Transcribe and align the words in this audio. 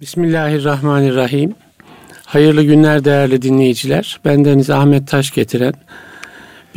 Bismillahirrahmanirrahim. 0.00 1.54
Hayırlı 2.24 2.62
günler 2.62 3.04
değerli 3.04 3.42
dinleyiciler. 3.42 4.20
Bendeniz 4.24 4.70
Ahmet 4.70 5.08
Taş 5.08 5.30
getiren 5.30 5.74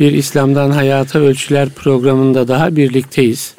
bir 0.00 0.12
İslam'dan 0.12 0.70
Hayata 0.70 1.18
Ölçüler 1.18 1.68
programında 1.68 2.48
daha 2.48 2.76
birlikteyiz. 2.76 3.54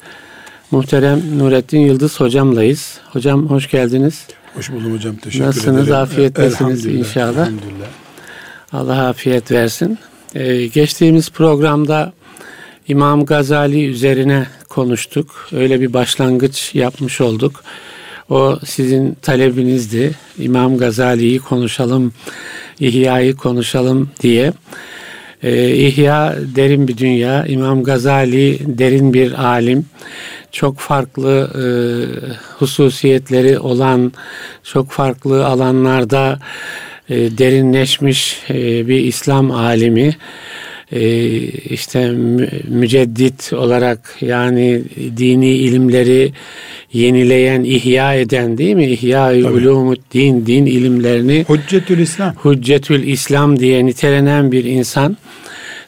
Muhterem 0.71 1.39
Nurettin 1.39 1.79
Yıldız 1.79 2.19
hocamlayız. 2.19 2.99
Hocam 3.13 3.49
hoş 3.49 3.69
geldiniz. 3.69 4.27
Hoş 4.55 4.71
buldum 4.71 4.93
hocam. 4.93 5.15
Teşekkür 5.15 5.45
Nasılsınız? 5.45 5.87
ederim. 5.87 6.01
Afiyettesiniz 6.01 6.85
inşallah. 6.85 7.47
Elhamdülillah. 7.47 7.87
Allah 8.73 9.07
afiyet 9.07 9.51
versin. 9.51 9.97
Ee, 10.35 10.67
geçtiğimiz 10.67 11.29
programda 11.29 12.13
İmam 12.87 13.25
Gazali 13.25 13.85
üzerine 13.85 14.47
konuştuk. 14.69 15.47
Öyle 15.51 15.81
bir 15.81 15.93
başlangıç 15.93 16.75
yapmış 16.75 17.21
olduk. 17.21 17.63
O 18.29 18.59
sizin 18.65 19.13
talebinizdi. 19.21 20.11
İmam 20.39 20.77
Gazali'yi 20.77 21.39
konuşalım, 21.39 22.13
İhya'yı 22.79 23.35
konuşalım 23.35 24.09
diye. 24.21 24.53
Ee, 25.43 25.75
İhya 25.75 26.35
derin 26.55 26.87
bir 26.87 26.97
dünya. 26.97 27.45
İmam 27.45 27.83
Gazali 27.83 28.59
derin 28.77 29.13
bir 29.13 29.45
alim. 29.45 29.85
Çok 30.51 30.79
farklı 30.79 31.51
e, 31.55 31.65
hususiyetleri 32.59 33.59
olan, 33.59 34.13
çok 34.63 34.91
farklı 34.91 35.45
alanlarda 35.45 36.39
e, 37.09 37.37
derinleşmiş 37.37 38.43
e, 38.49 38.87
bir 38.87 38.99
İslam 38.99 39.51
alimi 39.51 40.15
e, 40.91 41.39
işte 41.47 42.11
müceddit 42.67 43.53
olarak 43.53 44.17
yani 44.21 44.81
dini 45.17 45.49
ilimleri 45.49 46.31
yenileyen, 46.93 47.63
ihya 47.63 48.13
eden 48.13 48.57
değil 48.57 48.75
mi? 48.75 48.85
İhya-i 48.85 49.45
ulumuddin, 49.45 50.45
din 50.45 50.65
ilimlerini 50.65 51.45
Hüccetül 51.49 51.99
İslam. 51.99 52.35
Hüccetül 52.45 53.03
İslam 53.07 53.59
diye 53.59 53.85
nitelenen 53.85 54.51
bir 54.51 54.63
insan. 54.63 55.17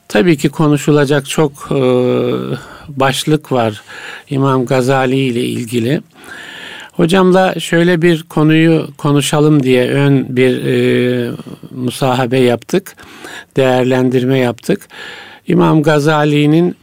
Tabii 0.07 0.37
ki 0.37 0.49
konuşulacak 0.49 1.29
çok 1.29 1.51
e, 1.71 1.79
başlık 2.89 3.51
var 3.51 3.81
İmam 4.29 4.65
Gazali 4.65 5.17
ile 5.17 5.43
ilgili. 5.43 6.01
Hocamla 6.97 7.59
şöyle 7.59 8.01
bir 8.01 8.23
konuyu 8.23 8.87
konuşalım 8.97 9.63
diye 9.63 9.89
ön 9.89 10.25
bir 10.29 10.65
e, 10.65 11.31
musahabe 11.71 12.39
yaptık, 12.39 12.95
değerlendirme 13.55 14.39
yaptık. 14.39 14.87
İmam 15.47 15.83
Gazali'nin 15.83 16.75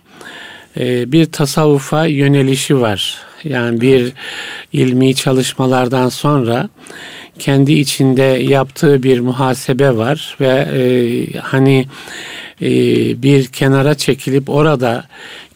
e, 0.76 1.12
bir 1.12 1.26
tasavvufa 1.26 2.06
yönelişi 2.06 2.80
var. 2.80 3.18
Yani 3.44 3.80
bir 3.80 4.12
ilmi 4.72 5.14
çalışmalardan 5.14 6.08
sonra 6.08 6.68
kendi 7.38 7.72
içinde 7.72 8.22
yaptığı 8.22 9.02
bir 9.02 9.20
muhasebe 9.20 9.96
var 9.96 10.36
ve 10.40 10.68
e, 10.72 11.38
hani 11.38 11.86
e, 12.62 12.68
bir 13.22 13.46
kenara 13.46 13.94
çekilip 13.94 14.50
orada 14.50 15.04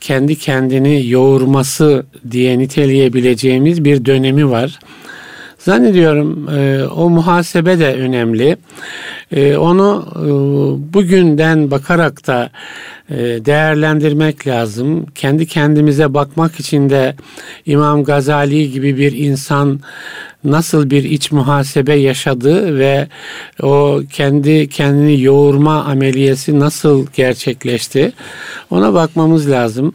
kendi 0.00 0.38
kendini 0.38 1.08
yoğurması 1.08 2.06
diye 2.30 2.58
niteleyebileceğimiz 2.58 3.84
bir 3.84 4.04
dönemi 4.04 4.50
var. 4.50 4.78
Zannediyorum 5.58 6.48
e, 6.48 6.84
o 6.84 7.10
muhasebe 7.10 7.78
de 7.78 7.94
önemli. 7.94 8.56
E, 9.32 9.56
onu 9.56 10.06
e, 10.16 10.28
bugünden 10.94 11.70
bakarak 11.70 12.26
da 12.26 12.50
değerlendirmek 13.46 14.46
lazım. 14.46 15.06
Kendi 15.14 15.46
kendimize 15.46 16.14
bakmak 16.14 16.60
için 16.60 16.90
de 16.90 17.14
İmam 17.66 18.04
Gazali 18.04 18.70
gibi 18.70 18.96
bir 18.96 19.12
insan 19.12 19.80
nasıl 20.44 20.90
bir 20.90 21.04
iç 21.04 21.32
muhasebe 21.32 21.94
yaşadı 21.94 22.78
ve 22.78 23.08
o 23.62 24.00
kendi 24.12 24.68
kendini 24.68 25.22
yoğurma 25.22 25.84
ameliyesi 25.84 26.60
nasıl 26.60 27.06
gerçekleşti 27.16 28.12
ona 28.70 28.94
bakmamız 28.94 29.50
lazım. 29.50 29.92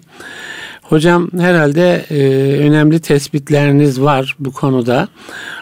Hocam 0.83 1.29
herhalde 1.39 2.05
e, 2.09 2.17
önemli 2.57 2.99
tespitleriniz 2.99 4.01
var 4.01 4.35
bu 4.39 4.51
konuda. 4.51 5.07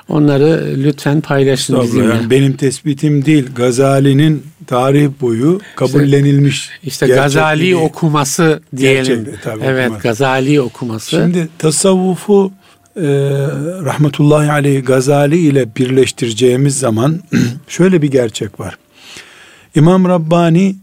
Onları 0.09 0.75
lütfen 0.77 1.21
paylaşın 1.21 1.81
bizimle. 1.81 2.13
Yani 2.13 2.29
benim 2.29 2.53
tespitim 2.53 3.25
değil. 3.25 3.47
Gazali'nin 3.55 4.43
tarih 4.67 5.09
boyu 5.21 5.61
kabullenilmiş. 5.75 6.69
İşte 6.83 7.07
Gazali 7.07 7.75
okuması 7.75 8.61
diyelim. 8.77 9.29
tabii, 9.43 9.63
evet, 9.63 9.85
okuması. 9.85 10.03
Gazali 10.03 10.61
okuması. 10.61 11.09
Şimdi 11.09 11.49
tasavvufu 11.57 12.51
e, 12.95 13.01
rahmetullahi 13.85 14.51
aleyh 14.51 14.85
Gazali 14.85 15.37
ile 15.37 15.75
birleştireceğimiz 15.75 16.79
zaman 16.79 17.19
şöyle 17.67 18.01
bir 18.01 18.11
gerçek 18.11 18.59
var. 18.59 18.77
İmam 19.75 20.05
Rabbani 20.05 20.75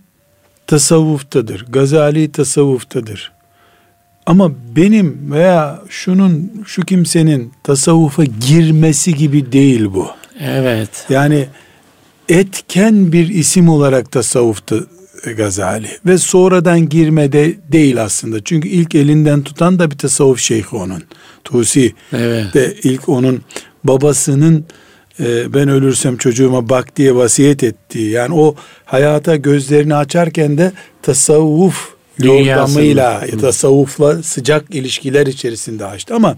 tasavvuftadır. 0.67 1.67
Gazali 1.69 2.33
tasavvuftadır. 2.33 3.33
Ama 4.27 4.53
benim 4.77 5.33
veya 5.33 5.83
şunun 5.89 6.63
şu 6.67 6.83
kimsenin 6.83 7.53
tasavvufa 7.65 8.25
girmesi 8.25 9.15
gibi 9.15 9.53
değil 9.53 9.85
bu. 9.95 10.09
Evet. 10.41 11.07
Yani 11.09 11.47
etken 12.29 13.13
bir 13.13 13.29
isim 13.29 13.69
olarak 13.69 14.13
tasavvufta 14.13 14.77
Gazali 15.37 15.89
ve 16.07 16.19
sonradan 16.19 16.89
girmede 16.89 17.55
değil 17.73 18.03
aslında. 18.03 18.45
Çünkü 18.45 18.69
ilk 18.69 18.95
elinden 18.95 19.43
tutan 19.43 19.79
da 19.79 19.91
bir 19.91 19.99
tasavvuf 19.99 20.41
şeyhi 20.41 20.77
onun. 20.77 21.03
Tusi 21.45 21.93
Evet. 22.13 22.55
de 22.55 22.75
ilk 22.83 23.09
onun 23.09 23.43
babasının 23.85 24.65
e, 25.21 25.55
ben 25.55 25.69
ölürsem 25.69 26.17
çocuğuma 26.17 26.69
bak 26.69 26.97
diye 26.97 27.15
vasiyet 27.15 27.63
ettiği. 27.63 28.11
Yani 28.11 28.35
o 28.35 28.55
hayata 28.85 29.37
gözlerini 29.37 29.95
açarken 29.95 30.59
de 30.59 30.73
tasavvuf 31.03 31.89
yordamıyla, 32.19 33.25
tasavvufla 33.41 34.23
sıcak 34.23 34.75
ilişkiler 34.75 35.27
içerisinde 35.27 35.85
açtı. 35.85 36.15
Ama 36.15 36.37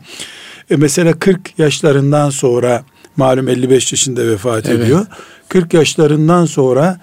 e, 0.71 0.77
mesela 0.77 1.13
40 1.19 1.59
yaşlarından 1.59 2.31
sonra 2.31 2.85
malum 3.17 3.49
55 3.49 3.93
yaşında 3.93 4.27
vefat 4.27 4.69
Evet. 4.69 4.81
ediyor. 4.81 5.07
40 5.49 5.75
yaşlarından 5.75 6.47
sonra 6.47 7.01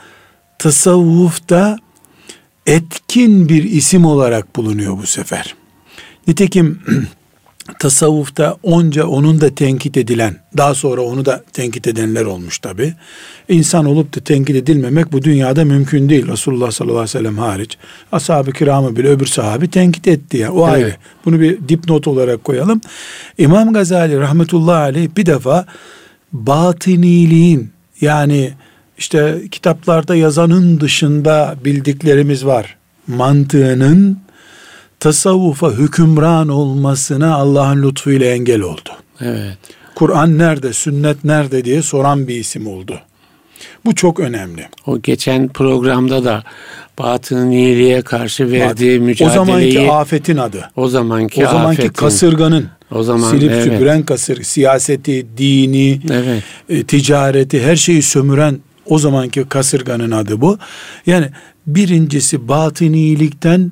tasavvufta 0.60 1.78
etkin 2.66 3.50
bir 3.50 3.64
isim 3.64 4.06
olarak 4.06 4.56
bulunuyor 4.56 4.98
bu 4.98 5.06
sefer. 5.06 5.56
Nitekim 6.28 6.80
tasavvufta 7.80 8.58
onca 8.64 9.08
onun 9.08 9.42
da 9.42 9.56
tenkit 9.56 9.98
edilen, 9.98 10.36
daha 10.58 10.76
sonra 10.76 11.02
onu 11.02 11.26
da 11.26 11.44
tenkit 11.54 11.88
edenler 11.88 12.26
olmuş 12.26 12.60
tabi. 12.60 12.94
İnsan 13.50 13.86
olup 13.86 14.16
da 14.16 14.20
tenkit 14.20 14.56
edilmemek 14.56 15.12
bu 15.12 15.24
dünyada 15.24 15.66
mümkün 15.66 16.10
değil. 16.10 16.28
Resulullah 16.28 16.72
sallallahu 16.72 16.98
aleyhi 16.98 17.16
ve 17.16 17.20
sellem 17.20 17.38
hariç. 17.38 17.78
Ashab-ı 18.12 18.52
kiramı 18.52 18.96
bile 18.96 19.08
öbür 19.08 19.26
sahabi 19.26 19.70
tenkit 19.70 20.08
etti 20.08 20.38
ya. 20.38 20.52
O 20.52 20.68
Evet. 20.70 20.76
ayrı. 20.76 20.96
Bunu 21.26 21.40
bir 21.40 21.70
dipnot 21.70 22.08
olarak 22.08 22.44
koyalım. 22.44 22.82
İmam 23.38 23.74
Gazali 23.74 24.20
rahmetullahi 24.20 24.82
aleyh 24.82 25.10
bir 25.18 25.26
defa 25.26 25.66
batıniliğin 26.34 27.72
yani 28.02 28.54
işte 28.98 29.42
kitaplarda 29.52 30.16
yazanın 30.16 30.80
dışında 30.80 31.56
bildiklerimiz 31.66 32.46
var. 32.46 32.78
Mantığının 33.08 34.20
tasavvufa 35.00 35.72
hükümran 35.72 36.50
olmasına 36.50 37.36
Allah'ın 37.36 37.84
lütfuyla 37.84 38.28
engel 38.28 38.62
oldu. 38.62 38.90
Evet. 39.22 39.58
Kur'an 39.96 40.38
nerede, 40.38 40.74
sünnet 40.74 41.24
nerede 41.24 41.66
diye 41.66 41.82
soran 41.82 42.28
bir 42.28 42.36
isim 42.36 42.68
oldu. 42.68 43.00
Bu 43.86 43.96
çok 43.96 44.20
önemli. 44.20 44.68
O 44.86 45.02
geçen 45.02 45.48
programda 45.48 46.24
da 46.24 46.44
batıniliğe 47.00 48.02
karşı 48.02 48.52
verdiği 48.52 49.00
o 49.00 49.04
mücadeleyi 49.04 49.74
zamanki 49.74 49.92
afetin 49.92 50.38
adı. 50.38 50.70
o 50.76 50.88
zamanki 50.88 51.48
O 51.48 51.50
zamanki 51.50 51.82
afetin, 51.82 51.94
kasırganın, 51.94 52.68
o 52.92 53.04
zaman 53.04 53.30
silip 53.30 53.52
evet, 53.52 53.64
süpüren 53.64 54.04
kasır, 54.04 54.44
siyaseti, 54.44 55.26
dini, 55.38 56.00
evet. 56.12 56.44
e, 56.70 56.84
ticareti, 56.84 57.64
her 57.64 57.76
şeyi 57.76 58.02
sömüren 58.02 58.60
o 58.90 59.00
zamanki 59.00 59.46
kasırganın 59.50 60.12
adı 60.12 60.42
bu. 60.42 60.58
Yani 61.06 61.30
birincisi 61.68 62.48
batınilikten 62.48 63.72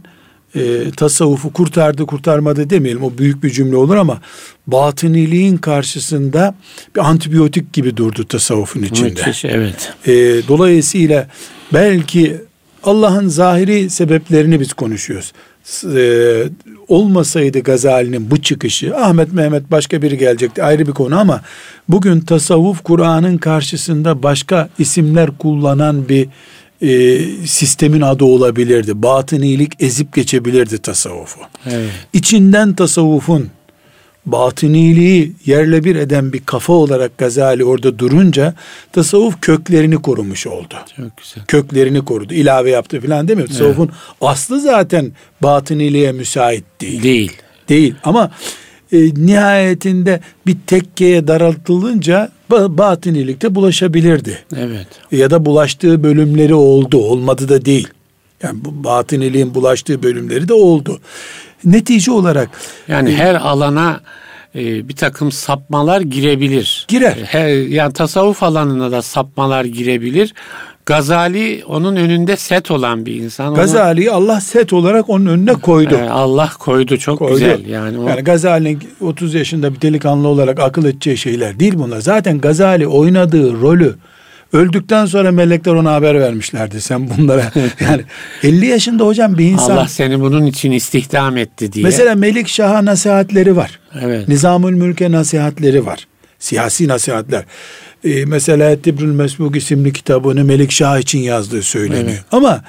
e, 0.56 0.92
tasavvufu 0.98 1.54
kurtardı 1.54 2.06
kurtarmadı 2.06 2.70
demeyelim 2.70 3.04
o 3.04 3.18
büyük 3.18 3.44
bir 3.44 3.50
cümle 3.50 3.76
olur 3.76 3.96
ama 3.96 4.22
batıniliğin 4.68 5.58
karşısında 5.58 6.56
bir 6.96 7.10
antibiyotik 7.10 7.74
gibi 7.74 7.98
durdu 7.98 8.28
tasavvufun 8.28 8.82
içinde. 8.84 9.10
Müthiş, 9.10 9.46
evet. 9.46 9.94
E, 10.08 10.12
dolayısıyla 10.48 11.28
belki 11.74 12.36
Allah'ın 12.84 13.28
zahiri 13.28 13.90
sebeplerini 13.90 14.60
biz 14.60 14.74
konuşuyoruz. 14.74 15.34
E, 15.96 16.44
olmasaydı 16.88 17.60
Gazali'nin 17.60 18.32
bu 18.32 18.42
çıkışı 18.42 18.98
Ahmet 18.98 19.34
Mehmet 19.34 19.72
başka 19.72 20.02
biri 20.02 20.18
gelecekti 20.18 20.64
ayrı 20.64 20.88
bir 20.88 20.92
konu 20.92 21.20
ama 21.20 21.42
bugün 21.90 22.20
tasavvuf 22.20 22.84
Kur'an'ın 22.84 23.38
karşısında 23.38 24.24
başka 24.24 24.70
isimler 24.80 25.38
kullanan 25.38 26.10
bir 26.10 26.28
e, 26.82 27.22
sistemin 27.46 28.02
adı 28.02 28.26
olabilirdi. 28.26 29.04
Batınilik 29.04 29.74
ezip 29.80 30.14
geçebilirdi 30.14 30.78
tasavvufu. 30.78 31.40
Evet. 31.66 31.92
İçinden 32.14 32.74
tasavvufun 32.74 33.50
batıniliği 34.26 35.32
yerle 35.46 35.84
bir 35.84 35.96
eden 35.96 36.34
bir 36.34 36.40
kafa 36.46 36.74
olarak 36.74 37.18
Gazali 37.18 37.64
orada 37.66 38.00
durunca 38.00 38.54
tasavvuf 38.92 39.42
köklerini 39.42 40.02
korumuş 40.02 40.48
oldu. 40.48 40.74
Çok 40.96 41.18
güzel. 41.18 41.46
Köklerini 41.48 42.06
korudu. 42.06 42.34
ilave 42.34 42.70
yaptı 42.72 43.02
falan 43.02 43.28
değil 43.28 43.40
mi? 43.40 43.46
Tasavvufun 43.46 43.90
aslı 44.22 44.62
zaten 44.62 45.12
batıniliğe 45.44 46.12
müsait 46.12 46.64
değil. 46.82 47.04
Değil. 47.04 47.32
Değil 47.70 47.96
ama 48.04 48.32
e, 48.92 48.98
nihayetinde 49.14 50.20
bir 50.48 50.58
tekkeye 50.68 51.28
daraltılınca 51.28 52.32
ba- 52.52 52.78
batınilikte 52.78 53.56
bulaşabilirdi. 53.56 54.38
Evet. 54.58 54.88
Ya 55.12 55.30
da 55.32 55.46
bulaştığı 55.46 56.04
bölümleri 56.04 56.54
oldu. 56.54 56.98
Olmadı 56.98 57.50
da 57.50 57.66
değil. 57.66 57.88
Yani 58.44 58.66
bu 58.66 58.84
batıniliğin 58.84 59.56
bulaştığı 59.56 60.04
bölümleri 60.04 60.48
de 60.48 60.54
oldu. 60.54 61.00
Netice 61.66 62.12
olarak 62.12 62.50
Yani 62.88 63.16
her 63.16 63.36
alana 63.36 64.00
e, 64.56 64.90
bir 64.90 64.96
takım 64.96 65.32
sapmalar 65.32 66.02
girebilir. 66.02 66.86
Girer. 66.88 67.18
Her, 67.26 67.48
yani 67.48 67.94
tasavvuf 67.94 68.44
alanına 68.44 68.92
da 68.92 69.02
sapmalar 69.02 69.66
girebilir. 69.66 70.34
Gazali 70.86 71.64
onun 71.68 71.96
önünde 71.96 72.38
set 72.38 72.72
olan 72.72 73.06
bir 73.06 73.16
insan. 73.16 73.48
Onu, 73.48 73.56
Gazali'yi 73.56 74.12
Allah 74.12 74.42
set 74.42 74.74
olarak 74.74 75.10
onun 75.10 75.26
önüne 75.26 75.54
koydu. 75.54 75.96
e, 75.96 76.10
Allah 76.10 76.50
koydu 76.60 76.98
çok 76.98 77.20
koydu. 77.20 77.34
güzel. 77.34 77.66
Yani 77.66 78.00
o 78.00 78.10
Yani 78.10 78.22
Gazali'nin 78.22 78.80
30 79.02 79.34
yaşında 79.34 79.76
bir 79.76 79.82
delikanlı 79.82 80.28
olarak 80.28 80.60
akıl 80.60 80.86
edeceği 80.86 81.18
şeyler 81.18 81.60
değil 81.60 81.74
bunlar. 81.76 82.00
Zaten 82.02 82.38
Gazali 82.38 82.88
oynadığı 82.88 83.62
rolü 83.62 83.96
öldükten 84.56 85.06
sonra 85.06 85.32
melekler 85.32 85.74
ona 85.74 85.94
haber 85.94 86.20
vermişlerdi. 86.20 86.82
Sen 86.82 87.10
bunlara 87.10 87.52
yani 87.80 88.02
50 88.44 88.66
yaşında 88.66 89.06
hocam 89.06 89.38
bir 89.38 89.46
insan. 89.46 89.72
Allah 89.72 89.88
seni 89.88 90.22
bunun 90.22 90.46
için 90.46 90.72
istihdam 90.72 91.38
etti 91.38 91.74
diye. 91.74 91.86
Mesela 91.86 92.16
Melik 92.16 92.48
Şah'a 92.48 92.86
nasihatleri 92.86 93.56
var. 93.56 93.80
evet. 94.02 94.28
Nizamül 94.28 94.74
Mülk'e 94.74 95.12
nasihatleri 95.12 95.86
var. 95.86 96.08
Siyasi 96.40 96.88
nasihatler. 96.88 97.46
Ee, 98.04 98.26
mesela 98.26 98.82
Tibrül 98.82 99.12
Mesbuk 99.12 99.56
isimli 99.56 99.94
kitabını 99.94 100.44
Melik 100.44 100.72
Şah 100.72 101.00
için 101.00 101.20
yazdığı 101.20 101.62
söyleniyor. 101.62 102.08
Evet. 102.10 102.24
Ama 102.32 102.64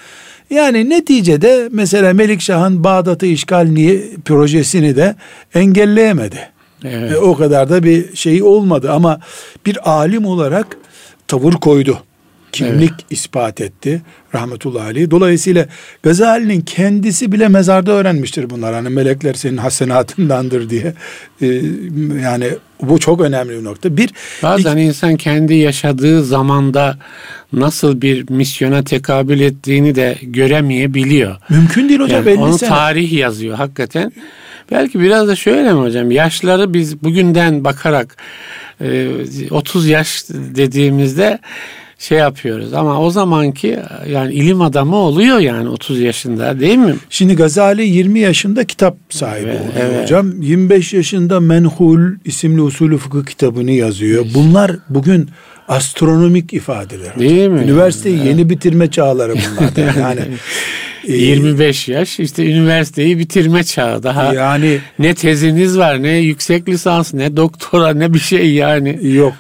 yani 0.50 0.91
neticede 0.91 1.69
mesela 1.73 2.12
Melik 2.12 2.41
Şah'ın 2.41 2.85
Bağdat'ı 2.85 3.27
işgal 3.27 3.65
niye 3.65 4.03
projesini 4.25 4.97
de 4.97 5.17
engelleyemedi. 5.55 6.49
Evet. 6.85 7.12
E, 7.12 7.17
o 7.17 7.37
kadar 7.37 7.71
da 7.71 7.82
bir 7.82 8.17
şey 8.17 8.43
olmadı 8.43 8.93
ama 8.93 9.21
bir 9.67 9.91
alim 9.91 10.27
olarak 10.27 10.67
tavır 11.28 11.52
koydu. 11.52 11.99
Kimlik 12.52 12.93
ispat 13.11 13.61
etti 13.61 14.02
rahmetullahi 14.34 14.84
aleyh. 14.84 15.11
Dolayısıyla 15.11 15.67
Gazali'nin 16.02 16.61
kendisi 16.61 17.32
bile 17.32 17.49
mezarda 17.49 17.93
öğrenmiştir 17.93 18.50
bunlar. 18.50 18.75
Hani 18.75 18.88
melekler 18.88 19.34
senin 19.34 19.56
hasenatındandır 19.56 20.70
diye. 20.70 20.94
E, 21.43 21.46
yani 22.23 22.46
bu 22.82 22.99
çok 22.99 23.20
önemli 23.20 23.58
bir 23.58 23.64
nokta. 23.64 23.96
Bir, 23.96 24.11
Bazen 24.43 24.76
insan 24.76 25.17
kendi 25.17 25.55
yaşadığı 25.55 26.25
zamanda 26.25 26.99
nasıl 27.52 28.02
bir 28.02 28.31
misyona 28.31 28.84
tekabül 28.84 29.40
ettiğini 29.40 29.94
de 29.94 30.19
göremeyebiliyor. 30.22 31.37
mümkün 31.49 31.88
değil 31.88 32.00
hocam. 32.00 32.19
Yani 32.26 32.31
50 32.31 32.38
onu 32.38 32.58
sene. 32.58 32.69
tarih 32.69 33.12
yazıyor 33.12 33.56
hakikaten. 33.56 34.12
Belki 34.70 35.00
biraz 35.00 35.29
da 35.29 35.37
şöyle 35.37 35.72
mi 35.72 35.81
hocam? 35.81 36.11
Yaşları 36.11 36.75
biz 36.75 37.02
bugünden 37.02 37.64
bakarak 37.64 38.17
30 39.50 39.88
yaş 39.88 40.25
dediğimizde 40.31 41.38
şey 41.99 42.19
yapıyoruz 42.19 42.73
ama 42.75 43.00
o 43.00 43.11
zamanki 43.11 43.78
yani 44.11 44.34
ilim 44.34 44.62
adamı 44.62 44.96
oluyor 44.96 45.38
yani 45.38 45.69
30 45.69 46.00
yaşında 46.00 46.61
değil 46.61 46.78
mi? 46.78 46.94
Şimdi 47.11 47.37
Gazali 47.37 47.82
20 47.88 48.19
yaşında 48.20 48.64
kitap 48.64 48.96
sahibi 49.11 49.49
Evet, 49.49 49.61
oluyor 49.61 49.90
evet. 49.90 50.02
hocam. 50.02 50.43
25 50.43 50.93
yaşında 50.93 51.40
Menhul 51.40 52.00
isimli 52.25 52.61
usulü 52.61 52.99
fıkıh 52.99 53.25
kitabını 53.25 53.70
yazıyor. 53.70 54.26
Bunlar 54.34 54.73
bugün 54.88 55.31
astronomik 55.69 56.52
ifadeler. 56.52 57.06
hocam. 57.14 57.20
Değil 57.20 57.49
mi? 57.49 57.61
Üniversiteyi 57.61 58.26
yeni 58.26 58.50
bitirme 58.50 58.90
çağları 58.90 59.32
bunlar. 59.34 59.96
yani 60.00 60.20
25 61.08 61.88
yaş 61.88 62.20
işte 62.20 62.47
üniversiteyi 62.47 63.19
bitirme 63.19 63.64
çağı 63.64 64.03
daha 64.03 64.35
yani 64.35 64.79
ne 64.99 65.14
teziniz 65.14 65.79
var 65.79 66.03
ne 66.03 66.17
yüksek 66.17 66.69
lisans 66.69 67.14
ne 67.14 67.37
doktora 67.37 67.94
ne 67.94 68.14
bir 68.14 68.19
şey 68.19 68.55
yani. 68.55 68.99
yok. 69.03 69.35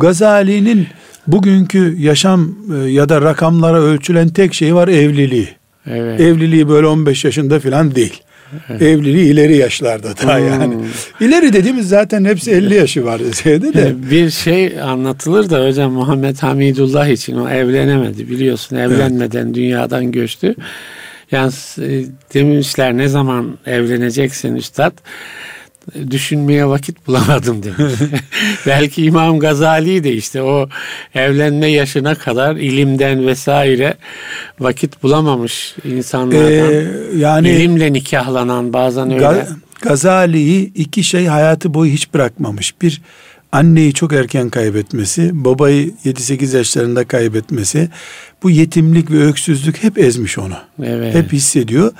Gazali'nin 0.00 0.86
bugünkü 1.26 1.96
yaşam 1.98 2.54
e, 2.74 2.90
ya 2.90 3.08
da 3.08 3.20
rakamlara 3.20 3.78
ölçülen 3.78 4.28
tek 4.28 4.54
şey 4.54 4.74
var 4.74 4.88
evliliği. 4.88 5.48
Evet. 5.86 6.20
Evliliği 6.20 6.68
böyle 6.68 6.86
15 6.86 7.24
yaşında 7.24 7.60
falan 7.60 7.94
değil. 7.94 8.22
Evliliği 8.80 9.32
ileri 9.32 9.56
yaşlarda 9.56 10.14
daha 10.22 10.38
Hmm. 10.38 10.48
yani. 10.48 10.74
İleri 11.20 11.52
dediğimiz 11.52 11.88
zaten 11.88 12.24
hepsi 12.24 12.50
50 12.50 12.74
yaşı 12.74 13.04
var 13.04 13.20
deseydi 13.24 13.74
de. 13.74 13.94
Bir 14.10 14.30
şey 14.30 14.80
anlatılır 14.80 15.50
da 15.50 15.66
hocam 15.68 15.92
Muhammed 15.92 16.36
Hamidullah 16.38 17.08
için 17.08 17.36
o 17.36 17.48
evlenemedi 17.48 18.30
biliyorsun 18.30 18.76
evlenmeden 18.76 19.54
dünyadan 19.54 20.12
göçtü. 20.12 20.54
Yani 21.32 21.52
e, 21.78 22.04
demişler 22.34 22.96
ne 22.96 23.08
zaman 23.08 23.58
evleneceksin 23.66 24.56
üstad? 24.56 24.92
Düşünmeye 26.10 26.66
vakit 26.66 27.06
bulamadım 27.06 27.62
demiş. 27.62 27.94
Belki 28.66 29.04
İmam 29.04 29.38
Gazali 29.38 30.04
de 30.04 30.12
işte 30.12 30.42
o 30.42 30.68
evlenme 31.14 31.66
yaşına 31.66 32.14
kadar 32.14 32.56
ilimden 32.56 33.26
vesaire 33.26 33.94
vakit 34.60 35.02
bulamamış 35.02 35.74
insanlardan. 35.84 36.72
Ee, 36.72 36.86
yani 37.16 37.50
İlimle 37.50 37.92
nikahlanan 37.92 38.72
bazen 38.72 39.12
öyle. 39.12 39.24
Ga- 39.24 39.46
Gazali'yi 39.80 40.72
iki 40.74 41.04
şey 41.04 41.26
hayatı 41.26 41.74
boyu 41.74 41.92
hiç 41.92 42.14
bırakmamış. 42.14 42.74
Bir 42.82 43.02
anneyi 43.52 43.94
çok 43.94 44.12
erken 44.12 44.50
kaybetmesi, 44.50 45.30
babayı 45.32 45.90
7-8 46.04 46.56
yaşlarında 46.56 47.04
kaybetmesi. 47.04 47.88
Bu 48.42 48.50
yetimlik 48.50 49.10
ve 49.10 49.24
öksüzlük 49.24 49.82
hep 49.82 49.98
ezmiş 49.98 50.38
onu. 50.38 50.54
Evet. 50.82 51.14
Hep 51.14 51.32
hissediyor. 51.32 51.92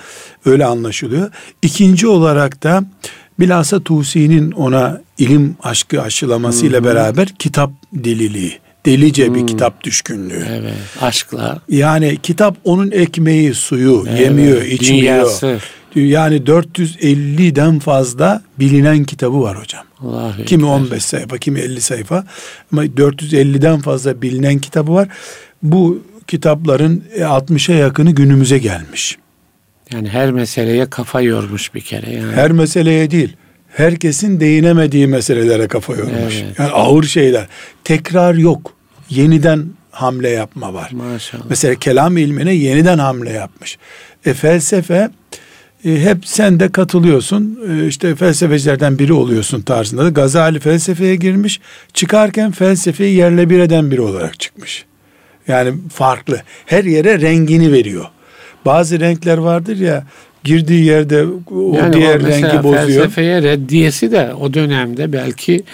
Öyle 0.44 0.64
anlaşılıyor. 0.64 1.31
İkinci 1.62 2.06
olarak 2.06 2.62
da 2.62 2.84
bilhassa 3.40 3.81
Tusi'nin 3.81 4.50
ona 4.50 5.00
ilim 5.19 5.56
aşkı 5.62 6.02
aşılamasıyla 6.02 6.84
beraber 6.84 7.28
kitap 7.38 7.70
deliliği. 7.92 8.58
Delice 8.87 9.34
bir 9.34 9.46
kitap 9.46 9.84
düşkünlüğü. 9.84 10.44
Evet. 10.50 10.75
Aşkla. 11.00 11.60
Yani 11.69 12.19
kitap 12.22 12.56
onun 12.64 12.90
ekmeği, 12.90 13.54
suyu, 13.54 14.04
yemiyor, 14.19 14.62
içmiyor. 14.62 15.02
Dünyası. 15.02 15.58
Yani 15.94 16.37
450'den 16.37 17.78
fazla 17.78 18.42
bilinen 18.58 19.04
kitabı 19.04 19.40
var 19.42 19.60
hocam. 19.60 19.84
Allahu 20.00 20.44
Kimi 20.44 20.62
Ekber. 20.62 20.75
15 20.75 21.04
sayfa, 21.04 21.38
kimi 21.38 21.60
50 21.60 21.81
sayfa 21.81 22.25
ama 22.72 22.84
450'den 22.84 23.81
fazla 23.81 24.22
bilinen 24.22 24.58
kitabı 24.58 24.94
var. 24.94 25.09
Bu 25.62 26.02
kitapların 26.26 27.04
e, 27.14 27.20
60'a 27.20 27.75
yakını 27.75 28.11
günümüze 28.11 28.59
gelmiş. 28.59 29.18
Yani 29.92 30.09
her 30.09 30.30
meseleye 30.30 30.90
kafa 30.90 31.20
yormuş 31.20 31.75
bir 31.75 31.80
kere. 31.80 32.11
Yani. 32.11 32.32
Her 32.32 32.52
meseleye 32.52 33.11
değil, 33.11 33.37
herkesin 33.68 34.40
değinemediği 34.40 35.06
meselelere 35.06 35.68
kafa 35.68 35.92
yormuş. 35.92 36.14
Evet. 36.44 36.59
Yani 36.59 36.70
ağır 36.70 37.04
şeyler. 37.04 37.47
Tekrar 37.85 38.35
yok. 38.35 38.75
Yeniden 39.11 39.66
hamle 39.90 40.28
yapma 40.28 40.75
var. 40.75 40.90
Maşallah. 40.92 41.44
Mesela 41.49 41.75
kelam 41.75 42.16
ilmine 42.16 42.54
yeniden 42.54 42.99
hamle 42.99 43.30
yapmış. 43.30 43.78
E, 44.26 44.35
felsefe 44.35 45.11
e, 45.85 46.00
hep 46.00 46.26
sen 46.26 46.61
de 46.61 46.73
katılıyorsun. 46.73 47.59
E, 47.68 47.87
işte 47.87 48.14
felsefecilerden 48.14 48.99
biri 48.99 49.12
oluyorsun 49.12 49.62
tarzında 49.62 50.04
da 50.04 50.09
Gazali 50.09 50.61
felsefeye 50.61 51.16
girmiş. 51.16 51.61
Çıkarken 51.94 52.52
felsefeyi 52.52 53.16
yerle 53.16 53.50
bir 53.50 53.59
eden 53.59 53.90
biri 53.90 54.00
olarak 54.00 54.40
çıkmış. 54.40 54.85
Yani 55.49 55.75
farklı. 55.92 56.42
Her 56.66 56.85
yere 56.85 57.20
rengini 57.20 57.73
veriyor. 57.73 58.06
Bazı 58.64 59.00
renkler 59.00 59.38
vardır 59.38 59.76
ya 59.76 60.05
girdiği 60.45 60.85
yerde 60.85 61.25
o 61.50 61.76
yani 61.76 61.93
diğer 61.93 62.21
o 62.21 62.26
rengi 62.26 62.62
bozuyor. 62.62 62.87
felsefeye 62.87 63.43
reddiyesi 63.43 64.12
de 64.12 64.35
o 64.40 64.55
dönemde 64.55 65.12
belki 65.12 65.64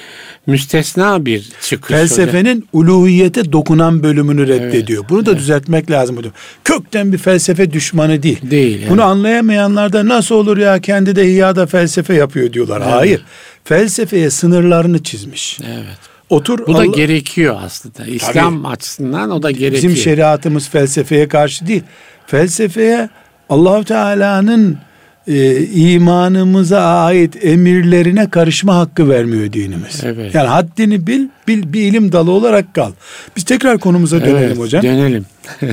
müstesna 0.47 1.27
bir 1.27 1.49
çıkış. 1.63 1.97
Felsefenin 1.97 2.69
uluhiyete 2.73 3.53
dokunan 3.53 4.03
bölümünü 4.03 4.49
reddediyor. 4.49 5.05
Bunu 5.09 5.27
da 5.27 5.39
düzeltmek 5.39 5.91
lazım. 5.91 6.17
Kökten 6.65 7.13
bir 7.13 7.19
felsefe 7.19 7.73
düşmanı 7.73 8.23
değil. 8.23 8.39
Değil, 8.51 8.79
evet. 8.81 8.91
Bunu 8.91 9.03
anlayamayanlar 9.03 9.93
da 9.93 10.09
nasıl 10.09 10.35
olur 10.35 10.59
ya 10.59 10.81
kendi 10.81 11.17
de 11.17 11.31
İhya'da 11.31 11.67
felsefe 11.67 12.15
yapıyor 12.15 12.53
diyorlar. 12.53 12.83
Hayır. 12.83 13.25
Felsefeye 13.65 14.31
sınırlarını 14.31 15.03
çizmiş. 15.03 15.59
Evet. 15.67 15.99
Otur 16.31 16.59
Bu 16.67 16.75
da 16.75 16.79
Allah- 16.79 16.87
gerekiyor 16.87 17.57
aslında. 17.63 18.07
İslam 18.07 18.67
açısından 18.67 19.31
o 19.31 19.43
da 19.43 19.51
gerekiyor. 19.51 19.73
bizim 19.73 19.97
şeriatımız 19.97 20.69
felsefeye 20.69 21.29
karşı 21.29 21.67
değil. 21.67 21.83
Felsefeye 22.27 23.09
Allahu 23.49 23.85
Teala'nın 23.85 24.79
e, 25.27 25.67
imanımıza 25.67 26.81
ait 26.81 27.45
emirlerine 27.45 28.31
karışma 28.31 28.77
hakkı 28.77 29.09
vermiyor 29.09 29.53
dinimiz. 29.53 30.01
Evet. 30.05 30.35
Yani 30.35 30.49
haddini 30.49 31.07
bil, 31.07 31.29
bil 31.49 31.73
bir 31.73 31.81
ilim 31.81 32.13
dalı 32.13 32.31
olarak 32.31 32.75
kal. 32.75 32.93
Biz 33.37 33.45
tekrar 33.45 33.79
konumuza 33.79 34.21
dönelim 34.21 34.37
Evet, 34.39 34.59
hocam. 34.59 34.83
Dönelim. 34.83 35.27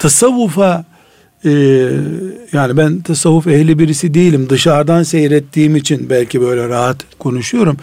Tasavvufa 0.00 0.84
e, 1.44 1.50
yani 2.52 2.76
ben 2.76 3.00
tasavvuf 3.00 3.46
ehli 3.46 3.78
birisi 3.78 4.14
değilim. 4.14 4.46
Dışarıdan 4.50 5.02
seyrettiğim 5.02 5.76
için 5.76 6.10
belki 6.10 6.40
böyle 6.40 6.68
rahat 6.68 6.96
konuşuyorum. 7.18 7.76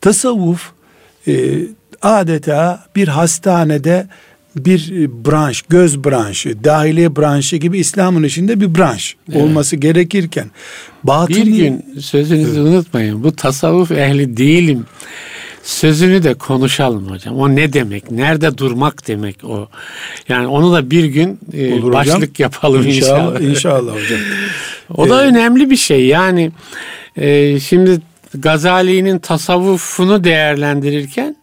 Tasavvuf 0.00 0.70
e, 1.28 1.32
adeta 2.02 2.84
bir 2.96 3.08
hastanede 3.08 4.06
bir 4.56 4.90
branş, 5.10 5.62
göz 5.62 6.04
branşı, 6.04 6.64
dahiliye 6.64 7.16
branşı 7.16 7.56
gibi 7.56 7.78
İslam'ın 7.78 8.22
içinde 8.22 8.60
bir 8.60 8.74
branş 8.74 9.16
evet. 9.28 9.42
olması 9.42 9.76
gerekirken 9.76 10.50
batını... 11.04 11.36
Bir 11.36 11.46
gün 11.46 11.84
sözünüzü 12.00 12.60
evet. 12.60 12.68
unutmayın. 12.68 13.24
Bu 13.24 13.36
tasavvuf 13.36 13.90
ehli 13.90 14.36
değilim 14.36 14.86
sözünü 15.68 16.22
de 16.22 16.34
konuşalım 16.34 17.10
hocam. 17.10 17.36
O 17.36 17.56
ne 17.56 17.72
demek? 17.72 18.10
Nerede 18.10 18.58
durmak 18.58 19.08
demek 19.08 19.44
o? 19.44 19.68
Yani 20.28 20.46
onu 20.46 20.72
da 20.72 20.90
bir 20.90 21.04
gün 21.04 21.38
e, 21.54 21.82
başlık 21.92 22.14
hocam. 22.16 22.30
yapalım 22.38 22.86
inşallah. 22.86 23.40
İnşallah, 23.40 23.40
inşallah 23.40 23.92
hocam. 23.92 24.20
o 24.96 25.08
da 25.08 25.24
ee, 25.24 25.26
önemli 25.26 25.70
bir 25.70 25.76
şey. 25.76 26.06
Yani 26.06 26.52
e, 27.16 27.60
şimdi 27.60 28.00
Gazali'nin 28.34 29.18
tasavvufunu 29.18 30.24
değerlendirirken 30.24 31.36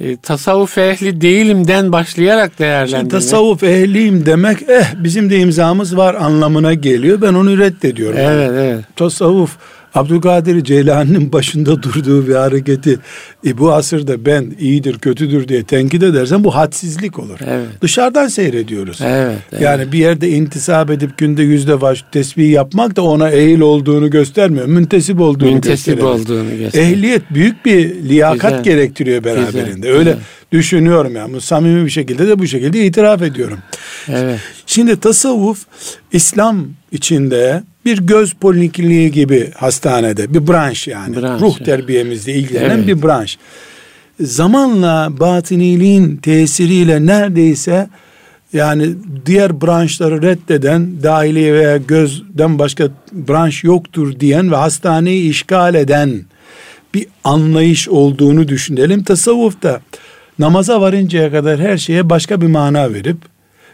e, 0.00 0.16
tasavvuf 0.16 0.78
ehli 0.78 1.20
değilimden 1.20 1.92
başlayarak 1.92 2.58
değerlendirmek. 2.58 3.10
tasavvuf 3.10 3.62
ehliyim 3.62 4.26
demek 4.26 4.62
eh 4.62 4.94
bizim 4.96 5.30
de 5.30 5.38
imzamız 5.38 5.96
var 5.96 6.14
anlamına 6.14 6.74
geliyor. 6.74 7.22
Ben 7.22 7.34
onu 7.34 7.58
reddediyorum. 7.58 8.18
Evet 8.18 8.48
yani. 8.48 8.58
evet. 8.60 8.84
Tasavvuf 8.96 9.56
Abdülkadir 9.94 10.64
Ceylani'nin 10.64 11.32
başında 11.32 11.82
durduğu 11.82 12.28
bir 12.28 12.34
hareketi 12.34 12.98
e, 13.46 13.58
bu 13.58 13.72
asırda 13.72 14.26
ben 14.26 14.52
iyidir 14.60 14.98
kötüdür 14.98 15.48
diye 15.48 15.64
tenkit 15.64 16.02
edersen 16.02 16.44
bu 16.44 16.54
hadsizlik 16.54 17.18
olur. 17.18 17.38
Evet. 17.46 17.66
Dışarıdan 17.80 18.28
seyrediyoruz. 18.28 18.98
Evet, 19.04 19.38
evet. 19.52 19.62
Yani 19.62 19.92
bir 19.92 19.98
yerde 19.98 20.28
intisap 20.28 20.90
edip 20.90 21.18
günde 21.18 21.42
yüzde 21.42 21.80
baş 21.80 22.04
tesbih 22.12 22.50
yapmak 22.50 22.96
da 22.96 23.02
ona 23.02 23.30
ehil 23.30 23.60
olduğunu 23.60 24.10
göstermiyor. 24.10 24.66
Müntesip 24.66 25.20
olduğunu 25.20 25.52
Müntesip 25.52 25.86
gösteriyor. 25.86 26.08
olduğunu 26.14 26.58
gösteriyor. 26.58 26.90
Ehliyet 26.92 27.22
büyük 27.30 27.64
bir 27.64 27.94
liyakat 27.94 28.50
Güzel. 28.50 28.62
gerektiriyor 28.64 29.24
beraberinde. 29.24 29.74
Güzel. 29.74 29.92
Öyle 29.92 30.10
Güzel. 30.10 30.24
Düşünüyorum 30.52 31.16
yani. 31.16 31.40
Samimi 31.40 31.84
bir 31.84 31.90
şekilde 31.90 32.28
de 32.28 32.38
bu 32.38 32.46
şekilde 32.46 32.86
itiraf 32.86 33.22
ediyorum. 33.22 33.58
Evet. 34.08 34.40
Şimdi 34.66 35.00
tasavvuf 35.00 35.66
İslam 36.12 36.66
içinde 36.92 37.62
bir 37.84 37.98
göz 37.98 38.32
polikliniği 38.32 39.12
gibi 39.12 39.50
hastanede 39.54 40.34
bir 40.34 40.48
branş 40.48 40.88
yani. 40.88 41.16
Branş, 41.16 41.40
Ruh 41.40 41.58
terbiyemizle 41.58 42.34
ilgilenen 42.34 42.78
evet. 42.78 42.86
bir 42.86 43.02
branş. 43.02 43.38
Zamanla 44.20 45.08
batıniliğin 45.20 46.16
tesiriyle 46.16 47.06
neredeyse 47.06 47.88
yani 48.52 48.94
diğer 49.26 49.60
branşları 49.60 50.22
reddeden, 50.22 51.02
dahiliye 51.02 51.54
veya 51.54 51.76
gözden 51.76 52.58
başka 52.58 52.88
branş 53.12 53.64
yoktur 53.64 54.20
diyen 54.20 54.50
ve 54.50 54.56
hastaneyi 54.56 55.30
işgal 55.30 55.74
eden 55.74 56.24
bir 56.94 57.06
anlayış 57.24 57.88
olduğunu 57.88 58.48
düşünelim. 58.48 59.02
Tasavvufta 59.02 59.80
namaza 60.40 60.80
varıncaya 60.80 61.30
kadar 61.30 61.60
her 61.60 61.78
şeye 61.78 62.10
başka 62.10 62.40
bir 62.40 62.46
mana 62.46 62.92
verip, 62.92 63.16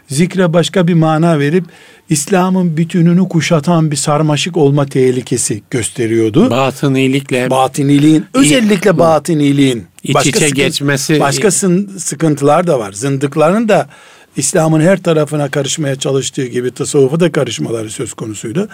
zikre 0.07 0.53
başka 0.53 0.87
bir 0.87 0.93
mana 0.93 1.39
verip, 1.39 1.65
İslam'ın 2.09 2.77
bütününü 2.77 3.29
kuşatan 3.29 3.91
bir 3.91 3.95
sarmaşık 3.95 4.57
olma 4.57 4.85
tehlikesi 4.85 5.61
gösteriyordu. 5.69 6.49
Batınilikle. 6.49 7.49
Batıniliğin, 7.49 8.25
özellikle 8.33 8.99
batıniliğin. 8.99 9.85
İç 10.03 10.15
başka 10.15 10.29
içe 10.29 10.39
sıkıntı, 10.39 10.55
geçmesi. 10.55 11.19
Başka 11.19 11.51
sıkıntılar 11.51 12.67
da 12.67 12.79
var. 12.79 12.91
Zındıkların 12.91 13.69
da 13.69 13.89
İslam'ın 14.37 14.81
her 14.81 15.03
tarafına 15.03 15.51
karışmaya 15.51 15.95
çalıştığı 15.95 16.45
gibi 16.45 16.71
tasavvufa 16.71 17.19
da 17.19 17.31
karışmaları 17.31 17.89
söz 17.89 18.13
konusuydu. 18.13 18.67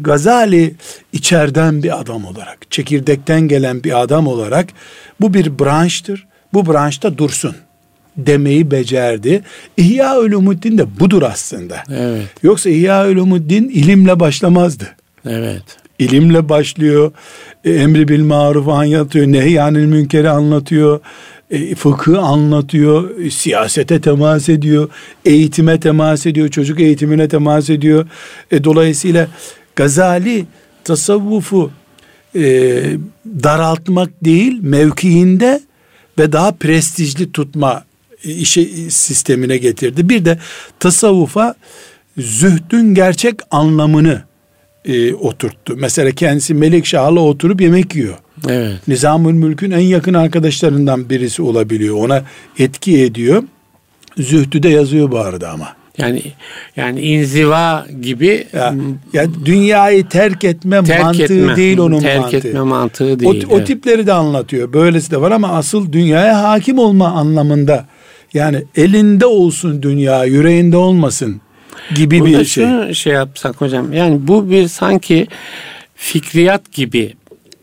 Gazali 0.00 0.74
içeriden 1.12 1.82
bir 1.82 2.00
adam 2.00 2.24
olarak, 2.24 2.70
çekirdekten 2.70 3.40
gelen 3.40 3.84
bir 3.84 4.02
adam 4.02 4.26
olarak 4.26 4.68
bu 5.20 5.34
bir 5.34 5.58
branştır. 5.58 6.26
Bu 6.54 6.66
branşta 6.66 7.18
dursun 7.18 7.54
demeyi 8.16 8.70
becerdi. 8.70 9.42
İhya 9.76 10.18
Ulumuddin 10.18 10.78
de 10.78 11.00
budur 11.00 11.22
aslında. 11.22 11.82
Evet. 11.90 12.26
Yoksa 12.42 12.70
İhya 12.70 13.08
Ulumuddin 13.08 13.68
ilimle 13.68 14.20
başlamazdı. 14.20 14.84
Evet. 15.26 15.62
İlimle 15.98 16.48
başlıyor. 16.48 17.12
E, 17.64 17.72
emri 17.72 18.08
bil 18.08 18.24
maruf 18.24 18.68
anlatıyor. 18.68 19.26
Nehyanil 19.26 19.84
münkeri 19.84 20.30
anlatıyor. 20.30 21.00
E, 21.50 21.74
fıkı 21.74 22.18
anlatıyor. 22.18 23.18
E, 23.18 23.30
siyasete 23.30 24.00
temas 24.00 24.48
ediyor. 24.48 24.90
Eğitime 25.24 25.80
temas 25.80 26.26
ediyor. 26.26 26.48
Çocuk 26.48 26.80
eğitimine 26.80 27.28
temas 27.28 27.70
ediyor. 27.70 28.06
E, 28.50 28.64
dolayısıyla 28.64 29.28
Gazali 29.76 30.46
tasavvufu 30.84 31.70
e, 32.36 32.42
daraltmak 33.26 34.24
değil 34.24 34.58
mevkiinde 34.62 35.60
ve 36.18 36.32
daha 36.32 36.52
prestijli 36.52 37.32
tutma 37.32 37.84
işe 38.24 38.90
sistemine 38.90 39.56
getirdi. 39.56 40.08
Bir 40.08 40.24
de 40.24 40.38
tasavvufa 40.80 41.54
zühdün 42.18 42.94
gerçek 42.94 43.34
anlamını 43.50 44.22
e, 44.84 45.14
oturttu. 45.14 45.74
Mesela 45.76 46.10
kendisi 46.10 46.54
Melikşah'la 46.54 47.20
oturup 47.20 47.60
yemek 47.60 47.94
yiyor. 47.94 48.18
Evet. 48.48 48.88
Nizamül 48.88 49.32
Mülk'ün 49.32 49.70
en 49.70 49.78
yakın 49.78 50.14
arkadaşlarından 50.14 51.10
birisi 51.10 51.42
olabiliyor. 51.42 51.96
Ona 51.96 52.24
etki 52.58 53.02
ediyor. 53.02 53.42
Zühdü 54.18 54.62
de 54.62 54.68
yazıyor 54.68 55.10
bu 55.10 55.18
arada 55.18 55.50
ama. 55.50 55.83
Yani 55.98 56.22
yani 56.76 57.00
inziva 57.00 57.86
gibi 58.00 58.46
ya, 58.52 58.74
ya 59.12 59.26
dünyayı 59.44 60.08
terk 60.08 60.44
etme 60.44 60.84
terk 60.84 61.02
mantığı 61.02 61.22
etme, 61.22 61.56
değil 61.56 61.78
onun 61.78 62.00
terk 62.00 62.20
mantığı. 62.20 62.30
Terk 62.30 62.44
etme 62.44 62.60
mantığı 62.60 63.20
değil. 63.20 63.46
O, 63.50 63.54
o 63.56 63.64
tipleri 63.64 64.06
de 64.06 64.12
anlatıyor. 64.12 64.72
Böylesi 64.72 65.10
de 65.10 65.20
var 65.20 65.30
ama 65.30 65.48
asıl 65.48 65.92
dünyaya 65.92 66.42
hakim 66.42 66.78
olma 66.78 67.08
anlamında 67.08 67.86
yani 68.34 68.64
elinde 68.76 69.26
olsun 69.26 69.82
dünya, 69.82 70.24
yüreğinde 70.24 70.76
olmasın 70.76 71.40
gibi 71.94 72.20
Burada 72.20 72.40
bir 72.40 72.44
şey. 72.44 72.94
Şey 72.94 73.12
yapsak 73.12 73.60
hocam. 73.60 73.92
Yani 73.92 74.28
bu 74.28 74.50
bir 74.50 74.68
sanki 74.68 75.26
fikriyat 75.94 76.72
gibi 76.72 77.14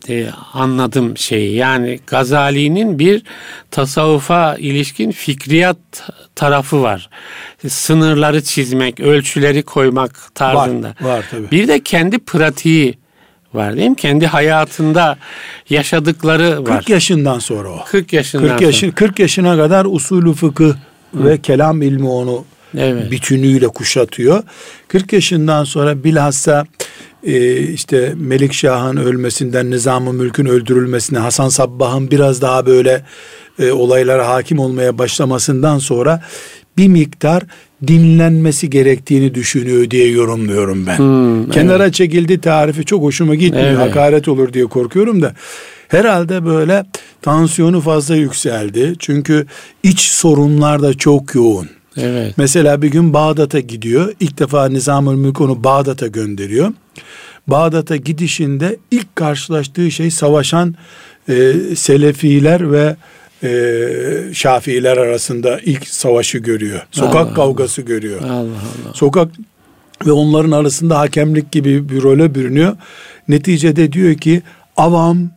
e, 0.08 0.28
anladım 0.52 1.16
şeyi. 1.16 1.56
Yani 1.56 2.00
Gazali'nin 2.06 2.98
bir 2.98 3.22
tasavvufa 3.70 4.56
ilişkin 4.58 5.10
fikriyat 5.10 5.76
tarafı 6.34 6.82
var. 6.82 7.10
Sınırları 7.68 8.42
çizmek, 8.42 9.00
ölçüleri 9.00 9.62
koymak 9.62 10.34
tarzında. 10.34 10.94
Var, 11.00 11.16
var 11.16 11.24
tabii. 11.30 11.50
Bir 11.50 11.68
de 11.68 11.80
kendi 11.82 12.18
pratiği 12.18 12.98
var 13.54 13.76
değil 13.76 13.90
mi? 13.90 13.96
Kendi 13.96 14.26
hayatında 14.26 15.18
yaşadıkları 15.70 16.66
var. 16.66 16.78
40 16.78 16.88
yaşından 16.88 17.38
sonra 17.38 17.68
o. 17.68 17.84
40 17.84 18.12
yaşından 18.12 18.48
40 18.48 18.60
yaşın, 18.60 18.80
sonra. 18.80 18.94
40 18.94 19.18
yaşına 19.18 19.56
kadar 19.56 19.86
usulü 19.90 20.34
fıkıh 20.34 20.74
Hı. 21.16 21.24
ve 21.24 21.38
kelam 21.38 21.82
ilmi 21.82 22.08
onu 22.08 22.44
evet. 22.76 23.10
bütünüyle 23.10 23.68
kuşatıyor. 23.68 24.42
40 24.88 25.12
yaşından 25.12 25.64
sonra 25.64 26.04
bilhassa 26.04 26.66
e, 27.24 27.58
işte 27.58 28.12
Melikşah'ın 28.16 28.96
ölmesinden, 28.96 29.70
Nizam-ı 29.70 30.12
Mülk'ün 30.12 30.46
öldürülmesine, 30.46 31.18
Hasan 31.18 31.48
Sabbah'ın 31.48 32.10
biraz 32.10 32.42
daha 32.42 32.66
böyle 32.66 33.04
e, 33.58 33.72
olaylara 33.72 34.28
hakim 34.28 34.58
olmaya 34.58 34.98
başlamasından 34.98 35.78
sonra 35.78 36.22
bir 36.76 36.88
miktar 36.88 37.42
dinlenmesi 37.86 38.70
gerektiğini 38.70 39.34
düşünüyor 39.34 39.90
diye 39.90 40.10
yorumluyorum 40.10 40.86
ben. 40.86 40.98
Hmm, 40.98 41.50
Kenara 41.50 41.84
evet. 41.84 41.94
çekildi 41.94 42.40
tarifi 42.40 42.84
çok 42.84 43.02
hoşuma 43.02 43.34
gitmiyor. 43.34 43.66
Evet. 43.66 43.78
Hakaret 43.78 44.28
olur 44.28 44.52
diye 44.52 44.66
korkuyorum 44.66 45.22
da. 45.22 45.34
Herhalde 45.88 46.46
böyle 46.46 46.84
tansiyonu 47.22 47.80
fazla 47.80 48.16
yükseldi. 48.16 48.94
Çünkü 48.98 49.46
iç 49.82 50.00
sorunlar 50.00 50.82
da 50.82 50.94
çok 50.94 51.34
yoğun. 51.34 51.68
Evet. 51.96 52.34
Mesela 52.36 52.82
bir 52.82 52.88
gün 52.88 53.14
Bağdat'a 53.14 53.60
gidiyor. 53.60 54.14
İlk 54.20 54.38
defa 54.38 54.68
Nizam-ül 54.68 55.16
Mülk 55.16 55.40
onu 55.40 55.64
Bağdat'a 55.64 56.06
gönderiyor. 56.06 56.72
Bağdat'a 57.46 57.96
gidişinde 57.96 58.76
ilk 58.90 59.16
karşılaştığı 59.16 59.90
şey 59.90 60.10
savaşan 60.10 60.74
e, 61.28 61.52
Selefiler 61.76 62.72
ve 62.72 62.96
e, 63.42 64.34
Şafiiler 64.34 64.96
arasında 64.96 65.60
ilk 65.60 65.88
savaşı 65.88 66.38
görüyor. 66.38 66.86
Sokak 66.90 67.26
Allah 67.26 67.34
kavgası 67.34 67.82
Allah. 67.82 67.88
görüyor. 67.88 68.22
Allah 68.22 68.38
Allah. 68.38 68.94
Sokak 68.94 69.28
ve 70.06 70.12
onların 70.12 70.50
arasında 70.50 70.98
hakemlik 70.98 71.52
gibi 71.52 71.88
bir 71.88 72.02
role 72.02 72.34
bürünüyor. 72.34 72.76
Neticede 73.28 73.92
diyor 73.92 74.14
ki 74.14 74.42
avam 74.76 75.30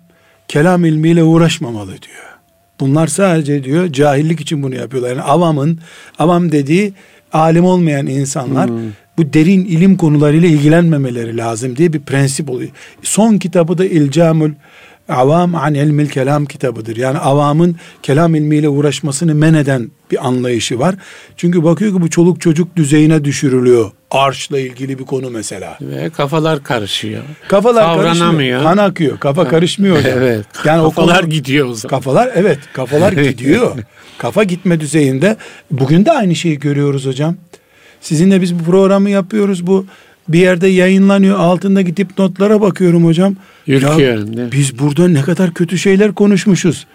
kelam 0.48 0.86
ilmiyle 0.86 1.24
uğraşmamalı 1.24 1.92
diyor. 1.92 2.35
Bunlar 2.79 3.08
sadece 3.08 3.63
diyor 3.63 3.94
cahillik 3.94 4.41
için 4.41 4.63
bunu 4.63 4.75
yapıyorlar. 4.75 5.10
Yani 5.10 5.22
avamın, 5.22 5.79
avam 6.20 6.51
dediği 6.51 6.94
alim 7.34 7.65
olmayan 7.65 8.08
insanlar 8.08 8.70
hmm. 8.70 8.77
bu 9.17 9.34
derin 9.34 9.65
ilim 9.65 9.98
konularıyla 9.98 10.48
ilgilenmemeleri 10.48 11.38
lazım 11.38 11.75
diye 11.75 11.94
bir 11.94 12.00
prensip 12.00 12.50
oluyor. 12.50 12.72
Son 13.01 13.38
kitabı 13.38 13.77
da 13.77 13.86
İlcamül 13.86 14.53
Avam 15.10 15.56
an 15.56 15.74
ilmil 15.74 16.10
kelam 16.10 16.46
kitabıdır. 16.46 16.98
Yani 16.98 17.18
avamın 17.18 17.76
kelam 18.04 18.36
ilmiyle 18.36 18.70
uğraşmasını 18.70 19.36
men 19.36 19.54
eden 19.54 19.92
bir 20.12 20.28
anlayışı 20.28 20.80
var. 20.80 20.96
Çünkü 21.38 21.64
bakıyor 21.64 21.94
ki 21.94 22.02
bu 22.02 22.10
çoluk 22.10 22.42
çocuk 22.42 22.76
düzeyine 22.76 23.24
düşürülüyor. 23.24 23.92
Arşla 24.12 24.60
ilgili 24.60 25.00
bir 25.00 25.06
konu 25.06 25.30
mesela. 25.30 25.78
Ve 25.82 26.10
kafalar 26.10 26.64
karışıyor. 26.64 27.24
Kafalar 27.48 27.98
karışmıyor. 27.98 28.64
Kan 28.64 28.78
akıyor. 28.78 29.20
Kafa 29.20 29.48
karışmıyor. 29.48 29.96
Yani. 29.96 30.08
evet. 30.08 30.46
Yani 30.66 30.84
kafalar 30.84 31.22
konu, 31.22 31.30
gidiyor 31.30 31.68
o 31.68 31.74
zaman. 31.74 31.98
Kafalar 31.98 32.32
evet. 32.36 32.60
Kafalar 32.74 33.12
gidiyor. 33.12 33.76
Kafa 34.18 34.44
gitme 34.44 34.80
düzeyinde. 34.80 35.38
Bugün 35.72 36.06
de 36.06 36.12
aynı 36.12 36.36
şeyi 36.36 36.60
görüyoruz 36.60 37.06
hocam. 37.06 37.36
Sizinle 38.02 38.42
biz 38.42 38.60
bu 38.60 38.64
programı 38.64 39.10
yapıyoruz. 39.10 39.68
Bu 39.68 39.86
bir 40.29 40.39
yerde 40.39 40.67
yayınlanıyor. 40.67 41.39
Altında 41.39 41.82
gidip 41.82 42.17
notlara 42.17 42.62
bakıyorum 42.62 43.05
hocam. 43.05 43.36
Ürküyorum. 43.67 44.38
Ya, 44.38 44.51
biz 44.51 44.79
burada 44.79 45.08
ne 45.08 45.22
kadar 45.22 45.53
kötü 45.53 45.77
şeyler 45.77 46.13
konuşmuşuz 46.13 46.86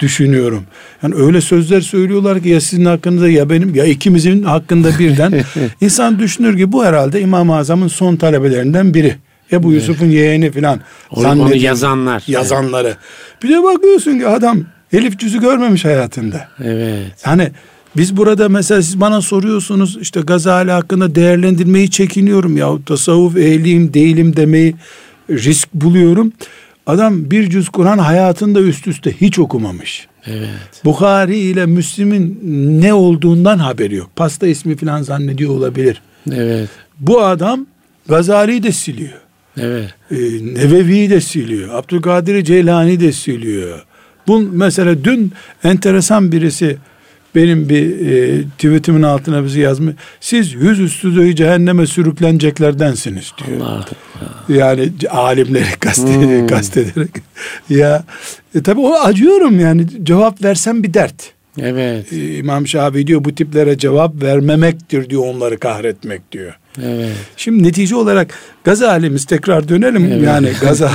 düşünüyorum. 0.00 0.64
Yani 1.02 1.14
öyle 1.14 1.40
sözler 1.40 1.80
söylüyorlar 1.80 2.42
ki 2.42 2.48
ya 2.48 2.60
sizin 2.60 2.84
hakkınızda 2.84 3.28
ya 3.28 3.50
benim 3.50 3.74
ya 3.74 3.84
ikimizin 3.84 4.42
hakkında 4.42 4.98
birden 4.98 5.44
insan 5.80 6.18
düşünür 6.18 6.56
ki 6.56 6.72
bu 6.72 6.84
herhalde 6.84 7.20
İmam-ı 7.20 7.56
Azam'ın 7.56 7.88
son 7.88 8.16
talebelerinden 8.16 8.94
biri. 8.94 9.16
Ebu 9.52 9.72
evet. 9.72 9.80
Yusuf'un 9.80 10.06
yeğeni 10.06 10.50
filan. 10.50 10.80
Onu 11.10 11.56
yazanlar. 11.56 12.22
Yazanları. 12.26 12.88
Evet. 12.88 13.42
Bir 13.42 13.48
de 13.48 13.62
bakıyorsun 13.62 14.18
ki 14.18 14.26
adam 14.26 14.64
Elif 14.92 15.18
cüzü 15.18 15.40
görmemiş 15.40 15.84
hayatında. 15.84 16.48
Evet. 16.64 17.12
Yani 17.26 17.50
biz 17.96 18.16
burada 18.16 18.48
mesela 18.48 18.82
siz 18.82 19.00
bana 19.00 19.20
soruyorsunuz 19.20 19.98
işte 20.00 20.20
Gazali 20.20 20.70
hakkında 20.70 21.14
değerlendirmeyi 21.14 21.90
çekiniyorum 21.90 22.56
ya 22.56 22.78
tasavvuf 22.86 23.36
ehliyim 23.36 23.94
değilim 23.94 24.36
demeyi 24.36 24.74
risk 25.30 25.74
buluyorum. 25.74 26.32
Adam 26.86 27.30
bir 27.30 27.50
cüz 27.50 27.68
Kur'an 27.68 27.98
hayatında 27.98 28.60
üst 28.60 28.86
üste 28.86 29.12
hiç 29.20 29.38
okumamış. 29.38 30.08
Evet. 30.26 30.84
Bukhari 30.84 31.38
ile 31.38 31.66
Müslim'in 31.66 32.38
ne 32.82 32.94
olduğundan 32.94 33.58
haberi 33.58 33.94
yok. 33.94 34.10
Pasta 34.16 34.46
ismi 34.46 34.76
falan 34.76 35.02
zannediyor 35.02 35.50
olabilir. 35.50 36.02
Evet. 36.32 36.68
Bu 37.00 37.22
adam 37.22 37.66
Gazali'yi 38.08 38.62
de 38.62 38.72
siliyor. 38.72 39.20
Evet. 39.58 39.94
Ee, 40.10 40.16
Nevevi'yi 40.54 41.10
de 41.10 41.20
siliyor. 41.20 41.74
Abdülkadir 41.74 42.44
Ceylani 42.44 43.00
de 43.00 43.12
siliyor. 43.12 43.84
Bu 44.26 44.40
mesela 44.40 45.04
dün 45.04 45.32
enteresan 45.64 46.32
birisi 46.32 46.76
benim 47.34 47.68
bir 47.68 48.06
e, 48.06 48.42
tweetimin 48.44 49.02
altına 49.02 49.44
bizi 49.44 49.60
yazmış. 49.60 49.94
Siz 50.20 50.54
yüzüstü 50.54 51.36
cehenneme 51.36 51.86
sürükleneceklerdensiniz 51.86 53.32
diyor. 53.38 53.60
Allah 53.60 53.72
Allah. 53.72 54.58
Yani 54.58 54.92
alimleri 55.10 55.76
kastederek, 55.80 56.40
hmm. 56.40 56.46
kastederek. 56.46 57.10
ya 57.68 58.04
e, 58.54 58.62
tabii 58.62 58.80
o 58.80 58.94
acıyorum 58.94 59.60
yani 59.60 59.86
cevap 60.02 60.44
versem 60.44 60.82
bir 60.82 60.94
dert. 60.94 61.32
Evet. 61.58 62.12
E, 62.12 62.36
İmam 62.36 62.66
Şafii 62.66 63.06
diyor 63.06 63.24
bu 63.24 63.34
tiplere 63.34 63.78
cevap 63.78 64.22
vermemektir 64.22 65.10
diyor 65.10 65.22
onları 65.34 65.58
kahretmek 65.58 66.32
diyor. 66.32 66.54
Evet. 66.82 67.12
Şimdi 67.36 67.62
netice 67.62 67.96
olarak 67.96 68.34
Gazali'miz 68.64 69.24
tekrar 69.24 69.68
dönelim. 69.68 70.04
Evet. 70.12 70.22
Yani 70.22 70.48
Gaza 70.60 70.90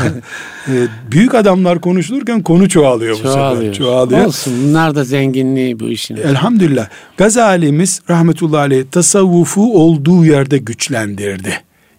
e, 0.67 0.73
büyük 1.11 1.35
adamlar 1.35 1.81
konuşulurken 1.81 2.43
konu 2.43 2.69
çoğalıyor, 2.69 3.15
çoğalıyor. 3.15 3.57
bu 3.57 3.61
sefer. 3.61 3.73
Çoğalıyor. 3.73 4.25
Olsun. 4.25 4.53
Bunlar 4.63 4.95
da 4.95 5.03
zenginliği 5.03 5.79
bu 5.79 5.89
işin. 5.89 6.15
Elhamdülillah. 6.15 6.87
Gazali'miz 7.17 8.01
rahmetullahi 8.09 8.61
aleyh 8.61 8.83
tasavvufu 8.91 9.81
olduğu 9.83 10.25
yerde 10.25 10.57
güçlendirdi. 10.57 11.53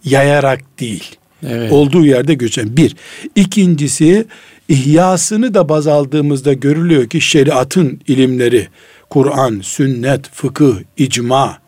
Yayarak 0.05 0.61
değil. 0.81 1.17
Evet. 1.49 1.73
Olduğu 1.73 2.07
yerde 2.07 2.35
güçlen. 2.35 2.77
Bir. 2.77 2.97
İkincisi 3.35 4.27
ihyasını 4.69 5.55
da 5.55 5.69
baz 5.69 5.87
aldığımızda 5.87 6.53
görülüyor 6.53 7.09
ki 7.09 7.21
şeriatın 7.21 8.01
ilimleri 8.07 8.69
Kur'an, 9.11 9.61
sünnet, 9.63 10.31
fıkıh, 10.33 10.77
icma 10.97 11.59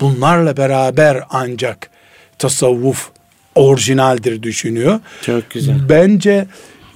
bunlarla 0.00 0.56
beraber 0.56 1.22
ancak 1.30 1.90
tasavvuf 2.38 3.08
orijinaldir 3.54 4.42
düşünüyor. 4.42 5.00
Çok 5.22 5.50
güzel. 5.50 5.76
Bence 5.88 6.46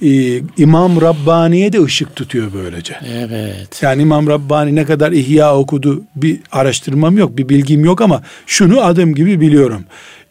e, 0.01 0.41
İmam 0.57 1.01
Rabbani'ye 1.01 1.73
de 1.73 1.83
ışık 1.83 2.15
tutuyor 2.15 2.47
böylece. 2.53 2.95
Evet. 3.13 3.83
Yani 3.83 4.01
İmam 4.01 4.27
Rabbani 4.27 4.75
ne 4.75 4.85
kadar 4.85 5.11
ihya 5.11 5.57
okudu 5.57 6.03
bir 6.15 6.39
araştırmam 6.51 7.17
yok, 7.17 7.37
bir 7.37 7.49
bilgim 7.49 7.85
yok 7.85 8.01
ama 8.01 8.23
şunu 8.47 8.81
adım 8.81 9.15
gibi 9.15 9.41
biliyorum. 9.41 9.83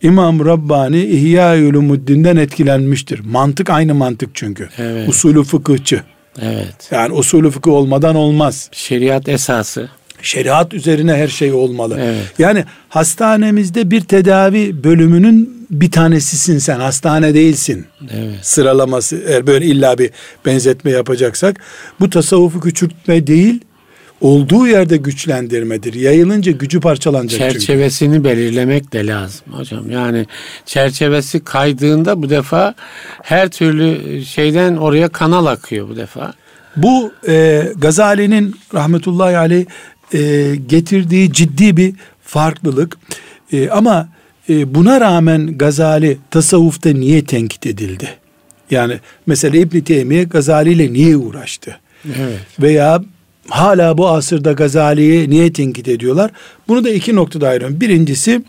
İmam 0.03 0.47
Rabbani 0.47 1.01
İhya 1.03 1.55
Ulumuddin'den 1.55 2.37
etkilenmiştir. 2.37 3.21
Mantık 3.25 3.71
aynı 3.71 3.95
mantık 3.95 4.31
çünkü. 4.35 4.69
Evet. 4.79 5.09
Usulü 5.09 5.45
fıkıhçı. 5.45 6.03
Evet. 6.43 6.89
Yani 6.91 7.15
usulü 7.15 7.51
fıkıh 7.51 7.73
olmadan 7.73 8.17
olmaz. 8.17 8.69
Şeriat 8.73 9.29
esası. 9.29 9.89
Şeriat 10.23 10.75
üzerine 10.75 11.15
her 11.15 11.29
şey 11.29 11.53
olmalı. 11.53 11.99
Evet. 12.01 12.33
Yani 12.39 12.65
hastanemizde 12.89 13.91
bir 13.91 14.01
tedavi 14.01 14.85
bölümünün 14.85 15.67
bir 15.71 15.91
tanesisin 15.91 16.59
sen. 16.59 16.81
Hastane 16.81 17.35
değilsin. 17.35 17.87
Evet. 18.11 18.39
Sıralaması 18.43 19.23
eğer 19.27 19.47
böyle 19.47 19.67
illa 19.67 19.99
bir 19.99 20.11
benzetme 20.47 20.91
yapacaksak 20.91 21.61
bu 22.01 22.11
tasavvufu 22.11 22.61
küçültme 22.61 23.27
değil 23.27 23.61
olduğu 24.21 24.67
yerde 24.67 24.97
güçlendirmedir. 24.97 25.95
Yayılınca 25.95 26.53
gücü 26.53 26.81
parçalanacak 26.81 27.39
Çerçevesini 27.39 28.15
çünkü. 28.15 28.25
belirlemek 28.25 28.93
de 28.93 29.07
lazım 29.07 29.47
hocam. 29.53 29.91
Yani 29.91 30.27
çerçevesi 30.67 31.45
kaydığında 31.45 32.23
bu 32.23 32.31
defa 32.31 32.75
her 33.23 33.49
türlü 33.49 34.21
şeyden 34.25 34.77
oraya 34.77 35.09
kanal 35.09 35.47
akıyor 35.47 35.89
bu 35.89 35.97
defa. 35.97 36.35
Bu 36.77 37.13
e, 37.29 37.65
Gazali'nin 37.77 38.57
rahmetullahi 38.75 39.37
aleyh 39.37 39.65
e, 40.15 40.57
getirdiği 40.57 41.33
ciddi 41.33 41.77
bir 41.77 41.95
farklılık. 42.23 42.99
E, 43.53 43.69
ama 43.71 44.09
e, 44.49 44.75
buna 44.75 45.01
rağmen 45.01 45.59
Gazali 45.59 46.19
tasavvufta 46.31 46.91
niye 46.91 47.25
tenkit 47.25 47.67
edildi? 47.67 48.09
Yani 48.71 48.99
mesela 49.27 49.57
İbn 49.59 49.81
Teymiye 49.81 50.25
Gazali 50.25 50.73
ile 50.73 50.93
niye 50.93 51.17
uğraştı? 51.17 51.79
Evet. 52.05 52.41
Veya 52.61 53.03
hala 53.51 53.99
bu 53.99 54.09
asırda 54.09 54.53
Gazali'yi 54.53 55.31
niye 55.31 55.53
tenkit 55.53 55.89
ediyorlar? 55.89 56.31
Bunu 56.69 56.85
da 56.85 56.91
iki 56.91 57.17
noktada 57.17 57.49
ayırıyorum. 57.49 57.81
Birincisi 57.81 58.43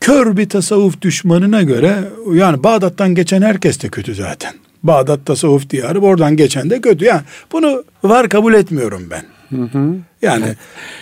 kör 0.00 0.36
bir 0.36 0.48
tasavvuf 0.48 1.02
düşmanına 1.02 1.62
göre 1.62 1.98
yani 2.34 2.62
Bağdat'tan 2.62 3.14
geçen 3.14 3.42
herkes 3.42 3.82
de 3.82 3.88
kötü 3.88 4.14
zaten. 4.14 4.54
Bağdat 4.82 5.26
tasavvuf 5.26 5.70
diyarı 5.70 6.00
oradan 6.00 6.36
geçen 6.36 6.70
de 6.70 6.80
kötü. 6.80 7.04
Yani 7.04 7.22
bunu 7.52 7.84
var 8.02 8.28
kabul 8.28 8.54
etmiyorum 8.54 9.08
ben. 9.10 9.24
Hı 9.56 9.62
hı. 9.62 9.96
Yani 10.22 10.46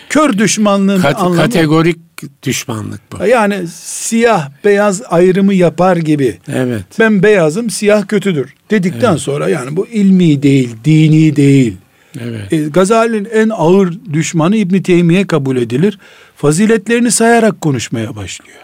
kör 0.09 0.37
düşmanlığın 0.37 1.01
Kat, 1.01 1.19
anlamı. 1.19 1.35
Kategorik 1.35 1.99
düşmanlık 2.43 3.01
bu. 3.11 3.25
Yani 3.25 3.67
siyah 3.67 4.49
beyaz 4.63 5.01
ayrımı 5.09 5.53
yapar 5.53 5.97
gibi. 5.97 6.37
Evet. 6.47 6.83
Ben 6.99 7.23
beyazım 7.23 7.69
siyah 7.69 8.07
kötüdür 8.07 8.53
dedikten 8.71 9.11
evet. 9.11 9.21
sonra 9.21 9.49
yani 9.49 9.75
bu 9.75 9.87
ilmi 9.87 10.43
değil, 10.43 10.75
dini 10.85 11.35
değil. 11.35 11.77
Evet. 12.21 12.53
E, 12.53 12.57
Gazali'nin 12.57 13.27
en 13.33 13.49
ağır 13.49 13.93
düşmanı 14.13 14.55
İbn 14.55 14.81
Teymiye 14.81 15.27
kabul 15.27 15.57
edilir. 15.57 15.99
Faziletlerini 16.35 17.11
sayarak 17.11 17.61
konuşmaya 17.61 18.15
başlıyor. 18.15 18.59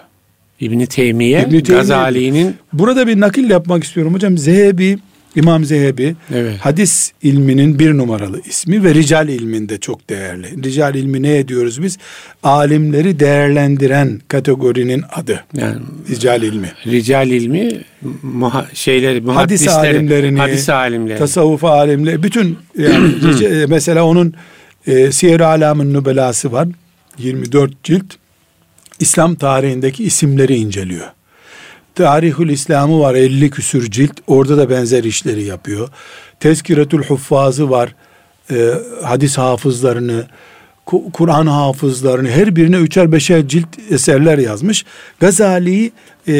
İbn 0.59 0.85
Teymiye, 0.85 1.41
İbn 1.41 1.49
Teymiye 1.49 1.77
Gazali'nin 1.77 2.55
Burada 2.73 3.07
bir 3.07 3.19
nakil 3.19 3.49
yapmak 3.49 3.83
istiyorum 3.83 4.13
hocam. 4.13 4.37
Zehebi 4.37 4.99
İmam 5.35 5.65
Zehebi 5.65 6.15
evet. 6.33 6.59
hadis 6.59 7.11
ilminin 7.21 7.79
bir 7.79 7.97
numaralı 7.97 8.41
ismi 8.41 8.83
ve 8.83 8.93
rical 8.93 9.29
ilminde 9.29 9.77
çok 9.77 10.09
değerli. 10.09 10.63
Rical 10.63 10.95
ilmi 10.95 11.23
ne 11.23 11.37
ediyoruz 11.37 11.83
biz? 11.83 11.97
Alimleri 12.43 13.19
değerlendiren 13.19 14.21
kategorinin 14.27 15.03
adı. 15.15 15.43
Yani 15.53 15.79
rical 16.09 16.41
ilmi. 16.41 16.71
Rical 16.87 17.27
ilmi 17.27 17.81
muha, 18.23 18.67
şeyleri 18.73 19.25
hadis 19.25 19.67
alimlerini, 19.67 20.39
hadis 20.39 20.69
alimleri, 20.69 21.19
tasavvuf 21.19 21.63
alimleri 21.63 22.23
bütün 22.23 22.57
yani 22.77 23.13
mesela 23.67 24.05
onun 24.05 24.33
e, 24.87 25.11
Siyer-i 25.11 25.45
Alam'ın 25.45 25.93
nübelası 25.93 26.51
var. 26.51 26.67
24 27.17 27.83
cilt. 27.83 28.05
İslam 28.99 29.35
tarihindeki 29.35 30.03
isimleri 30.03 30.55
inceliyor. 30.55 31.07
Tarihül 31.95 32.49
İslam'ı 32.49 32.99
var 32.99 33.15
50 33.15 33.49
küsür 33.49 33.91
cilt. 33.91 34.11
Orada 34.27 34.57
da 34.57 34.69
benzer 34.69 35.03
işleri 35.03 35.43
yapıyor. 35.43 35.89
Tezkiretül 36.39 37.03
Huffazı 37.03 37.69
var. 37.69 37.95
E, 38.51 38.73
hadis 39.03 39.37
hafızlarını, 39.37 40.23
Kur'an 41.13 41.47
hafızlarını 41.47 42.29
her 42.29 42.55
birine 42.55 42.77
üçer 42.77 43.11
beşer 43.11 43.47
cilt 43.47 43.67
eserler 43.91 44.37
yazmış. 44.37 44.85
Gazali'yi 45.19 45.91
e, 46.27 46.33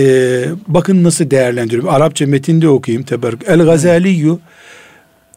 bakın 0.67 1.03
nasıl 1.03 1.31
değerlendiriyor. 1.31 1.93
Arapça 1.93 2.27
metinde 2.27 2.67
okuyayım. 2.69 3.03
Teberrük. 3.03 3.41
El 3.47 3.65
Gazaliyu 3.65 4.39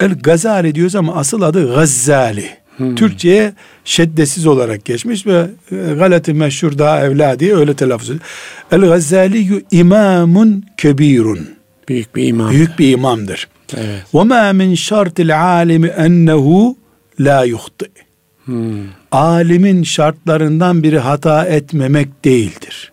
El 0.01 0.15
Gazali 0.15 0.75
diyoruz 0.75 0.97
ama 0.97 1.15
asıl 1.15 1.43
adı 1.43 1.75
Gazzali. 1.75 2.62
Hmm. 2.77 2.95
Türkçe'ye 2.95 3.53
şeddesiz 3.85 4.47
olarak 4.47 4.85
geçmiş 4.85 5.27
ve 5.27 5.47
e, 5.73 5.77
galati 5.95 6.35
meşhur 6.35 6.79
daha 6.79 7.05
evla 7.05 7.41
diye 7.41 7.57
öyle 7.57 7.75
telaffuz 7.75 8.11
ediyor. 8.11 8.25
El 8.73 8.81
Gazzaliyu 8.81 9.63
imamun 9.71 10.65
kebirun. 10.77 11.49
Büyük 11.89 12.17
bir 12.17 12.27
imam. 12.27 12.51
Büyük 12.51 12.79
bir 12.79 12.93
imamdır. 12.93 13.49
Evet. 13.77 14.03
Ve 14.15 14.23
ma 14.23 14.53
min 14.53 14.75
şartil 14.75 15.43
alimi 15.43 15.87
ennehu 15.87 16.77
la 17.21 17.45
yuhti. 17.45 17.87
Hmm. 18.45 18.87
Alimin 19.13 19.83
şartlarından 19.83 20.83
biri 20.83 20.99
hata 20.99 21.45
etmemek 21.45 22.25
değildir. 22.25 22.93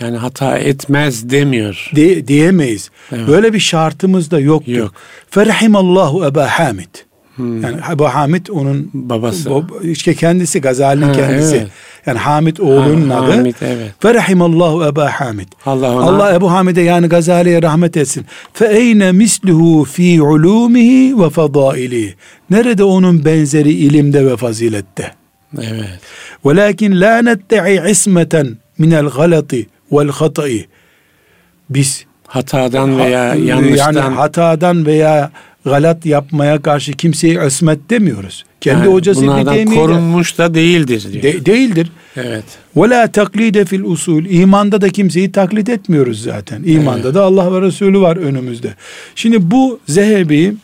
Yani 0.00 0.16
hata 0.16 0.58
etmez 0.58 1.30
demiyor. 1.30 1.90
De, 1.96 2.28
diyemeyiz. 2.28 2.90
Evet. 3.12 3.28
Böyle 3.28 3.52
bir 3.52 3.60
şartımız 3.60 4.30
da 4.30 4.40
yoktur. 4.40 4.72
Yok. 4.72 4.92
Ferhimallahu 5.30 6.26
Eba 6.26 6.46
Hamid. 6.46 6.94
Yani 7.38 7.76
Ebu 7.92 8.04
Hamid 8.08 8.46
onun 8.46 8.90
Babası. 8.94 9.54
o- 9.54 9.64
işte 9.82 10.14
kendisi 10.14 10.60
Gazali'nin 10.60 11.06
Ha, 11.06 11.12
kendisi. 11.12 11.56
evet. 11.56 11.68
Yani 12.06 12.18
Hamid 12.18 12.56
oğlunun 12.56 13.10
Ha, 13.10 13.20
adı. 13.20 13.30
Hamid, 13.32 13.54
evet. 13.60 13.92
Ferhimallahu 14.00 14.84
Eba 14.86 15.10
Hamid. 15.20 15.48
Allah 15.66 15.90
ona 15.96 16.02
Allah 16.04 16.34
Ebu 16.34 16.50
Hamid'e 16.52 16.80
yani 16.82 17.06
Gazali'ye 17.08 17.62
rahmet 17.62 17.96
etsin. 17.96 18.26
Fe 18.52 18.66
eyne 18.66 19.12
misluhu 19.12 19.84
fi 19.84 20.22
ulumihi 20.22 21.18
ve 21.20 21.30
fadailihi. 21.30 22.14
Nerede 22.50 22.84
onun 22.84 23.24
benzeri 23.24 23.70
ilimde 23.72 24.26
ve 24.26 24.36
fazilette? 24.36 25.10
evet. 25.62 26.00
Velakin 26.46 27.00
la 27.00 27.22
nette'i 27.22 27.90
ismeten 27.90 28.56
minel 28.78 29.06
galati 29.08 29.66
vel 29.92 30.08
hata'i. 30.08 30.66
Biz 31.70 32.04
Hatadan 32.26 32.98
veya 32.98 33.34
yanlıştan 33.34 33.92
yani 33.92 34.14
hatadan 34.14 34.86
veya 34.86 35.30
galat 35.64 36.06
yapmaya 36.06 36.62
karşı 36.62 36.92
kimseye 36.92 37.46
ismet 37.46 37.90
demiyoruz. 37.90 38.44
Kendi 38.60 38.86
yani 38.86 38.94
hocası 38.94 39.24
İbn 39.24 39.44
Teymiye 39.44 39.80
korunmuş 39.80 40.38
da 40.38 40.54
değildir 40.54 41.06
diyor. 41.12 41.22
de- 41.22 41.46
değildir. 41.46 41.92
evet. 42.16 42.44
Ve 42.76 42.88
la 42.88 43.12
taklide 43.12 43.64
fil 43.64 43.82
usul. 43.84 44.24
İmanda 44.24 44.80
da 44.80 44.88
kimseyi 44.88 45.32
taklit 45.32 45.68
etmiyoruz 45.68 46.22
zaten. 46.22 46.62
İmanda 46.66 47.14
da 47.14 47.22
Allah 47.22 47.52
ve 47.52 47.66
Resulü 47.66 48.00
var 48.00 48.16
önümüzde. 48.16 48.74
Şimdi 49.14 49.50
bu 49.50 49.80
Zehebi 49.86 50.54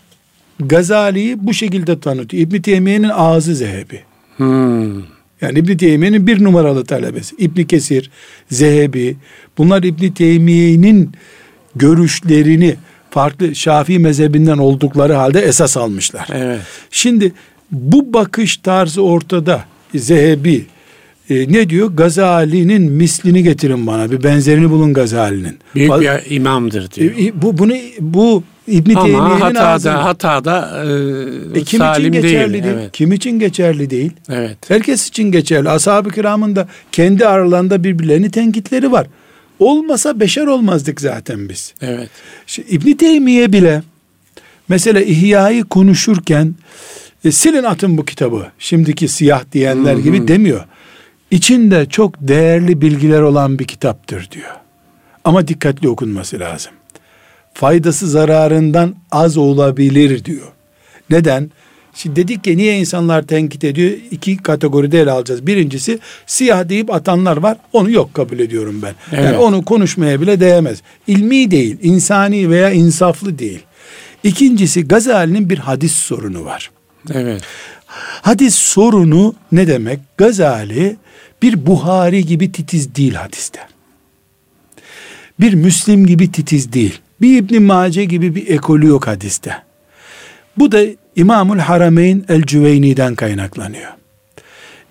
Gazali'yi 0.60 1.46
bu 1.46 1.54
şekilde 1.54 2.00
tanıtıyor. 2.00 2.42
İbn 2.42 2.60
Teymiye'nin 2.60 3.08
ağzı 3.08 3.54
Zehebi. 3.54 4.00
Hmm. 4.36 4.98
Yani 5.40 5.58
İbn 5.58 5.76
Teymiye'nin 5.76 6.26
bir 6.26 6.44
numaralı 6.44 6.84
talebesi. 6.84 7.36
İbn 7.38 7.62
Kesir, 7.62 8.10
Zehebi. 8.50 9.16
Bunlar 9.58 9.82
İbn 9.82 10.08
Teymiye'nin 10.10 11.10
görüşlerini 11.76 12.76
farklı 13.10 13.54
Şafii 13.54 13.98
mezhebinden 13.98 14.58
oldukları 14.58 15.12
halde 15.12 15.40
esas 15.40 15.76
almışlar. 15.76 16.28
Evet. 16.32 16.60
Şimdi 16.90 17.32
bu 17.70 18.12
bakış 18.12 18.56
tarzı 18.56 19.02
ortada. 19.02 19.64
Zehebi 19.94 20.66
e, 21.30 21.52
ne 21.52 21.68
diyor? 21.70 21.90
Gazali'nin 21.94 22.82
mislini 22.92 23.42
getirin 23.42 23.86
bana. 23.86 24.10
Bir 24.10 24.22
benzerini 24.22 24.70
bulun 24.70 24.94
Gazali'nin. 24.94 25.58
Büyük 25.74 25.90
Faz- 25.90 26.00
bir 26.00 26.30
imamdır 26.36 26.90
diyor. 26.90 27.12
E, 27.20 27.42
bu 27.42 27.58
bunu 27.58 27.72
bu 28.00 28.42
İbn 28.68 28.94
Ama 28.94 29.40
hatada 29.40 29.68
ağzında. 29.68 30.04
hatada 30.04 30.84
e, 31.54 31.58
E, 31.60 31.62
kim 31.64 31.78
salim 31.78 32.12
için 32.12 32.22
geçerli 32.22 32.52
değil. 32.52 32.64
değil? 32.64 32.74
Evet. 32.78 32.90
Kim 32.92 33.12
için 33.12 33.38
geçerli 33.38 33.90
değil? 33.90 34.12
Evet. 34.28 34.56
Herkes 34.68 35.08
için 35.08 35.32
geçerli. 35.32 35.68
Ashab-ı 35.70 36.10
kiramın 36.10 36.56
da 36.56 36.68
kendi 36.92 37.26
aralarında 37.26 37.84
birbirlerini 37.84 38.30
tenkitleri 38.30 38.92
var. 38.92 39.06
Olmasa 39.60 40.20
beşer 40.20 40.46
olmazdık 40.46 41.00
zaten 41.00 41.48
biz. 41.48 41.74
Evet. 41.80 42.10
Şimdi 42.46 42.70
İbn 42.70 42.92
Teymiye 42.92 43.52
bile 43.52 43.82
mesela 44.68 45.00
İhya'yı 45.00 45.64
konuşurken 45.64 46.54
e, 47.24 47.32
silin 47.32 47.62
atın 47.62 47.98
bu 47.98 48.04
kitabı. 48.04 48.46
Şimdiki 48.58 49.08
siyah 49.08 49.44
diyenler 49.52 49.96
gibi 49.96 50.28
demiyor. 50.28 50.64
İçinde 51.30 51.86
çok 51.86 52.14
değerli 52.20 52.80
bilgiler 52.80 53.20
olan 53.20 53.58
bir 53.58 53.64
kitaptır 53.64 54.30
diyor. 54.30 54.54
Ama 55.24 55.48
dikkatli 55.48 55.88
okunması 55.88 56.40
lazım. 56.40 56.72
Faydası 57.54 58.08
zararından 58.08 58.94
az 59.10 59.36
olabilir 59.36 60.24
diyor. 60.24 60.46
Neden? 61.10 61.50
Şimdi 61.94 62.16
dedik 62.16 62.44
ki 62.44 62.56
niye 62.56 62.78
insanlar 62.78 63.22
tenkit 63.22 63.64
ediyor? 63.64 63.92
İki 64.10 64.36
kategoride 64.36 65.00
ele 65.00 65.10
alacağız. 65.10 65.46
Birincisi 65.46 65.98
siyah 66.26 66.68
deyip 66.68 66.94
atanlar 66.94 67.36
var. 67.36 67.56
Onu 67.72 67.90
yok 67.90 68.14
kabul 68.14 68.38
ediyorum 68.38 68.82
ben. 68.82 68.94
Yani 69.16 69.26
Evet. 69.28 69.38
onu 69.40 69.64
konuşmaya 69.64 70.20
bile 70.20 70.40
değmez. 70.40 70.82
İlmi 71.06 71.50
değil, 71.50 71.76
insani 71.82 72.50
veya 72.50 72.70
insaflı 72.70 73.38
değil. 73.38 73.60
İkincisi 74.24 74.88
Gazali'nin 74.88 75.50
bir 75.50 75.58
hadis 75.58 75.92
sorunu 75.92 76.44
var. 76.44 76.70
Evet. 77.14 77.42
Hadis 78.22 78.54
sorunu 78.54 79.34
ne 79.52 79.66
demek? 79.66 80.00
Gazali 80.16 80.96
bir 81.42 81.66
Buhari 81.66 82.26
gibi 82.26 82.52
titiz 82.52 82.94
değil 82.94 83.14
hadiste. 83.14 83.60
Bir 85.40 85.54
Müslim 85.54 86.06
gibi 86.06 86.32
titiz 86.32 86.72
değil. 86.72 86.98
Bir 87.20 87.38
İbn 87.38 87.62
Mace 87.62 88.04
gibi 88.04 88.34
bir 88.34 88.48
ekolü 88.48 88.86
yok 88.86 89.06
hadiste. 89.06 89.56
Bu 90.58 90.72
da 90.72 90.82
İmamul 91.16 91.58
Harameyn 91.58 92.24
El 92.28 92.42
Cüveyni'den 92.42 93.14
kaynaklanıyor. 93.14 93.90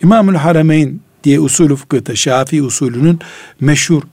İmamul 0.03 0.35
Harameyn 0.35 0.99
diye 1.23 1.39
usulü 1.39 1.75
fıkıhta 1.75 2.15
Şafii 2.15 2.61
usulünün 2.61 3.19
meşhur 3.59 4.03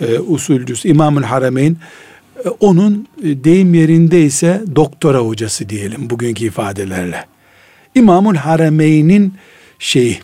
e, 0.00 0.18
usulcüsü 0.18 0.88
İmamul 0.88 1.22
Harameyn 1.22 1.76
e, 2.44 2.48
onun 2.48 3.08
e, 3.22 3.44
deyim 3.44 3.74
yerinde 3.74 4.22
ise 4.22 4.62
doktora 4.76 5.18
hocası 5.18 5.68
diyelim 5.68 6.10
bugünkü 6.10 6.44
ifadelerle. 6.44 7.24
İmamul 7.94 8.34
Harameyn'in 8.34 9.34
şeyi 9.78 10.18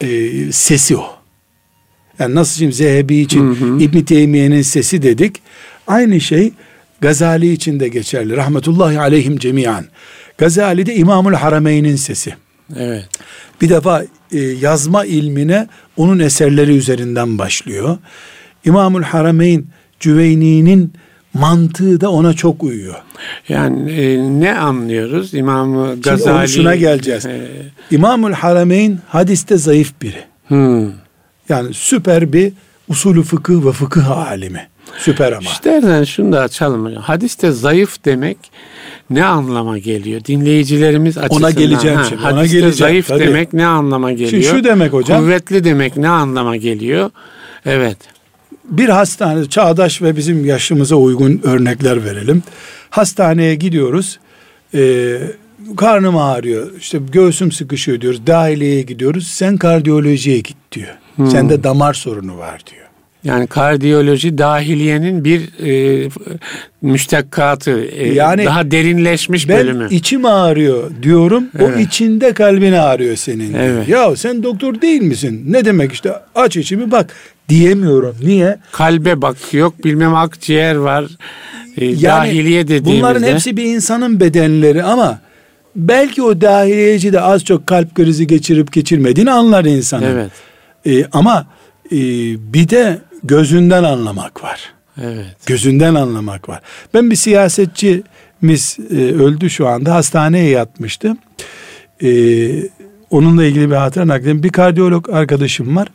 e, 0.00 0.08
sesi 0.52 0.96
o. 0.96 1.04
Yani 2.18 2.34
nasıl 2.34 2.58
şimdi 2.58 2.72
Zehebi 2.72 3.16
için 3.16 3.78
İbn 3.80 4.00
Teymiye'nin 4.00 4.62
sesi 4.62 5.02
dedik. 5.02 5.42
Aynı 5.86 6.20
şey 6.20 6.52
Gazali 7.00 7.52
için 7.52 7.80
de 7.80 7.88
geçerli. 7.88 8.36
Rahmetullahi 8.36 9.00
aleyhim 9.00 9.38
cemiyan. 9.38 9.84
Gazali 10.40 10.86
de 10.86 10.94
İmamul 10.94 11.32
Harameyn'in 11.32 11.96
sesi. 11.96 12.34
Evet. 12.76 13.08
Bir 13.60 13.68
defa 13.68 14.02
e, 14.32 14.38
yazma 14.40 15.04
ilmine 15.04 15.66
onun 15.96 16.18
eserleri 16.18 16.76
üzerinden 16.76 17.38
başlıyor. 17.38 17.98
İmamul 18.64 19.02
Harameyn 19.02 19.64
Cüveyni'nin 20.00 20.92
mantığı 21.34 22.00
da 22.00 22.10
ona 22.10 22.32
çok 22.32 22.62
uyuyor. 22.62 22.94
Yani 23.48 23.92
e, 23.92 24.18
ne 24.18 24.58
anlıyoruz? 24.58 25.34
İmam 25.34 25.86
Şimdi 25.88 26.00
Gazali. 26.00 26.34
onun 26.36 26.46
şuna 26.46 26.76
geleceğiz. 26.76 27.26
E, 27.26 27.48
İmamul 27.90 28.32
Harameyn 28.32 28.98
hadiste 29.08 29.56
zayıf 29.56 29.92
biri. 30.02 30.24
hmm. 30.48 30.92
Yani 31.48 31.74
süper 31.74 32.32
bir 32.32 32.52
usulü 32.88 33.22
fıkıh 33.22 33.66
ve 33.66 33.72
fıkıh 33.72 34.10
alimi. 34.10 34.68
Süper 34.98 35.32
ama. 35.32 35.50
İstersen 35.50 36.04
şunu 36.04 36.32
da 36.32 36.40
açalım. 36.40 36.84
hocam. 36.84 37.02
Hadiste 37.02 37.50
zayıf 37.50 38.04
demek 38.04 38.38
ne 39.10 39.24
anlama 39.24 39.78
geliyor? 39.78 40.24
Dinleyicilerimiz 40.24 41.18
açısından. 41.18 41.54
geleceğim 41.54 42.00
şimdi, 42.08 42.22
ona 42.22 42.36
hadiste 42.36 42.58
geleceğim, 42.58 42.72
zayıf 42.72 43.08
tabii. 43.08 43.20
demek 43.20 43.52
ne 43.52 43.66
anlama 43.66 44.12
geliyor? 44.12 44.42
şu 44.42 44.64
demek 44.64 44.92
hocam. 44.92 45.20
Kuvvetli 45.20 45.64
demek 45.64 45.96
ne 45.96 46.08
anlama 46.08 46.56
geliyor? 46.56 47.10
Evet. 47.66 47.96
Bir 48.64 48.88
hastane 48.88 49.48
çağdaş 49.48 50.02
ve 50.02 50.16
bizim 50.16 50.44
yaşımıza 50.44 50.96
uygun 50.96 51.40
örnekler 51.44 52.04
verelim. 52.04 52.42
Hastaneye 52.90 53.54
gidiyoruz. 53.54 54.18
Ee, 54.74 55.18
karnım 55.76 56.16
ağrıyor. 56.16 56.70
işte 56.78 56.98
göğsüm 57.12 57.52
sıkışıyor 57.52 58.00
diyoruz. 58.00 58.26
Dahiliyeye 58.26 58.82
gidiyoruz. 58.82 59.26
Sen 59.26 59.56
kardiyolojiye 59.56 60.38
git 60.38 60.56
diyor. 60.72 60.94
Sende 61.28 61.64
damar 61.64 61.94
sorunu 61.94 62.38
var 62.38 62.60
diyor. 62.70 62.86
Yani 63.24 63.46
kardiyoloji 63.46 64.38
dahiliyenin 64.38 65.24
bir 65.24 65.40
e, 65.66 66.08
müştekkatı, 66.82 67.84
e, 67.84 68.12
Yani 68.14 68.44
daha 68.44 68.70
derinleşmiş 68.70 69.48
Ben 69.48 69.58
bölümü. 69.58 69.86
içim 69.90 70.24
ağrıyor 70.24 70.90
diyorum. 71.02 71.44
O 71.60 71.62
Evet. 71.64 71.80
içinde 71.86 72.32
kalbin 72.32 72.72
ağrıyor 72.72 73.16
senin. 73.16 73.54
Evet. 73.54 73.88
Ya 73.88 74.16
sen 74.16 74.42
doktor 74.42 74.80
değil 74.80 75.02
misin? 75.02 75.42
Ne 75.48 75.64
demek 75.64 75.92
işte 75.92 76.12
aç 76.34 76.56
içimi 76.56 76.90
bak 76.90 77.14
diyemiyorum. 77.48 78.16
Niye? 78.22 78.56
Kalbe 78.72 79.22
bak 79.22 79.36
yok 79.52 79.84
bilmem 79.84 80.14
akciğer 80.14 80.74
var. 80.74 81.04
E, 81.76 82.02
dahiliye 82.02 82.64
dediğimizde. 82.68 82.92
Bunların 82.96 83.22
hepsi 83.22 83.56
bir 83.56 83.64
insanın 83.64 84.20
bedenleri 84.20 84.82
ama 84.82 85.20
belki 85.76 86.22
o 86.22 86.40
dahiliyeci 86.40 87.12
de 87.12 87.20
az 87.20 87.44
çok 87.44 87.66
kalp 87.66 87.94
krizi 87.94 88.26
geçirip 88.26 88.72
geçirmediğini 88.72 89.30
anlar 89.30 89.64
insanın. 89.64 90.06
Evet. 90.06 90.30
Ee, 90.86 91.04
ama 91.12 91.46
e, 91.92 91.96
bir 92.52 92.68
de 92.68 92.98
gözünden 93.24 93.84
anlamak 93.84 94.44
var. 94.44 94.74
Evet. 95.02 95.36
Gözünden 95.46 95.94
anlamak 95.94 96.48
var. 96.48 96.60
Ben 96.94 97.10
bir 97.10 97.16
siyasetçimiz 97.16 98.78
e, 98.90 98.96
öldü 98.96 99.50
şu 99.50 99.68
anda 99.68 99.94
hastaneye 99.94 100.48
yatmıştı. 100.50 101.16
E, 102.02 102.10
onunla 103.10 103.44
ilgili 103.44 103.70
bir 103.70 103.76
hatıra 103.76 104.08
nakledeyim. 104.08 104.42
Bir 104.42 104.48
kardiyolog 104.48 105.10
arkadaşım 105.10 105.76
var. 105.76 105.88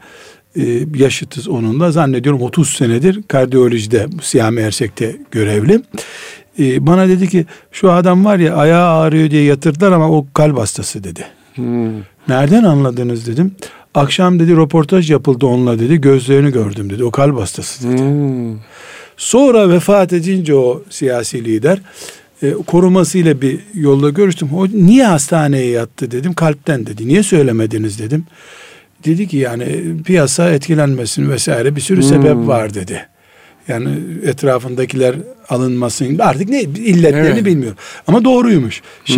E, 0.55 0.63
yaşıtız 0.95 1.47
onunla. 1.47 1.91
Zannediyorum 1.91 2.41
30 2.41 2.69
senedir 2.69 3.23
kardiyolojide 3.27 4.07
Siyami 4.21 4.61
Ersek'te 4.61 5.15
görevli. 5.31 5.81
E, 6.59 6.87
bana 6.87 7.07
dedi 7.07 7.29
ki 7.29 7.45
şu 7.71 7.91
adam 7.91 8.25
var 8.25 8.37
ya 8.37 8.55
ayağı 8.55 8.89
ağrıyor 8.89 9.31
diye 9.31 9.43
yatırdılar 9.43 9.91
ama 9.91 10.09
o 10.09 10.25
kalp 10.33 10.57
hastası 10.57 11.03
dedi. 11.03 11.25
Hmm. 11.55 11.99
Nereden 12.27 12.63
anladınız 12.63 13.27
dedim. 13.27 13.51
Akşam 13.95 14.39
dedi 14.39 14.55
röportaj 14.55 15.11
yapıldı 15.11 15.45
onunla 15.45 15.79
dedi. 15.79 16.01
Gözlerini 16.01 16.51
gördüm 16.51 16.89
dedi. 16.89 17.03
O 17.03 17.11
kalp 17.11 17.39
hastası 17.39 17.89
dedi. 17.89 18.01
Hmm. 18.01 18.57
Sonra 19.17 19.69
vefat 19.69 20.13
edince 20.13 20.55
o 20.55 20.83
siyasi 20.89 21.45
lider 21.45 21.81
e, 22.43 22.51
korumasıyla 22.51 23.41
bir 23.41 23.59
yolda 23.73 24.09
görüştüm. 24.09 24.49
O 24.53 24.67
niye 24.67 25.05
hastaneye 25.05 25.69
yattı 25.69 26.11
dedim. 26.11 26.33
Kalpten 26.33 26.85
dedi. 26.85 27.07
Niye 27.07 27.23
söylemediniz 27.23 27.99
dedim. 27.99 28.25
Dedi 29.05 29.27
ki 29.27 29.37
yani 29.37 29.83
piyasa 30.05 30.49
etkilenmesin 30.49 31.29
vesaire 31.29 31.75
bir 31.75 31.81
sürü 31.81 32.01
hmm. 32.01 32.09
sebep 32.09 32.47
var 32.47 32.73
dedi. 32.73 33.05
Yani 33.67 33.89
etrafındakiler 34.23 35.15
alınmasın. 35.49 36.19
Artık 36.19 36.49
ne 36.49 36.61
illetlerini 36.61 37.27
evet. 37.27 37.45
bilmiyorum. 37.45 37.77
Ama 38.07 38.25
doğruymuş. 38.25 38.81
Hmm. 39.05 39.15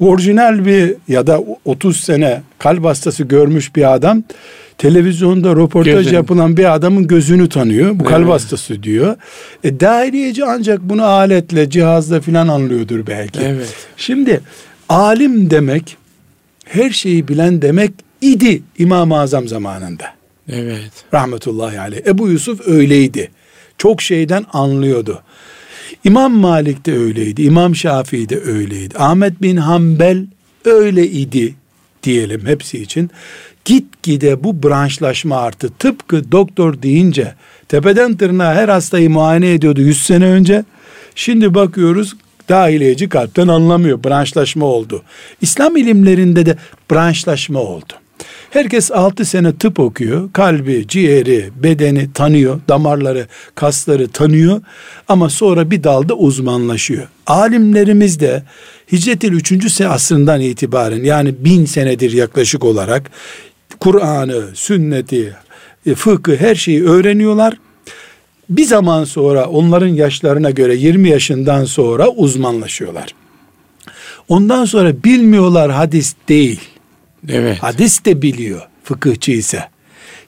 Orijinal 0.00 0.66
bir 0.66 0.94
ya 1.08 1.26
da 1.26 1.40
30 1.64 2.00
sene 2.00 2.42
kalp 2.58 2.84
hastası 2.84 3.24
görmüş 3.24 3.76
bir 3.76 3.94
adam 3.94 4.22
televizyonda 4.78 5.56
röportaj 5.56 5.94
Gözün. 5.94 6.14
yapılan 6.14 6.56
bir 6.56 6.74
adamın 6.74 7.06
gözünü 7.06 7.48
tanıyor. 7.48 7.98
Bu 7.98 8.04
kalp 8.04 8.22
evet. 8.22 8.32
hastası 8.32 8.82
diyor. 8.82 9.16
E 9.64 9.80
daireci 9.80 10.44
ancak 10.44 10.80
bunu 10.82 11.04
aletle, 11.04 11.70
cihazla 11.70 12.20
filan 12.20 12.48
anlıyordur 12.48 13.06
belki. 13.06 13.40
Evet. 13.40 13.74
Şimdi 13.96 14.40
alim 14.88 15.50
demek 15.50 15.96
her 16.64 16.90
şeyi 16.90 17.28
bilen 17.28 17.62
demek 17.62 17.90
idi 18.20 18.62
İmam-ı 18.78 19.20
Azam 19.20 19.48
zamanında. 19.48 20.04
Evet. 20.48 20.90
Rahmetullahi 21.14 21.80
aleyh. 21.80 22.06
Ebu 22.06 22.28
Yusuf 22.28 22.68
öyleydi. 22.68 23.30
Çok 23.78 24.02
şeyden 24.02 24.44
anlıyordu. 24.52 25.22
İmam 26.04 26.32
Malik 26.32 26.86
de 26.86 26.92
öyleydi. 26.98 27.42
İmam 27.42 27.76
Şafii 27.76 28.28
de 28.28 28.40
öyleydi. 28.40 28.98
Ahmet 28.98 29.42
bin 29.42 29.56
Hanbel 29.56 30.26
öyleydi 30.64 31.54
diyelim 32.02 32.46
hepsi 32.46 32.82
için. 32.82 33.10
Gitgide 33.64 34.44
bu 34.44 34.62
branşlaşma 34.62 35.36
arttı. 35.36 35.70
Tıpkı 35.78 36.32
doktor 36.32 36.82
deyince 36.82 37.34
tepeden 37.68 38.16
tırnağa 38.16 38.54
her 38.54 38.68
hastayı 38.68 39.10
muayene 39.10 39.52
ediyordu 39.52 39.80
100 39.80 40.02
sene 40.02 40.24
önce. 40.24 40.64
Şimdi 41.14 41.54
bakıyoruz 41.54 42.16
dahiliyeci 42.48 43.08
kalpten 43.08 43.48
anlamıyor. 43.48 44.04
Branşlaşma 44.04 44.66
oldu. 44.66 45.02
İslam 45.40 45.76
ilimlerinde 45.76 46.46
de 46.46 46.56
branşlaşma 46.90 47.60
oldu. 47.60 47.92
Herkes 48.50 48.90
6 48.90 49.24
sene 49.24 49.56
tıp 49.56 49.80
okuyor. 49.80 50.32
Kalbi, 50.32 50.84
ciğeri, 50.88 51.50
bedeni 51.56 52.12
tanıyor. 52.12 52.60
Damarları, 52.68 53.26
kasları 53.54 54.08
tanıyor. 54.08 54.60
Ama 55.08 55.30
sonra 55.30 55.70
bir 55.70 55.84
dalda 55.84 56.14
uzmanlaşıyor. 56.14 57.08
Alimlerimiz 57.26 58.20
de 58.20 58.42
hicretin 58.92 59.32
3. 59.32 59.80
asrından 59.80 60.40
itibaren 60.40 61.04
yani 61.04 61.44
bin 61.44 61.64
senedir 61.64 62.12
yaklaşık 62.12 62.64
olarak 62.64 63.10
Kur'an'ı, 63.80 64.44
sünneti, 64.54 65.36
e, 65.86 65.94
fıkı 65.94 66.36
her 66.36 66.54
şeyi 66.54 66.84
öğreniyorlar. 66.84 67.54
Bir 68.50 68.64
zaman 68.64 69.04
sonra 69.04 69.46
onların 69.46 69.88
yaşlarına 69.88 70.50
göre 70.50 70.76
20 70.76 71.08
yaşından 71.08 71.64
sonra 71.64 72.08
uzmanlaşıyorlar. 72.08 73.14
Ondan 74.28 74.64
sonra 74.64 75.04
bilmiyorlar 75.04 75.70
hadis 75.70 76.14
değil. 76.28 76.60
Evet. 77.28 77.58
Hadis 77.62 78.04
de 78.04 78.22
biliyor 78.22 78.60
fıkıhçı 78.84 79.32
ise. 79.32 79.64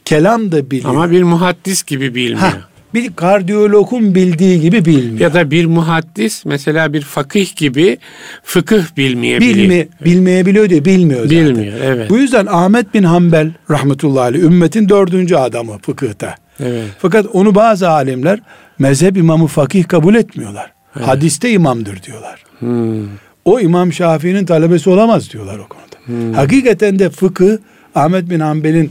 Kelam 0.04 0.52
da 0.52 0.70
biliyor. 0.70 0.90
Ama 0.90 1.10
bir 1.10 1.22
muhaddis 1.22 1.82
gibi 1.82 2.14
bilmiyor. 2.14 2.38
Ha, 2.40 2.70
bir 2.94 3.12
kardiyologun 3.12 4.14
bildiği 4.14 4.60
gibi 4.60 4.84
bilmiyor. 4.84 5.20
Ya 5.20 5.34
da 5.34 5.50
bir 5.50 5.66
muhaddis 5.66 6.44
mesela 6.44 6.92
bir 6.92 7.02
fakih 7.02 7.56
gibi 7.56 7.98
fıkıh 8.44 8.96
bilmeyebiliyor. 8.96 9.56
Bilme, 9.56 9.88
bilmeyebiliyor 10.04 10.70
diye 10.70 10.84
bilmiyor 10.84 11.22
zaten. 11.22 11.46
Bilmiyor 11.46 11.78
evet. 11.82 12.10
Bu 12.10 12.18
yüzden 12.18 12.46
Ahmet 12.46 12.94
bin 12.94 13.02
Hanbel 13.02 13.52
rahmetullahi 13.70 14.22
aleyh 14.22 14.42
ümmetin 14.42 14.88
dördüncü 14.88 15.36
adamı 15.36 15.78
fıkıhta. 15.78 16.34
Evet. 16.60 16.84
Fakat 16.98 17.26
onu 17.32 17.54
bazı 17.54 17.90
alimler 17.90 18.40
mezhep 18.78 19.16
imamı 19.16 19.46
fakih 19.46 19.88
kabul 19.88 20.14
etmiyorlar. 20.14 20.72
Evet. 20.96 21.08
Hadiste 21.08 21.50
imamdır 21.50 22.02
diyorlar. 22.02 22.44
Hmm. 22.58 23.08
O 23.44 23.60
İmam 23.60 23.92
Şafii'nin 23.92 24.46
talebesi 24.46 24.90
olamaz 24.90 25.32
diyorlar 25.32 25.58
o 25.58 25.68
konuda. 25.68 25.89
Hmm. 26.10 26.32
Hakikaten 26.32 26.98
de 26.98 27.10
fıkıh 27.10 27.56
Ahmet 27.94 28.30
bin 28.30 28.40
Hanbel'in 28.40 28.90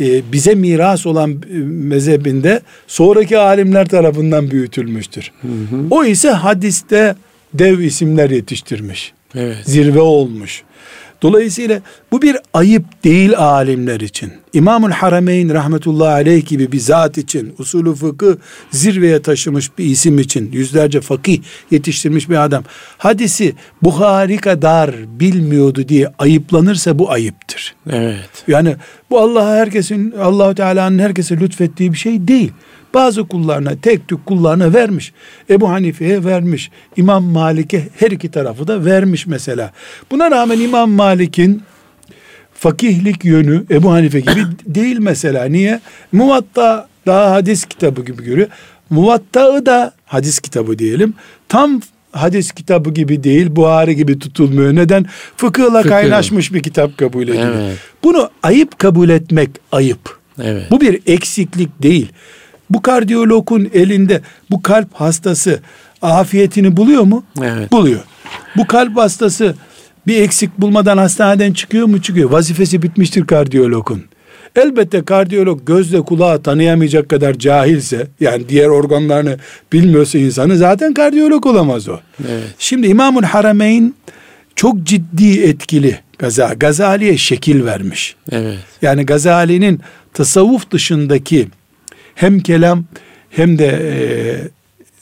e, 0.00 0.32
bize 0.32 0.54
miras 0.54 1.06
olan 1.06 1.30
e, 1.30 1.58
mezhebinde 1.64 2.60
sonraki 2.86 3.38
alimler 3.38 3.88
tarafından 3.88 4.50
büyütülmüştür. 4.50 5.32
Hı 5.42 5.48
hı. 5.48 5.86
O 5.90 6.04
ise 6.04 6.30
hadiste 6.30 7.14
dev 7.54 7.78
isimler 7.78 8.30
yetiştirmiş. 8.30 9.12
Evet. 9.34 9.56
Zirve 9.64 10.00
olmuş. 10.00 10.62
Dolayısıyla 11.24 11.80
bu 12.12 12.22
bir 12.22 12.36
ayıp 12.54 13.04
değil 13.04 13.38
alimler 13.38 14.00
için. 14.00 14.32
İmamul 14.52 14.90
Harameyn 14.90 15.54
rahmetullahi 15.54 16.12
aleyh 16.12 16.46
gibi 16.46 16.72
bir 16.72 16.78
zat 16.78 17.18
için, 17.18 17.54
usulü 17.58 17.94
fıkı 17.94 18.38
zirveye 18.70 19.22
taşımış 19.22 19.78
bir 19.78 19.84
isim 19.84 20.18
için, 20.18 20.52
yüzlerce 20.52 21.00
fakih 21.00 21.42
yetiştirmiş 21.70 22.30
bir 22.30 22.44
adam. 22.44 22.64
Hadisi 22.98 23.54
Buhari 23.82 24.36
kadar 24.36 24.90
bilmiyordu 25.20 25.88
diye 25.88 26.12
ayıplanırsa 26.18 26.98
bu 26.98 27.10
ayıptır. 27.10 27.74
Evet. 27.90 28.44
Yani 28.48 28.76
bu 29.10 29.20
Allah'a 29.20 29.56
herkesin, 29.56 30.10
Allahu 30.10 30.54
Teala'nın 30.54 30.98
herkese 30.98 31.36
lütfettiği 31.36 31.92
bir 31.92 31.98
şey 31.98 32.28
değil. 32.28 32.52
Bazı 32.94 33.28
kullarına, 33.28 33.72
tek 33.82 34.08
tük 34.08 34.26
kullarına 34.26 34.74
vermiş. 34.74 35.12
Ebu 35.50 35.68
Hanife'ye 35.68 36.24
vermiş. 36.24 36.70
İmam 36.96 37.24
Malik'e 37.24 37.88
her 37.98 38.10
iki 38.10 38.30
tarafı 38.30 38.68
da 38.68 38.84
vermiş 38.84 39.26
mesela. 39.26 39.72
Buna 40.10 40.30
rağmen 40.30 40.60
İmam 40.60 40.90
Malik'in 40.90 41.62
fakihlik 42.54 43.24
yönü 43.24 43.64
Ebu 43.70 43.92
Hanife 43.92 44.20
gibi 44.20 44.40
değil 44.66 44.98
mesela. 44.98 45.44
Niye? 45.44 45.80
Muvatta 46.12 46.88
daha 47.06 47.30
hadis 47.30 47.64
kitabı 47.64 48.04
gibi 48.04 48.24
görüyor. 48.24 48.48
Muvatta'ı 48.90 49.66
da 49.66 49.92
hadis 50.06 50.40
kitabı 50.40 50.78
diyelim. 50.78 51.14
Tam 51.48 51.80
hadis 52.12 52.52
kitabı 52.52 52.90
gibi 52.90 53.24
değil, 53.24 53.56
Buhari 53.56 53.96
gibi 53.96 54.18
tutulmuyor. 54.18 54.74
Neden? 54.74 55.06
Fıkıhla 55.36 55.78
Fıkıh. 55.82 55.88
kaynaşmış 55.88 56.52
bir 56.52 56.62
kitap 56.62 56.98
kabul 56.98 57.22
ediliyor. 57.22 57.54
Evet. 57.54 57.78
Bunu 58.04 58.30
ayıp 58.42 58.78
kabul 58.78 59.08
etmek 59.08 59.50
ayıp. 59.72 60.18
Evet. 60.42 60.70
Bu 60.70 60.80
bir 60.80 61.00
eksiklik 61.06 61.82
değil. 61.82 62.12
Bu 62.70 62.82
kardiyologun 62.82 63.70
elinde 63.74 64.20
bu 64.50 64.62
kalp 64.62 64.94
hastası 64.94 65.60
afiyetini 66.02 66.76
buluyor 66.76 67.02
mu? 67.02 67.24
Evet. 67.42 67.72
Buluyor. 67.72 68.00
Bu 68.56 68.66
kalp 68.66 68.96
hastası 68.96 69.54
bir 70.06 70.22
eksik 70.22 70.58
bulmadan 70.58 70.98
hastaneden 70.98 71.52
çıkıyor 71.52 71.86
mu? 71.86 72.02
Çıkıyor. 72.02 72.30
Vazifesi 72.30 72.82
bitmiştir 72.82 73.26
kardiyologun. 73.26 74.04
Elbette 74.56 75.04
kardiyolog 75.04 75.66
gözle 75.66 76.02
kulağı 76.02 76.42
tanıyamayacak 76.42 77.08
kadar 77.08 77.34
cahilse 77.34 78.06
yani 78.20 78.48
diğer 78.48 78.68
organlarını 78.68 79.38
bilmiyorsa 79.72 80.18
insanı 80.18 80.56
zaten 80.56 80.94
kardiyolog 80.94 81.46
olamaz 81.46 81.88
o. 81.88 81.98
Evet. 82.28 82.44
Şimdi 82.58 82.86
İmamul 82.86 83.22
Harameyn 83.22 83.94
çok 84.56 84.82
ciddi 84.82 85.40
etkili 85.40 86.00
Gaza, 86.18 86.54
Gazali'ye 86.54 87.16
şekil 87.16 87.64
vermiş. 87.64 88.16
Evet. 88.32 88.58
Yani 88.82 89.06
Gazali'nin 89.06 89.80
tasavvuf 90.12 90.70
dışındaki 90.70 91.48
hem 92.14 92.40
kelam 92.40 92.84
hem 93.30 93.58
de 93.58 93.68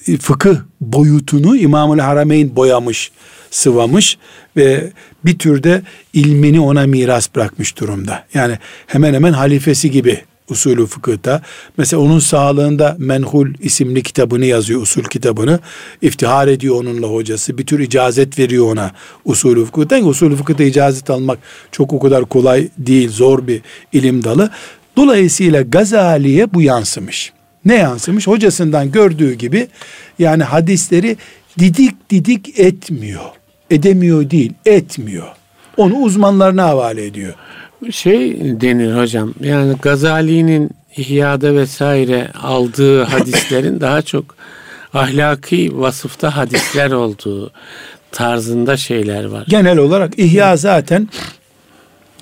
e, 0.08 0.16
fıkıh 0.16 0.56
boyutunu 0.80 1.56
İmamül 1.56 1.98
Harameyn 1.98 2.56
boyamış, 2.56 3.10
sıvamış 3.50 4.18
ve 4.56 4.92
bir 5.24 5.38
türde 5.38 5.82
ilmini 6.12 6.60
ona 6.60 6.86
miras 6.86 7.34
bırakmış 7.34 7.78
durumda. 7.78 8.24
Yani 8.34 8.58
hemen 8.86 9.14
hemen 9.14 9.32
halifesi 9.32 9.90
gibi 9.90 10.20
usulü 10.48 10.86
fıkıhta. 10.86 11.42
Mesela 11.76 12.02
onun 12.02 12.18
sağlığında 12.18 12.96
Menhul 12.98 13.48
isimli 13.60 14.02
kitabını 14.02 14.46
yazıyor, 14.46 14.82
usul 14.82 15.02
kitabını. 15.04 15.60
iftihar 16.02 16.48
ediyor 16.48 16.74
onunla 16.74 17.06
hocası. 17.06 17.58
Bir 17.58 17.66
tür 17.66 17.80
icazet 17.80 18.38
veriyor 18.38 18.72
ona 18.72 18.90
usulü 19.24 19.64
fıkıhta. 19.64 19.98
Usulü 19.98 20.36
fıkıhta 20.36 20.64
icazet 20.64 21.10
almak 21.10 21.38
çok 21.72 21.92
o 21.92 22.00
kadar 22.00 22.24
kolay 22.24 22.68
değil, 22.78 23.08
zor 23.10 23.46
bir 23.46 23.60
ilim 23.92 24.24
dalı. 24.24 24.50
Dolayısıyla 24.96 25.62
Gazali'ye 25.62 26.54
bu 26.54 26.62
yansımış. 26.62 27.32
Ne 27.64 27.74
yansımış? 27.74 28.26
Hocasından 28.26 28.92
gördüğü 28.92 29.32
gibi 29.32 29.68
yani 30.18 30.42
hadisleri 30.42 31.16
didik 31.58 32.10
didik 32.10 32.58
etmiyor. 32.58 33.24
Edemiyor 33.70 34.30
değil, 34.30 34.52
etmiyor. 34.66 35.26
Onu 35.76 35.94
uzmanlarına 35.94 36.64
havale 36.64 37.06
ediyor. 37.06 37.34
Şey 37.90 38.40
denir 38.60 38.96
hocam. 38.96 39.34
Yani 39.40 39.74
Gazali'nin 39.82 40.70
İhya'da 40.96 41.54
vesaire 41.54 42.28
aldığı 42.42 43.02
hadislerin 43.02 43.80
daha 43.80 44.02
çok 44.02 44.36
ahlaki 44.94 45.80
vasıfta 45.80 46.36
hadisler 46.36 46.90
olduğu 46.90 47.50
tarzında 48.12 48.76
şeyler 48.76 49.24
var. 49.24 49.44
Genel 49.48 49.78
olarak 49.78 50.18
İhya 50.18 50.56
zaten 50.56 51.08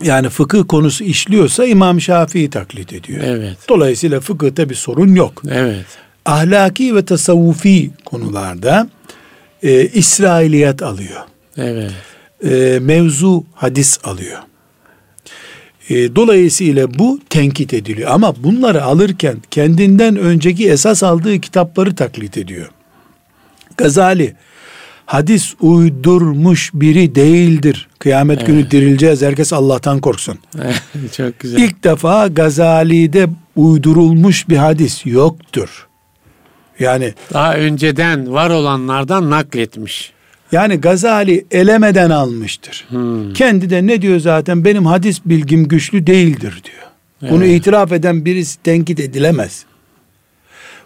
yani 0.03 0.29
fıkıh 0.29 0.69
konusu 0.69 1.05
işliyorsa 1.05 1.67
İmam 1.67 2.01
Şafii 2.01 2.51
taklit 2.51 2.93
ediyor. 2.93 3.21
Evet. 3.25 3.57
Dolayısıyla 3.69 4.21
fıkıhta 4.21 4.71
bir 4.71 4.75
sorun 4.75 5.15
yok. 5.15 5.43
Evet. 5.51 5.87
Ahlaki 6.25 6.97
ve 6.97 7.05
tasavvufi 7.05 7.91
konularda 8.05 8.89
e, 9.63 9.87
İsrailiyat 9.87 10.83
alıyor. 10.83 11.21
Evet. 11.57 11.93
E, 12.45 12.79
mevzu 12.83 13.45
hadis 13.55 13.99
alıyor. 14.05 14.39
E, 15.91 16.17
dolayısıyla 16.17 16.99
bu 16.99 17.21
tenkit 17.31 17.75
ediliyor. 17.75 18.11
Ama 18.11 18.43
bunları 18.43 18.85
alırken 18.85 19.37
kendinden 19.51 20.17
önceki 20.17 20.71
esas 20.71 21.03
aldığı 21.03 21.41
kitapları 21.41 21.95
taklit 21.95 22.39
ediyor. 22.39 22.71
Gazali 23.77 24.35
hadis 25.11 25.55
uydurmuş 25.61 26.71
biri 26.75 27.15
değildir. 27.15 27.89
Kıyamet 27.99 28.39
evet. 28.39 28.47
günü 28.47 28.71
dirileceğiz. 28.71 29.23
Herkes 29.23 29.53
Allah'tan 29.53 30.01
korksun. 30.01 30.39
Çok 31.17 31.39
güzel. 31.39 31.59
İlk 31.59 31.85
defa 31.85 32.27
Gazali'de 32.27 33.29
uydurulmuş 33.57 34.49
bir 34.49 34.57
hadis 34.57 35.07
yoktur. 35.07 35.87
Yani 36.79 37.15
daha 37.33 37.55
önceden 37.55 38.33
var 38.33 38.51
olanlardan 38.51 39.31
nakletmiş. 39.31 40.13
Yani 40.53 40.77
Gazali 40.77 41.47
elemeden 41.51 42.11
almıştır. 42.11 42.87
Hmm. 42.89 43.33
Kendi 43.33 43.71
de 43.71 43.87
ne 43.87 44.03
diyor 44.03 44.21
zaten 44.21 44.65
benim 44.65 44.87
hadis 44.87 45.21
bilgim 45.25 45.69
güçlü 45.69 46.07
değildir 46.07 46.63
diyor. 46.65 46.91
Evet. 47.23 47.33
Bunu 47.33 47.45
itiraf 47.45 47.93
eden 47.93 48.25
birisi 48.25 48.63
tenkit 48.63 49.01
edilemez. 49.01 49.65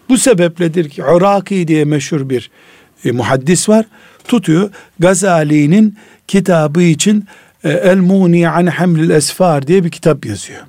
Bu 0.08 0.18
sebepledir 0.18 0.88
ki 0.88 1.00
Iraki 1.00 1.68
diye 1.68 1.84
meşhur 1.84 2.30
bir 2.30 2.50
e, 3.04 3.12
muhaddis 3.12 3.68
var. 3.68 3.86
Tutuyor 4.28 4.70
Gazali'nin 4.98 5.96
kitabı 6.28 6.82
için 6.82 7.24
e, 7.64 7.70
El 7.70 7.96
Muni 7.96 8.48
an 8.48 8.66
Hamlil 8.66 9.10
Esfar 9.10 9.66
diye 9.66 9.84
bir 9.84 9.90
kitap 9.90 10.26
yazıyor. 10.26 10.60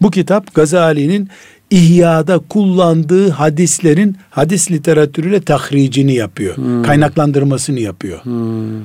Bu 0.00 0.10
kitap 0.10 0.54
Gazali'nin 0.54 1.28
İhya'da 1.70 2.38
kullandığı 2.38 3.30
hadislerin 3.30 4.16
hadis 4.30 4.70
literatürüyle 4.70 5.40
tahricini 5.40 6.14
yapıyor. 6.14 6.56
Hmm. 6.56 6.82
Kaynaklandırmasını 6.82 7.80
yapıyor. 7.80 8.24
Hmm. 8.24 8.84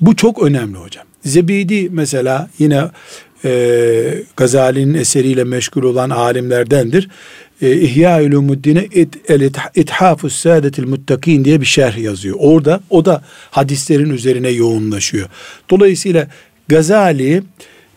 Bu 0.00 0.16
çok 0.16 0.42
önemli 0.42 0.78
hocam. 0.78 1.04
Zebidi 1.24 1.88
mesela 1.90 2.48
yine 2.58 2.84
e, 3.44 4.22
Gazali'nin 4.36 4.94
eseriyle 4.94 5.44
meşgul 5.44 5.82
olan 5.82 6.10
alimlerdendir. 6.10 7.08
E, 7.62 7.76
İhya 7.76 8.22
Ulumuddin'e 8.22 8.88
El 9.28 9.50
İthafus 9.74 10.36
Saadetil 10.36 10.88
Muttakin 10.88 11.44
diye 11.44 11.60
bir 11.60 11.66
şerh 11.66 11.98
yazıyor. 11.98 12.36
Orada 12.38 12.80
o 12.90 13.04
da 13.04 13.22
hadislerin 13.50 14.10
üzerine 14.10 14.48
yoğunlaşıyor. 14.48 15.28
Dolayısıyla 15.70 16.28
Gazali 16.68 17.42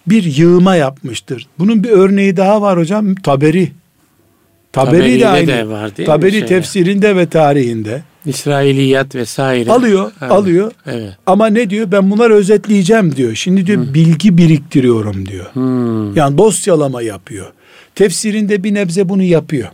bir 0.08 0.24
yığma 0.24 0.76
yapmıştır. 0.76 1.48
Bunun 1.60 1.84
bir 1.84 1.89
örneği 1.89 2.38
daha 2.38 2.62
var 2.62 2.80
hocam. 2.80 3.15
Taberi 3.15 3.72
Taberi 4.72 5.20
de 5.20 5.28
aynı. 5.28 5.48
De 5.48 5.67
var, 5.67 5.98
değil 5.98 6.08
Taberi 6.08 6.41
mi 6.41 6.46
tefsirinde 6.46 7.15
ve 7.15 7.30
tarihinde. 7.30 8.02
İsrailiyat 8.26 9.15
vesaire. 9.15 9.72
Alıyor, 9.72 10.12
evet. 10.22 10.32
alıyor. 10.32 10.72
Evet. 10.86 11.13
Ama 11.26 11.48
ne 11.48 11.70
diyor? 11.70 11.91
Ben 11.91 12.12
bunları 12.12 12.34
özetleyeceğim 12.34 13.15
diyor. 13.15 13.36
Şimdi 13.36 13.65
diyor 13.65 13.86
hmm. 13.86 13.93
bilgi 13.93 14.38
biriktiriyorum 14.38 15.26
diyor. 15.26 15.46
Hmm. 15.54 16.15
Yani 16.15 16.38
dosyalama 16.38 17.02
yapıyor. 17.02 17.52
Tefsirinde 17.98 18.64
bir 18.64 18.74
nebze 18.74 19.10
bunu 19.10 19.24
yapıyor. 19.24 19.70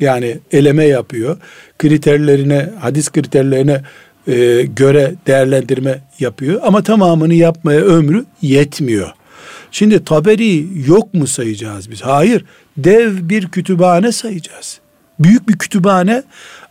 Yani 0.00 0.38
eleme 0.52 0.84
yapıyor. 0.84 1.36
Kriterlerine, 1.78 2.70
hadis 2.80 3.10
kriterlerine 3.10 3.82
e, 4.26 4.62
göre 4.62 5.14
değerlendirme 5.26 6.00
yapıyor. 6.18 6.60
Ama 6.64 6.82
tamamını 6.82 7.34
yapmaya 7.34 7.80
ömrü 7.80 8.24
yetmiyor. 8.42 9.12
Şimdi 9.70 10.04
Taberi 10.04 10.66
yok 10.88 11.14
mu 11.14 11.26
sayacağız 11.26 11.90
biz? 11.90 12.02
Hayır. 12.02 12.44
Dev 12.76 13.28
bir 13.28 13.48
kütüphane 13.48 14.12
sayacağız. 14.12 14.80
Büyük 15.18 15.48
bir 15.48 15.58
kütüphane. 15.58 16.22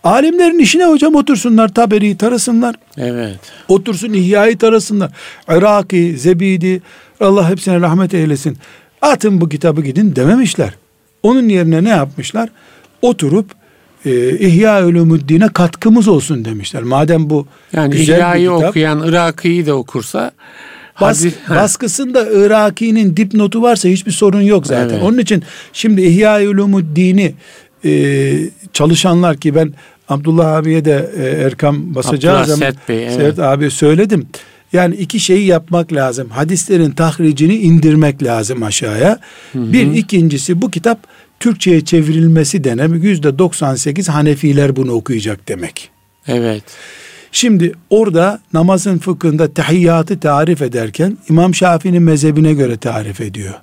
Alimlerin 0.04 0.60
işine 0.60 0.86
hocam 0.86 1.16
otursunlar 1.16 1.74
Taberi'yi 1.74 2.18
tarasınlar. 2.18 2.76
Evet. 2.98 3.40
Otursun 3.68 4.14
İhya'yı 4.14 4.58
tarasınlar. 4.58 5.12
Iraki, 5.50 6.18
Zebidi, 6.18 6.82
Allah 7.20 7.50
hepsine 7.50 7.82
rahmet 7.82 8.14
eylesin. 8.14 8.58
Atın 9.02 9.42
bu 9.42 9.50
kitabı 9.50 9.82
gidin 9.82 10.16
dememişler. 10.16 10.74
Onun 11.24 11.50
yerine 11.50 11.84
ne 11.84 11.90
yapmışlar? 11.90 12.50
Oturup 13.02 13.52
e, 14.06 14.38
İhya 14.38 14.86
Ulumuddin'e 14.86 15.48
katkımız 15.48 16.08
olsun 16.08 16.46
demişler. 16.46 16.84
Madem 16.84 17.30
bu 17.30 17.48
yani 17.74 17.92
güzel 17.92 18.16
İhya'yı 18.16 18.50
bir 18.50 18.56
kitap, 18.56 18.70
okuyan 18.70 19.08
Iraki'yi 19.08 19.66
de 19.66 19.74
okursa 19.74 20.32
Bas, 21.02 21.26
baskısında 21.50 22.32
Iraki'nin 22.32 23.18
dipnotu 23.18 23.62
varsa 23.62 23.90
hiçbir 23.90 24.12
sorun 24.12 24.42
yok 24.42 24.68
zaten. 24.68 24.94
Evet. 24.94 25.04
Onun 25.04 25.18
için 25.18 25.44
şimdi 25.74 26.02
İhya 26.02 26.50
Ulumuddin'i 26.50 27.34
e, 27.86 28.34
çalışanlar 28.74 29.38
ki 29.38 29.56
ben 29.56 29.74
Abdullah 30.10 30.56
abiye 30.56 30.86
de 30.86 31.12
e, 31.18 31.24
Erkam 31.24 31.96
basacağı 31.96 32.46
zaman 32.46 32.60
Sert, 32.60 32.90
Bey, 32.90 33.04
evet. 33.04 33.16
Sert 33.16 33.40
abi 33.40 33.72
söyledim. 33.72 34.28
Yani 34.74 34.96
iki 34.96 35.20
şeyi 35.20 35.46
yapmak 35.46 35.94
lazım. 35.94 36.30
Hadislerin 36.30 36.92
tahricini 36.92 37.56
indirmek 37.56 38.24
lazım 38.24 38.64
aşağıya. 38.64 39.20
Hı 39.54 39.60
hı. 39.60 39.74
Bir 39.74 39.94
ikincisi 39.94 40.62
bu 40.62 40.72
kitap 40.72 41.00
Türkçe'ye 41.40 41.86
çevrilmesi 41.86 42.64
denem 42.64 42.96
yüzde 42.96 43.40
98 43.40 44.10
Hanefiler 44.10 44.76
bunu 44.76 44.92
okuyacak 44.92 45.48
demek. 45.48 45.90
Evet. 46.28 46.64
Şimdi 47.32 47.74
orada 47.90 48.40
namazın 48.54 48.98
fıkhında 48.98 49.54
tahiyyatı 49.54 50.20
tarif 50.20 50.62
ederken 50.62 51.18
İmam 51.30 51.56
Şafii'nin 51.56 52.04
mezhebine 52.04 52.54
göre 52.54 52.78
tarif 52.78 53.22
ediyor. 53.22 53.54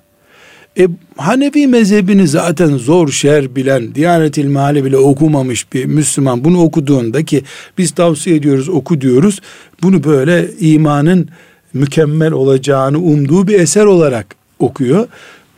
E, 0.79 0.87
Hanefi 1.17 1.67
mezhebini 1.67 2.27
zaten 2.27 2.77
zor 2.77 3.07
şer 3.09 3.55
bilen, 3.55 3.95
Diyanet 3.95 4.37
İlmihali 4.37 4.85
bile 4.85 4.97
okumamış 4.97 5.73
bir 5.73 5.85
Müslüman 5.85 6.43
bunu 6.43 6.61
okuduğunda 6.61 7.25
ki 7.25 7.43
biz 7.77 7.91
tavsiye 7.91 8.35
ediyoruz 8.35 8.69
oku 8.69 9.01
diyoruz. 9.01 9.41
Bunu 9.83 10.03
böyle 10.03 10.51
imanın 10.59 11.29
mükemmel 11.73 12.31
olacağını 12.31 12.99
umduğu 12.99 13.47
bir 13.47 13.59
eser 13.59 13.85
olarak 13.85 14.35
okuyor. 14.59 15.07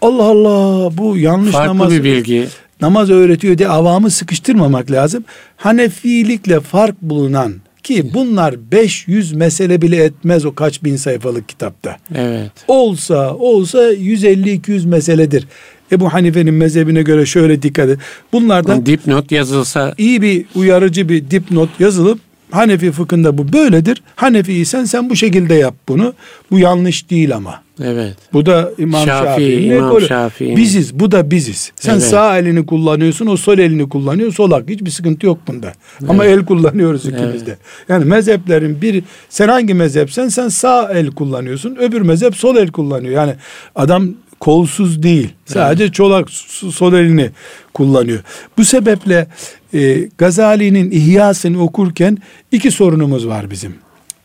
Allah 0.02 0.24
Allah 0.24 0.98
bu 0.98 1.18
yanlış 1.18 1.52
Farklı 1.52 1.70
namaz. 1.70 1.92
bir 1.92 2.04
bilgi. 2.04 2.48
Namaz 2.82 3.10
öğretiyor 3.10 3.58
diye 3.58 3.70
avamı 3.70 4.10
sıkıştırmamak 4.10 4.92
lazım. 4.92 5.24
Hanefilikle 5.58 6.60
fark 6.60 7.02
bulunan 7.02 7.54
ki 7.84 8.14
bunlar 8.14 8.72
500 8.72 9.34
mesele 9.34 9.82
bile 9.82 10.04
etmez 10.04 10.46
o 10.46 10.56
kaç 10.56 10.84
bin 10.84 10.96
sayfalık 10.96 11.50
kitapta. 11.50 11.98
Evet. 12.16 12.52
Olsa 12.68 13.36
olsa 13.36 13.94
150-200 13.94 14.88
meseledir. 14.88 15.48
Ebu 15.92 16.14
Hanife'nin 16.14 16.54
mezhebine 16.54 17.02
göre 17.02 17.26
şöyle 17.26 17.62
dikkat 17.62 17.90
et. 17.90 18.00
Bunlardan 18.34 18.86
dipnot 18.86 19.32
yazılsa 19.32 19.94
iyi 19.98 20.22
bir 20.22 20.46
uyarıcı 20.56 21.10
bir 21.10 21.32
dipnot 21.32 21.80
yazılıp 21.80 22.20
Hanefi 22.52 22.92
fıkhında 22.92 23.38
bu 23.38 23.54
böyledir. 23.54 24.04
Hanefi'ysen 24.16 24.86
sen 24.86 25.10
bu 25.10 25.16
şekilde 25.16 25.54
yap 25.54 25.76
bunu. 25.88 26.14
Bu 26.52 26.60
yanlış 26.60 27.10
değil 27.10 27.36
ama. 27.36 27.62
Evet. 27.84 28.16
Bu 28.34 28.46
da 28.46 28.72
İmam 28.78 29.06
Şafii. 29.06 29.26
Şafii. 29.26 29.76
İmam 29.76 30.02
Şafii. 30.02 30.56
Biziz. 30.58 31.00
Bu 31.00 31.12
da 31.12 31.32
biziz. 31.32 31.72
Sen 31.76 31.94
evet. 31.94 32.04
sağ 32.04 32.38
elini 32.38 32.66
kullanıyorsun. 32.66 33.28
O 33.28 33.38
sol 33.38 33.58
elini 33.58 33.90
kullanıyor. 33.90 34.34
Solak. 34.34 34.70
Hiçbir 34.70 34.90
sıkıntı 34.90 35.26
yok 35.26 35.38
bunda. 35.48 35.74
Evet. 36.00 36.10
Ama 36.10 36.26
el 36.26 36.46
kullanıyoruz 36.46 37.06
ikimiz 37.06 37.24
evet. 37.24 37.48
de. 37.48 37.58
Yani 37.90 38.06
mezheplerin 38.06 38.82
bir 38.82 39.04
sen 39.30 39.48
hangi 39.48 39.74
mezhepsen 39.74 40.28
sen 40.28 40.48
sağ 40.48 40.92
el 40.94 41.12
kullanıyorsun. 41.12 41.76
Öbür 41.76 42.02
mezhep 42.02 42.36
sol 42.36 42.56
el 42.56 42.68
kullanıyor. 42.72 43.14
Yani 43.14 43.34
adam 43.76 44.10
kolsuz 44.40 45.04
değil. 45.04 45.30
Sadece 45.46 45.84
evet. 45.84 45.94
çolak 45.94 46.30
sol 46.30 46.94
elini 46.94 47.30
kullanıyor. 47.74 48.20
Bu 48.58 48.66
sebeple 48.66 49.28
e, 49.74 50.10
Gazali'nin 50.18 50.92
İhyasını 50.92 51.64
okurken 51.64 52.18
iki 52.52 52.72
sorunumuz 52.72 53.28
var 53.28 53.52
bizim. 53.52 53.76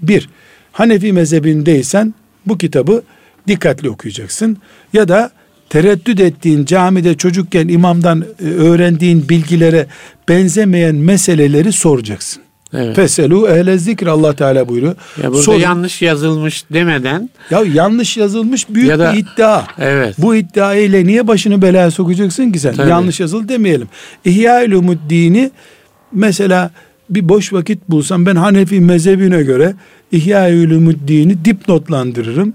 Bir, 0.00 0.28
Hanefi 0.72 1.12
mezhebindeysen 1.12 2.14
bu 2.46 2.58
kitabı 2.58 3.02
dikkatli 3.48 3.90
okuyacaksın. 3.90 4.56
Ya 4.92 5.08
da 5.08 5.30
tereddüt 5.70 6.20
ettiğin 6.20 6.64
camide 6.64 7.16
çocukken 7.16 7.68
imamdan 7.68 8.24
e, 8.40 8.44
öğrendiğin 8.44 9.28
bilgilere 9.28 9.86
benzemeyen 10.28 10.94
meseleleri 10.94 11.72
soracaksın. 11.72 12.42
Evet. 12.74 12.96
Feselu 12.96 13.48
ehle 13.48 13.78
zikr 13.78 14.06
Allah 14.06 14.36
Teala 14.36 14.68
buyuruyor. 14.68 14.96
Ya 15.22 15.30
burada 15.30 15.42
Sorun, 15.42 15.58
yanlış 15.58 16.02
yazılmış 16.02 16.64
demeden. 16.72 17.30
Ya 17.50 17.62
yanlış 17.74 18.16
yazılmış 18.16 18.68
büyük 18.68 18.88
ya 18.88 18.98
da, 18.98 19.12
bir 19.12 19.18
iddia. 19.18 19.62
Evet. 19.78 20.14
Bu 20.18 20.36
iddia 20.36 20.74
ile 20.74 21.06
niye 21.06 21.26
başını 21.26 21.62
belaya 21.62 21.90
sokacaksın 21.90 22.52
ki 22.52 22.58
sen? 22.58 22.74
Tabii. 22.74 22.90
Yanlış 22.90 23.20
yazıl 23.20 23.48
demeyelim. 23.48 23.88
İhya-ül 24.24 24.98
dini 25.08 25.50
mesela 26.12 26.70
bir 27.10 27.28
boş 27.28 27.52
vakit 27.52 27.88
bulsam 27.88 28.26
ben 28.26 28.36
Hanefi 28.36 28.80
mezhebine 28.80 29.42
göre 29.42 29.74
İhya-ül 30.12 30.96
dini 31.08 31.44
dipnotlandırırım 31.44 32.52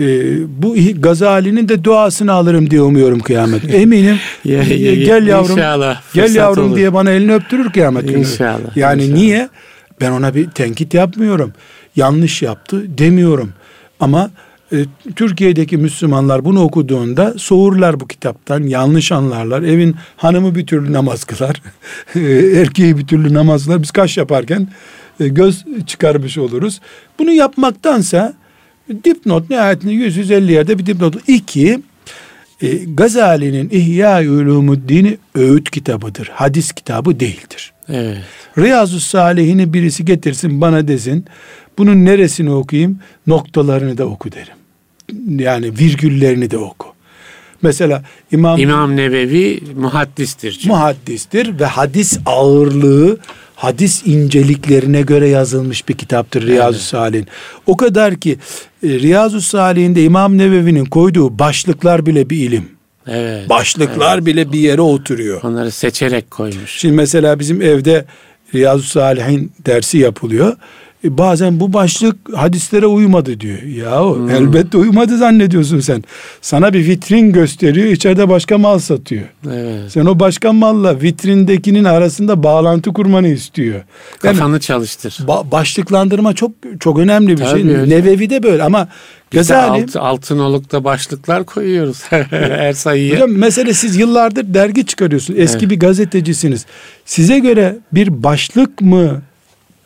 e, 0.00 0.36
bu 0.62 0.76
Gazali'nin 0.98 1.68
de 1.68 1.84
duasını 1.84 2.32
alırım 2.32 2.70
diye 2.70 2.82
umuyorum 2.82 3.20
kıyamet. 3.20 3.74
Eminim. 3.74 4.16
ya, 4.44 4.62
ya, 4.62 4.94
gel 4.94 5.26
yavrum. 5.26 5.58
İnşallah. 5.58 6.02
Gel 6.14 6.34
yavrum 6.34 6.68
olur. 6.68 6.76
diye 6.76 6.92
bana 6.92 7.10
elini 7.10 7.34
öptürür 7.34 7.72
kıyamet 7.72 8.08
günü. 8.08 8.18
İnşallah. 8.18 8.76
Yani 8.76 9.02
inşallah. 9.02 9.18
niye? 9.18 9.48
Ben 10.00 10.10
ona 10.10 10.34
bir 10.34 10.50
tenkit 10.50 10.94
yapmıyorum. 10.94 11.52
Yanlış 11.96 12.42
yaptı 12.42 12.98
demiyorum. 12.98 13.52
Ama 14.00 14.30
e, 14.72 14.76
Türkiye'deki 15.16 15.76
Müslümanlar 15.76 16.44
bunu 16.44 16.62
okuduğunda 16.62 17.34
soğurlar 17.36 18.00
bu 18.00 18.08
kitaptan, 18.08 18.62
yanlış 18.62 19.12
anlarlar. 19.12 19.62
Evin 19.62 19.96
hanımı 20.16 20.54
bir 20.54 20.66
türlü 20.66 20.92
namaz 20.92 21.24
kılar, 21.24 21.62
erkeği 22.60 22.98
bir 22.98 23.06
türlü 23.06 23.34
namaz 23.34 23.64
kılar. 23.64 23.82
Biz 23.82 23.90
kaş 23.90 24.16
yaparken 24.16 24.68
e, 25.20 25.28
göz 25.28 25.64
çıkarmış 25.86 26.38
oluruz. 26.38 26.80
Bunu 27.18 27.32
yapmaktansa 27.32 28.34
Dipnot 29.04 29.50
nihayetinde 29.50 29.92
150 29.92 30.52
yerde 30.52 30.78
bir 30.78 30.86
dipnot. 30.86 31.28
İki, 31.28 31.80
E, 32.62 32.68
Gazali'nin 32.76 33.68
İhya 33.70 34.20
Ulumuddin'i 34.20 35.18
öğüt 35.34 35.70
kitabıdır. 35.70 36.30
Hadis 36.34 36.72
kitabı 36.72 37.20
değildir. 37.20 37.72
Evet. 37.88 38.18
Riyazu 38.58 39.00
Salihini 39.00 39.72
birisi 39.72 40.04
getirsin 40.04 40.60
bana 40.60 40.88
desin. 40.88 41.24
Bunun 41.78 42.04
neresini 42.04 42.50
okuyayım? 42.50 42.98
Noktalarını 43.26 43.98
da 43.98 44.06
oku 44.06 44.28
derim. 44.32 44.54
Yani 45.44 45.66
virgüllerini 45.78 46.50
de 46.50 46.58
oku. 46.58 46.86
Mesela 47.62 48.04
İmam, 48.32 48.58
İmam 48.60 48.96
Nevevi 48.96 49.60
muhaddistir. 49.76 50.52
çünkü. 50.52 50.68
muhaddistir 50.68 51.60
ve 51.60 51.64
hadis 51.66 52.18
ağırlığı 52.26 53.18
hadis 53.60 54.06
inceliklerine 54.06 55.02
göre 55.02 55.28
yazılmış 55.28 55.88
bir 55.88 55.94
kitaptır 55.94 56.46
Riyazu 56.46 56.78
Salih'in. 56.78 57.26
O 57.66 57.76
kadar 57.76 58.16
ki 58.16 58.38
e, 58.82 58.88
Riyazu 58.88 59.40
Salih'inde 59.40 60.02
İmam 60.02 60.38
Nevevi'nin 60.38 60.84
koyduğu 60.84 61.38
başlıklar 61.38 62.06
bile 62.06 62.30
bir 62.30 62.36
ilim. 62.36 62.68
evet. 63.06 63.48
Başlıklar 63.48 64.26
bile 64.26 64.52
bir 64.52 64.58
yere 64.58 64.80
oturuyor. 64.80 65.42
Onları 65.42 65.70
seçerek 65.70 66.30
koymuş. 66.30 66.70
Şimdi 66.70 66.94
mesela 66.94 67.38
bizim 67.38 67.62
evde 67.62 68.04
Riyazu 68.54 68.82
Salih'in 68.82 69.52
dersi 69.66 69.98
yapılıyor. 69.98 70.56
E, 71.04 71.18
bazen 71.18 71.60
bu 71.60 71.72
başlık 71.72 72.16
hadislere 72.34 72.86
uymadı 72.86 73.40
diyor. 73.40 73.62
Ya 73.62 74.02
elbette 74.36 74.78
uymadı 74.78 75.18
zannediyorsun 75.18 75.80
sen. 75.80 76.04
Sana 76.42 76.72
bir 76.72 76.86
vitrin 76.86 77.32
gösteriyor, 77.32 77.86
içeride 77.86 78.28
başka 78.28 78.58
mal 78.58 78.78
satıyor. 78.78 79.22
Evet. 79.50 79.92
Sen 79.92 80.06
o 80.06 80.20
başka 80.20 80.52
malla 80.52 81.00
vitrindekinin 81.02 81.84
arasında 81.84 82.42
bağlantı 82.42 82.92
kurmanı 82.92 83.28
istiyor. 83.28 83.74
Yani 83.74 84.36
Kafanı 84.36 84.60
çalıştır. 84.60 85.18
ba- 85.26 85.50
başlıklandırma 85.50 86.34
çok 86.34 86.52
çok 86.80 86.98
önemli 86.98 87.28
bir 87.28 87.36
Tabii 87.44 87.62
şey. 87.62 87.70
öyle. 87.76 87.88
Nevevi 87.96 88.30
de 88.30 88.42
böyle 88.42 88.62
ama 88.62 88.88
Gazali 89.30 89.82
alt, 89.82 89.96
altın 89.96 90.38
olukta 90.38 90.84
başlıklar 90.84 91.44
koyuyoruz 91.44 92.02
her 92.10 92.72
sayıya. 92.72 93.14
Hocam 93.14 93.30
mesele 93.30 93.74
siz 93.74 93.96
yıllardır 93.96 94.54
dergi 94.54 94.86
çıkarıyorsunuz. 94.86 95.38
Eski 95.40 95.70
bir 95.70 95.78
gazetecisiniz. 95.80 96.66
Size 97.04 97.38
göre 97.38 97.76
bir 97.92 98.22
başlık 98.22 98.80
mı 98.80 99.22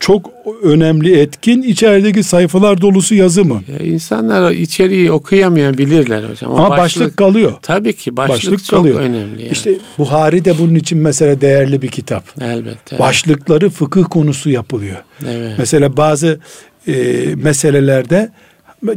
çok 0.04 0.30
önemli 0.62 1.20
etkin 1.20 1.62
içerideki 1.62 2.22
sayfalar 2.22 2.80
dolusu 2.80 3.14
yazı 3.14 3.44
mı? 3.44 3.62
Ya 3.72 3.86
insanlar 3.86 4.52
içeriği 4.52 5.12
okuyamayabilirler 5.12 6.24
hocam. 6.24 6.52
O 6.52 6.56
Ama 6.56 6.70
başlık, 6.70 7.16
kalıyor. 7.16 7.52
Tabii 7.62 7.92
ki 7.96 8.16
başlık, 8.16 8.36
Başlık 8.36 8.64
çok 8.64 8.78
kalıyor. 8.80 9.00
önemli. 9.00 9.42
Yani. 9.42 9.52
İşte 9.52 9.74
Buhari 9.98 10.44
de 10.44 10.58
bunun 10.58 10.74
için 10.74 10.98
mesela 10.98 11.40
değerli 11.40 11.82
bir 11.82 11.88
kitap. 11.88 12.24
Elbette. 12.40 12.98
Başlıkları 12.98 13.70
fıkıh 13.70 14.04
konusu 14.10 14.50
yapılıyor. 14.50 14.96
Evet. 15.28 15.54
Mesela 15.58 15.96
bazı 15.96 16.40
e, 16.88 16.94
meselelerde 17.36 18.32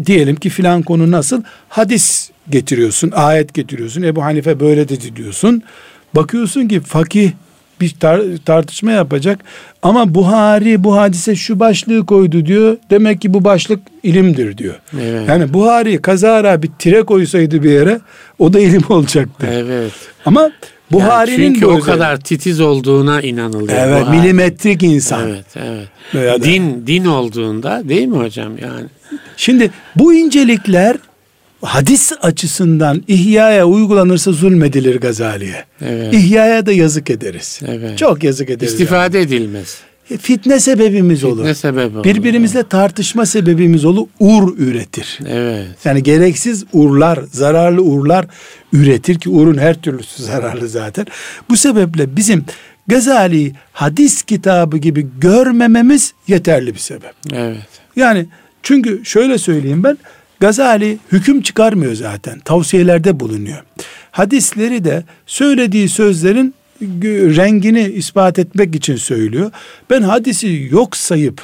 diyelim 0.05 0.36
ki 0.36 0.49
filan 0.49 0.82
konu 0.82 1.12
nasıl? 1.12 1.43
Hadis 1.70 2.30
getiriyorsun, 2.49 3.12
ayet 3.12 3.53
getiriyorsun. 3.53 4.01
Ebu 4.01 4.24
Hanife 4.24 4.60
böyle 4.60 4.89
dedi 4.89 5.16
diyorsun. 5.16 5.64
Bakıyorsun 6.16 6.68
ki 6.68 6.80
fakih 6.80 7.32
bir 7.82 7.89
tar- 7.89 8.38
tartışma 8.45 8.91
yapacak 8.91 9.39
ama 9.82 10.15
Buhari 10.15 10.84
bu 10.84 10.95
hadise 10.97 11.36
şu 11.36 11.59
başlığı 11.59 12.05
koydu 12.05 12.45
diyor. 12.45 12.78
Demek 12.89 13.21
ki 13.21 13.34
bu 13.34 13.43
başlık 13.43 13.80
ilimdir 14.03 14.57
diyor. 14.57 14.75
Evet. 15.01 15.30
Yani 15.30 15.53
Buhari 15.53 16.01
kazara 16.01 16.63
bir 16.63 16.69
tire 16.80 17.03
koysaydı 17.03 17.63
bir 17.63 17.71
yere 17.71 17.99
o 18.39 18.53
da 18.53 18.59
ilim 18.59 18.84
olacaktı. 18.89 19.47
Evet. 19.51 19.91
Ama 20.25 20.51
Buhari'nin 20.91 21.43
yani 21.43 21.53
çünkü 21.53 21.65
o 21.65 21.80
kadar 21.80 22.19
titiz 22.19 22.59
olduğuna 22.61 23.21
inanılıyor. 23.21 23.80
evet 23.80 24.01
Buhari. 24.01 24.17
milimetrik 24.19 24.84
insan. 24.84 25.30
Evet, 25.30 25.45
evet. 25.55 25.88
Veya 26.15 26.43
Din 26.43 26.88
din 26.88 27.05
olduğunda 27.05 27.82
değil 27.89 28.07
mi 28.07 28.17
hocam 28.17 28.57
yani? 28.57 28.86
Şimdi 29.38 29.71
bu 29.95 30.13
incelikler 30.13 30.97
hadis 31.62 32.12
açısından 32.22 33.03
ihyaya 33.08 33.66
uygulanırsa 33.66 34.32
zulmedilir 34.32 34.99
Gazali'ye. 34.99 35.66
Evet. 35.82 36.14
İhyaya 36.14 36.66
da 36.66 36.72
yazık 36.72 37.10
ederiz. 37.10 37.60
Evet. 37.68 37.97
Çok 37.97 38.24
yazık 38.24 38.49
ederiz. 38.49 38.72
İstifade 38.74 39.22
edilmez. 39.22 39.78
yani. 40.10 40.20
Fitne 40.22 40.60
sebebimiz 40.60 41.24
olur. 41.24 41.45
Ne 41.45 41.55
sebebi 41.55 41.95
olur? 41.95 42.03
Birbirimizle 42.03 42.64
tartışma 42.64 43.26
sebebimiz 43.26 43.86
olur. 43.86 44.08
Ur 44.20 44.58
üretir. 44.58 45.20
Evet. 45.30 45.68
Yani 45.86 46.03
gereksiz 46.03 46.66
urlar, 46.74 47.20
zararlı 47.32 47.82
urlar 47.82 48.26
üretir 48.74 49.20
ki 49.20 49.30
urun 49.30 49.58
her 49.58 49.82
türlüsü 49.82 50.24
zararlı 50.24 50.70
zaten. 50.70 51.05
Bu 51.49 51.58
sebeple 51.58 52.16
bizim 52.16 52.45
Gazali 52.88 53.53
hadis 53.74 54.24
kitabı 54.24 54.78
gibi 54.78 55.08
görmememiz 55.20 56.14
yeterli 56.28 56.74
bir 56.74 56.80
sebep. 56.80 57.14
Evet. 57.34 57.58
Yani 57.95 58.26
çünkü 58.64 59.01
şöyle 59.05 59.38
söyleyeyim 59.38 59.84
ben 59.84 59.97
Gazali 60.39 60.97
hüküm 61.11 61.41
çıkarmıyor 61.41 61.93
zaten. 61.93 62.39
Tavsiyelerde 62.39 63.19
bulunuyor. 63.19 63.63
Hadisleri 64.11 64.83
de 64.83 65.03
söylediği 65.25 65.89
sözlerin 65.89 66.53
rengini 67.38 67.81
ispat 67.81 68.39
etmek 68.39 68.75
için 68.75 68.95
söylüyor. 68.95 69.51
Ben 69.89 70.01
hadisi 70.01 70.67
yok 70.71 70.97
sayıp 70.97 71.41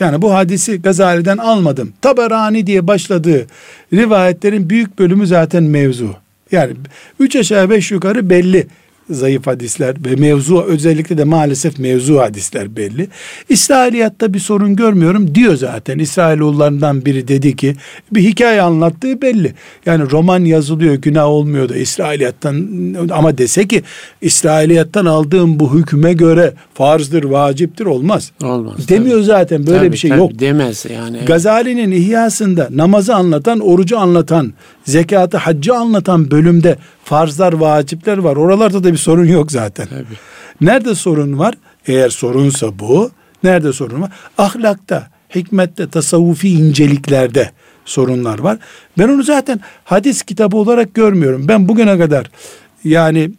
yani 0.00 0.22
bu 0.22 0.34
hadisi 0.34 0.82
Gazali'den 0.82 1.38
almadım. 1.38 1.92
Taberani 2.02 2.66
diye 2.66 2.86
başladığı 2.86 3.46
rivayetlerin 3.92 4.70
büyük 4.70 4.98
bölümü 4.98 5.26
zaten 5.26 5.62
mevzu. 5.62 6.16
Yani 6.52 6.72
üç 7.20 7.36
aşağı 7.36 7.70
beş 7.70 7.90
yukarı 7.90 8.30
belli 8.30 8.66
zayıf 9.10 9.46
hadisler 9.46 9.96
ve 10.04 10.16
mevzu 10.16 10.62
özellikle 10.62 11.18
de 11.18 11.24
maalesef 11.24 11.78
mevzu 11.78 12.18
hadisler 12.18 12.76
belli. 12.76 13.08
İsrailiyatta 13.48 14.34
bir 14.34 14.38
sorun 14.38 14.76
görmüyorum 14.76 15.34
diyor 15.34 15.54
zaten. 15.54 15.98
İsrailoğullarından 15.98 17.04
biri 17.04 17.28
dedi 17.28 17.56
ki 17.56 17.76
bir 18.12 18.22
hikaye 18.22 18.62
anlattığı 18.62 19.22
belli. 19.22 19.54
Yani 19.86 20.10
roman 20.10 20.44
yazılıyor 20.44 20.94
günah 20.94 21.26
olmuyor 21.26 21.68
da 21.68 21.76
İsrailiyattan 21.76 22.68
ama 23.10 23.38
dese 23.38 23.68
ki 23.68 23.82
İsrailiyattan 24.20 25.06
aldığım 25.06 25.60
bu 25.60 25.74
hüküme 25.74 26.12
göre 26.12 26.54
farzdır, 26.74 27.24
vaciptir 27.24 27.86
olmaz. 27.86 28.32
Olmaz. 28.42 28.88
Demiyor 28.88 29.20
zaten 29.20 29.66
böyle 29.66 29.78
Tabii, 29.78 29.92
bir 29.92 29.96
şey 29.96 30.10
tabii, 30.10 30.20
yok. 30.20 30.30
Demez 30.38 30.86
yani. 30.94 31.18
Gazali'nin 31.26 31.90
İhyasında 31.90 32.68
namazı 32.70 33.14
anlatan, 33.14 33.60
orucu 33.60 33.98
anlatan, 33.98 34.52
zekatı, 34.90 35.36
haccı 35.36 35.74
anlatan 35.74 36.30
bölümde 36.30 36.78
farzlar, 37.04 37.52
vacipler 37.52 38.18
var. 38.18 38.36
Oralarda 38.36 38.84
da 38.84 38.92
bir 38.92 38.98
sorun 38.98 39.24
yok 39.24 39.52
zaten. 39.52 39.86
Tabii. 39.86 40.18
Nerede 40.60 40.94
sorun 40.94 41.38
var? 41.38 41.54
Eğer 41.86 42.08
sorunsa 42.08 42.78
bu, 42.78 43.10
nerede 43.42 43.72
sorun 43.72 44.02
var? 44.02 44.10
Ahlakta, 44.38 45.10
hikmette, 45.34 45.88
tasavvufi 45.88 46.48
inceliklerde 46.48 47.50
sorunlar 47.84 48.38
var. 48.38 48.58
Ben 48.98 49.08
onu 49.08 49.22
zaten 49.22 49.60
hadis 49.84 50.22
kitabı 50.22 50.56
olarak 50.56 50.94
görmüyorum. 50.94 51.48
Ben 51.48 51.68
bugüne 51.68 51.98
kadar 51.98 52.30
yani 52.84 53.30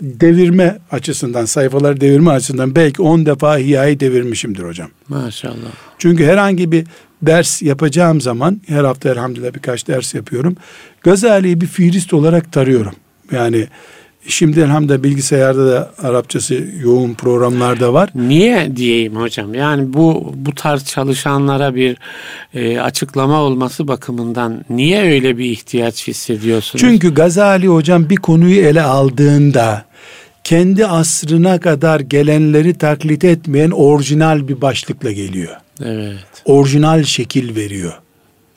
devirme 0.00 0.78
açısından, 0.90 1.44
sayfaları 1.44 2.00
devirme 2.00 2.30
açısından 2.30 2.74
belki 2.74 3.02
10 3.02 3.26
defa 3.26 3.58
hiyayı 3.58 4.00
devirmişimdir 4.00 4.64
hocam. 4.64 4.88
Maşallah. 5.08 5.72
Çünkü 5.98 6.24
herhangi 6.24 6.72
bir 6.72 6.86
ders 7.22 7.62
yapacağım 7.62 8.20
zaman 8.20 8.60
her 8.66 8.84
hafta 8.84 9.08
elhamdülillah 9.08 9.54
birkaç 9.54 9.88
ders 9.88 10.14
yapıyorum. 10.14 10.56
Gazali'yi 11.02 11.60
bir 11.60 11.66
fiilist 11.66 12.14
olarak 12.14 12.52
tarıyorum. 12.52 12.94
Yani 13.32 13.66
şimdi 14.26 14.60
elhamdülillah 14.60 15.02
bilgisayarda 15.02 15.66
da 15.66 15.90
Arapçası 16.02 16.64
yoğun 16.82 17.14
programlarda 17.14 17.92
var. 17.92 18.10
Niye 18.14 18.76
diyeyim 18.76 19.16
hocam? 19.16 19.54
Yani 19.54 19.92
bu 19.92 20.32
bu 20.36 20.54
tarz 20.54 20.84
çalışanlara 20.84 21.74
bir 21.74 21.96
e, 22.54 22.80
açıklama 22.80 23.42
olması 23.42 23.88
bakımından 23.88 24.64
niye 24.70 25.02
öyle 25.02 25.38
bir 25.38 25.44
ihtiyaç 25.44 26.08
hissediyorsunuz? 26.08 26.80
Çünkü 26.80 27.14
Gazali 27.14 27.68
hocam 27.68 28.10
bir 28.10 28.16
konuyu 28.16 28.60
ele 28.60 28.82
aldığında 28.82 29.84
kendi 30.44 30.86
asrına 30.86 31.60
kadar 31.60 32.00
gelenleri 32.00 32.74
taklit 32.74 33.24
etmeyen 33.24 33.70
orijinal 33.70 34.48
bir 34.48 34.60
başlıkla 34.60 35.12
geliyor. 35.12 35.56
evet. 35.84 36.18
Orijinal 36.44 37.04
şekil 37.04 37.56
veriyor. 37.56 37.92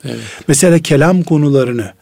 Evet. 0.04 0.18
Mesela 0.48 0.78
kelam 0.78 1.22
konularını 1.22 1.92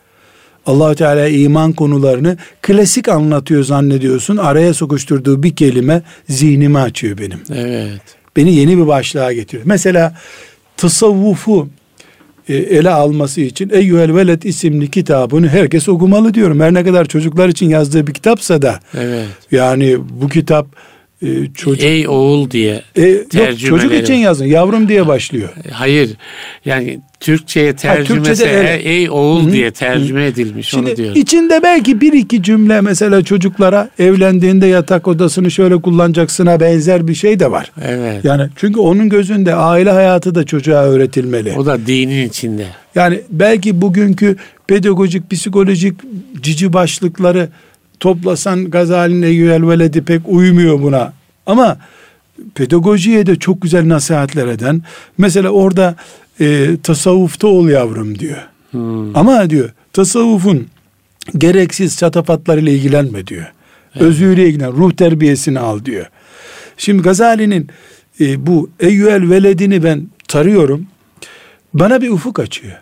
allah 0.66 0.94
Teala 0.94 1.28
iman 1.28 1.72
konularını 1.72 2.36
klasik 2.62 3.08
anlatıyor 3.08 3.64
zannediyorsun. 3.64 4.36
Araya 4.36 4.74
sokuşturduğu 4.74 5.42
bir 5.42 5.56
kelime 5.56 6.02
zihnimi 6.28 6.78
açıyor 6.78 7.18
benim. 7.18 7.40
Evet. 7.54 8.00
Beni 8.36 8.54
yeni 8.54 8.78
bir 8.78 8.86
başlığa 8.86 9.32
getiriyor. 9.32 9.66
Mesela 9.66 10.14
tasavvufu 10.76 11.68
e, 12.48 12.54
ele 12.54 12.90
alması 12.90 13.40
için 13.40 13.70
Eyyühel 13.70 14.14
Veled 14.16 14.42
isimli 14.42 14.90
kitabını 14.90 15.48
herkes 15.48 15.88
okumalı 15.88 16.34
diyorum. 16.34 16.60
Her 16.60 16.74
ne 16.74 16.84
kadar 16.84 17.04
çocuklar 17.04 17.48
için 17.48 17.68
yazdığı 17.68 18.06
bir 18.06 18.14
kitapsa 18.14 18.62
da 18.62 18.80
Evet. 18.94 19.26
yani 19.52 19.96
bu 20.20 20.28
kitap 20.28 20.66
e, 21.22 21.26
çocuk 21.54 21.84
Ey 21.84 22.08
oğul 22.08 22.50
diye 22.50 22.82
e, 22.96 23.02
yok, 23.34 23.58
çocuk 23.58 23.94
için 23.94 24.14
yazın 24.14 24.44
yavrum 24.44 24.88
diye 24.88 25.06
başlıyor. 25.06 25.48
Hayır. 25.72 26.10
Yani 26.64 27.00
Türkçe'ye 27.20 27.76
tercümesi 27.76 28.24
Türkçe'de 28.24 28.56
öyle. 28.58 28.76
ey, 28.76 29.10
oğul 29.10 29.44
Hı 29.44 29.48
hı. 29.48 29.52
diye 29.52 29.70
tercüme 29.70 30.26
edilmiş 30.26 30.74
onu 30.74 30.82
Şimdi 30.86 30.96
diyorum. 30.96 31.20
içinde 31.20 31.60
belki 31.62 32.00
bir 32.00 32.12
iki 32.12 32.42
cümle 32.42 32.80
mesela 32.80 33.22
çocuklara 33.22 33.88
evlendiğinde 33.98 34.66
yatak 34.66 35.08
odasını 35.08 35.50
şöyle 35.50 35.80
kullanacaksına 35.80 36.60
benzer 36.60 37.08
bir 37.08 37.14
şey 37.14 37.40
de 37.40 37.50
var. 37.50 37.72
Evet. 37.84 38.24
Yani 38.24 38.48
çünkü 38.56 38.80
onun 38.80 39.08
gözünde 39.08 39.54
aile 39.54 39.90
hayatı 39.90 40.34
da 40.34 40.44
çocuğa 40.44 40.82
öğretilmeli. 40.84 41.52
O 41.58 41.66
da 41.66 41.86
dinin 41.86 42.28
içinde. 42.28 42.66
Yani 42.94 43.20
belki 43.30 43.80
bugünkü 43.80 44.36
pedagojik, 44.66 45.30
psikolojik 45.30 45.94
cici 46.42 46.72
başlıkları 46.72 47.48
toplasan 48.00 48.70
Gazali'nin 48.70 49.22
Eyyüel 49.22 49.68
Veledi 49.68 50.02
pek 50.02 50.22
uymuyor 50.26 50.82
buna. 50.82 51.12
Ama 51.46 51.78
pedagojiye 52.54 53.26
de 53.26 53.36
çok 53.36 53.62
güzel 53.62 53.88
nasihatler 53.88 54.46
eden. 54.46 54.82
Mesela 55.18 55.48
orada 55.48 55.96
e, 56.40 56.76
tasavvufta 56.82 57.48
ol 57.48 57.68
yavrum 57.68 58.18
diyor. 58.18 58.38
Hmm. 58.70 59.16
Ama 59.16 59.50
diyor 59.50 59.70
tasavvufun 59.92 60.66
gereksiz 61.38 61.98
çatafatlarıyla 61.98 62.72
ilgilenme 62.72 63.26
diyor. 63.26 63.52
Evet. 63.94 64.02
Özüyle 64.02 64.48
ilgilen, 64.48 64.72
ruh 64.72 64.92
terbiyesini 64.92 65.58
al 65.58 65.84
diyor. 65.84 66.06
Şimdi 66.76 67.02
Gazali'nin 67.02 67.68
e, 68.20 68.46
bu 68.46 68.70
Eyyüel 68.80 69.30
Veledini 69.30 69.84
ben 69.84 70.08
tarıyorum. 70.28 70.86
Bana 71.74 72.02
bir 72.02 72.10
ufuk 72.10 72.38
açıyor. 72.38 72.76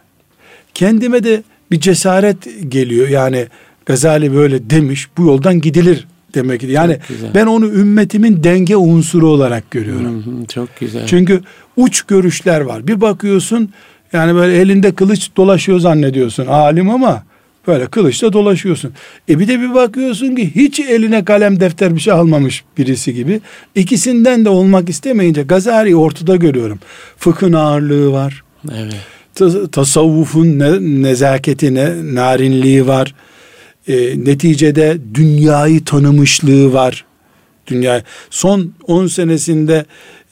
Kendime 0.75 1.25
de 1.25 1.43
bir 1.71 1.81
cesaret 1.81 2.37
geliyor. 2.69 3.09
Yani 3.09 3.47
Gazali 3.87 4.35
böyle 4.35 4.71
demiş, 4.71 5.09
bu 5.19 5.27
yoldan 5.27 5.61
gidilir 5.61 6.07
demek. 6.35 6.63
Yani 6.63 6.99
ben 7.35 7.47
onu 7.47 7.67
ümmetimin 7.67 8.45
denge 8.45 8.77
unsuru 8.77 9.29
olarak 9.29 9.71
görüyorum. 9.71 10.25
Hı 10.25 10.31
hı, 10.31 10.47
çok 10.47 10.69
güzel. 10.81 11.07
Çünkü 11.07 11.41
uç 11.77 12.03
görüşler 12.03 12.61
var. 12.61 12.87
Bir 12.87 13.01
bakıyorsun 13.01 13.71
yani 14.13 14.35
böyle 14.35 14.57
elinde 14.57 14.95
kılıç 14.95 15.31
dolaşıyor 15.37 15.81
zannediyorsun. 15.81 16.47
Alim 16.47 16.91
ama 16.91 17.23
böyle 17.67 17.87
kılıçla 17.87 18.33
dolaşıyorsun. 18.33 18.93
E 19.29 19.39
bir 19.39 19.49
de 19.49 19.61
bir 19.61 19.75
bakıyorsun 19.75 20.35
ki 20.35 20.55
hiç 20.55 20.81
eline 20.81 21.25
kalem 21.25 21.61
defter 21.61 21.95
bir 21.95 22.01
şey 22.01 22.13
almamış 22.13 22.65
birisi 22.79 23.15
gibi. 23.15 23.41
İkisinden 23.75 24.45
de 24.45 24.49
olmak 24.49 24.89
istemeyince 24.89 25.43
Gazali'yi 25.43 25.97
ortada 25.97 26.37
görüyorum. 26.37 26.79
Fıkhın 27.17 27.53
ağırlığı 27.53 28.13
var. 28.13 28.43
Evet. 28.75 29.73
tasavvufun 29.73 30.59
ne, 30.59 31.03
nezaketi, 31.03 31.75
ne, 31.75 32.15
narinliği 32.15 32.87
var 32.87 33.15
e, 33.89 34.25
neticede 34.25 34.99
dünyayı 35.15 35.85
tanımışlığı 35.85 36.73
var. 36.73 37.05
Dünya 37.67 38.03
son 38.31 38.73
10 38.87 39.07
senesinde 39.07 39.85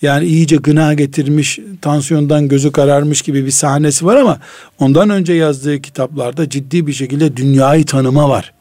yani 0.03 0.27
iyice 0.27 0.57
gına 0.57 0.95
getirmiş, 0.95 1.59
tansiyondan 1.83 2.49
gözü 2.49 2.73
kararmış 2.73 3.23
gibi 3.23 3.47
bir 3.47 3.51
sahnesi 3.51 4.07
var 4.07 4.17
ama 4.17 4.41
ondan 4.79 5.11
önce 5.11 5.33
yazdığı 5.33 5.83
kitaplarda 5.83 6.49
ciddi 6.49 6.87
bir 6.87 6.93
şekilde 6.93 7.37
dünyayı 7.37 7.87
tanıma 7.87 8.29
var. 8.29 8.53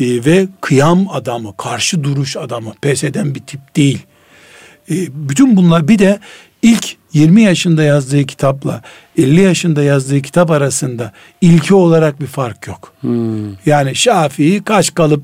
E, 0.00 0.24
ve 0.24 0.48
kıyam 0.60 1.08
adamı, 1.10 1.56
karşı 1.56 2.04
duruş 2.04 2.36
adamı, 2.36 2.74
pes 2.80 3.04
eden 3.04 3.34
bir 3.34 3.40
tip 3.40 3.76
değil. 3.76 3.98
E, 4.90 4.94
bütün 5.28 5.56
bunlar 5.56 5.88
bir 5.88 5.98
de 5.98 6.20
ilk 6.62 6.96
20 7.12 7.42
yaşında 7.42 7.82
yazdığı 7.82 8.24
kitapla 8.24 8.82
50 9.18 9.40
yaşında 9.40 9.82
yazdığı 9.82 10.22
kitap 10.22 10.50
arasında 10.50 11.12
ilki 11.40 11.74
olarak 11.74 12.20
bir 12.20 12.26
fark 12.26 12.66
yok. 12.66 12.92
Hmm. 13.00 13.52
Yani 13.66 13.94
Şafii 13.96 14.62
kaç 14.64 14.94
kalıp 14.94 15.22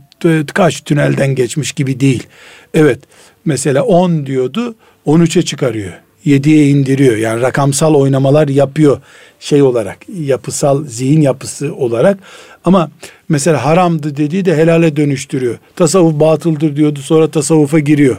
kaç 0.55 0.81
tünelden 0.81 1.35
geçmiş 1.35 1.73
gibi 1.73 2.01
değil. 2.01 2.27
Evet 2.75 2.99
mesela 3.45 3.83
10 3.83 4.27
diyordu 4.27 4.75
13'e 5.07 5.43
çıkarıyor. 5.43 5.93
7'ye 6.27 6.69
indiriyor. 6.69 7.17
Yani 7.17 7.41
rakamsal 7.41 7.95
oynamalar 7.95 8.49
yapıyor 8.49 9.01
şey 9.41 9.63
olarak, 9.63 9.99
yapısal 10.09 10.85
zihin 10.87 11.21
yapısı 11.21 11.75
olarak. 11.75 12.19
Ama 12.65 12.91
mesela 13.29 13.65
haramdı 13.65 14.17
dediği 14.17 14.45
de 14.45 14.57
helale 14.57 14.97
dönüştürüyor. 14.97 15.59
Tasavvuf 15.77 16.21
batıldır 16.21 16.77
diyordu 16.77 17.01
sonra 17.03 17.31
tasavvufa 17.31 17.79
giriyor. 17.79 18.17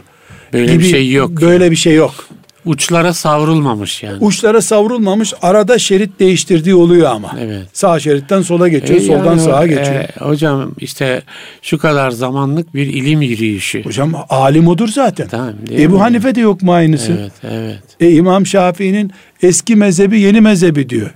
Böyle 0.52 0.72
gibi, 0.72 0.78
bir 0.78 0.88
şey 0.88 1.12
yok. 1.12 1.30
Böyle 1.40 1.70
bir 1.70 1.76
şey 1.76 1.94
yok. 1.94 2.28
Uçlara 2.68 3.12
savrulmamış 3.12 4.02
yani. 4.02 4.18
Uçlara 4.20 4.62
savrulmamış. 4.62 5.34
Arada 5.42 5.78
şerit 5.78 6.20
değiştirdiği 6.20 6.74
oluyor 6.74 7.10
ama. 7.10 7.36
Evet. 7.40 7.66
Sağ 7.72 8.00
şeritten 8.00 8.42
sola 8.42 8.68
geçiyor, 8.68 9.00
e, 9.00 9.02
soldan 9.02 9.24
yani, 9.24 9.40
sağa 9.40 9.66
geçiyor. 9.66 9.94
E, 9.94 10.08
hocam 10.20 10.72
işte 10.78 11.22
şu 11.62 11.78
kadar 11.78 12.10
zamanlık 12.10 12.74
bir 12.74 12.86
ilim 12.86 13.22
yürüyüşü. 13.22 13.84
Hocam 13.84 14.14
alim 14.28 14.68
odur 14.68 14.88
zaten. 14.88 15.28
Tamam, 15.28 15.52
Ebu 15.72 15.94
mi? 15.94 15.98
Hanife 15.98 16.34
de 16.34 16.40
yok 16.40 16.62
mu 16.62 16.72
aynısı? 16.72 17.12
Evet, 17.20 17.32
evet. 17.42 17.82
E, 18.00 18.10
İmam 18.10 18.46
Şafii'nin 18.46 19.12
eski 19.42 19.76
mezhebi 19.76 20.20
yeni 20.20 20.40
mezhebi 20.40 20.88
diyor. 20.88 21.10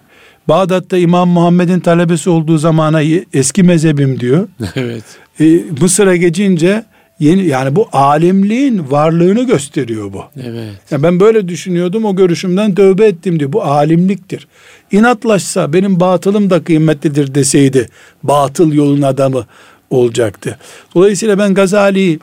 Bağdat'ta 0.48 0.96
İmam 0.96 1.28
Muhammed'in 1.28 1.80
talebesi 1.80 2.30
olduğu 2.30 2.58
zamana 2.58 3.02
eski 3.34 3.62
mezhebim 3.62 4.20
diyor. 4.20 4.48
evet. 4.76 5.04
E, 5.40 5.44
Mısır'a 5.80 6.16
geçince 6.16 6.84
yeni 7.22 7.46
yani 7.46 7.76
bu 7.76 7.88
alimliğin 7.92 8.90
varlığını 8.90 9.42
gösteriyor 9.42 10.12
bu. 10.12 10.24
Evet. 10.36 10.72
Yani 10.90 11.02
ben 11.02 11.20
böyle 11.20 11.48
düşünüyordum 11.48 12.04
o 12.04 12.16
görüşümden 12.16 12.74
tövbe 12.74 13.06
ettim 13.06 13.40
diyor. 13.40 13.52
Bu 13.52 13.62
alimliktir. 13.62 14.48
İnatlaşsa 14.92 15.72
benim 15.72 16.00
batılım 16.00 16.50
da 16.50 16.64
kıymetlidir 16.64 17.34
deseydi 17.34 17.88
batıl 18.22 18.72
yolun 18.72 19.02
adamı 19.02 19.46
olacaktı. 19.90 20.58
Dolayısıyla 20.94 21.38
ben 21.38 21.54
Gazali'yi 21.54 22.18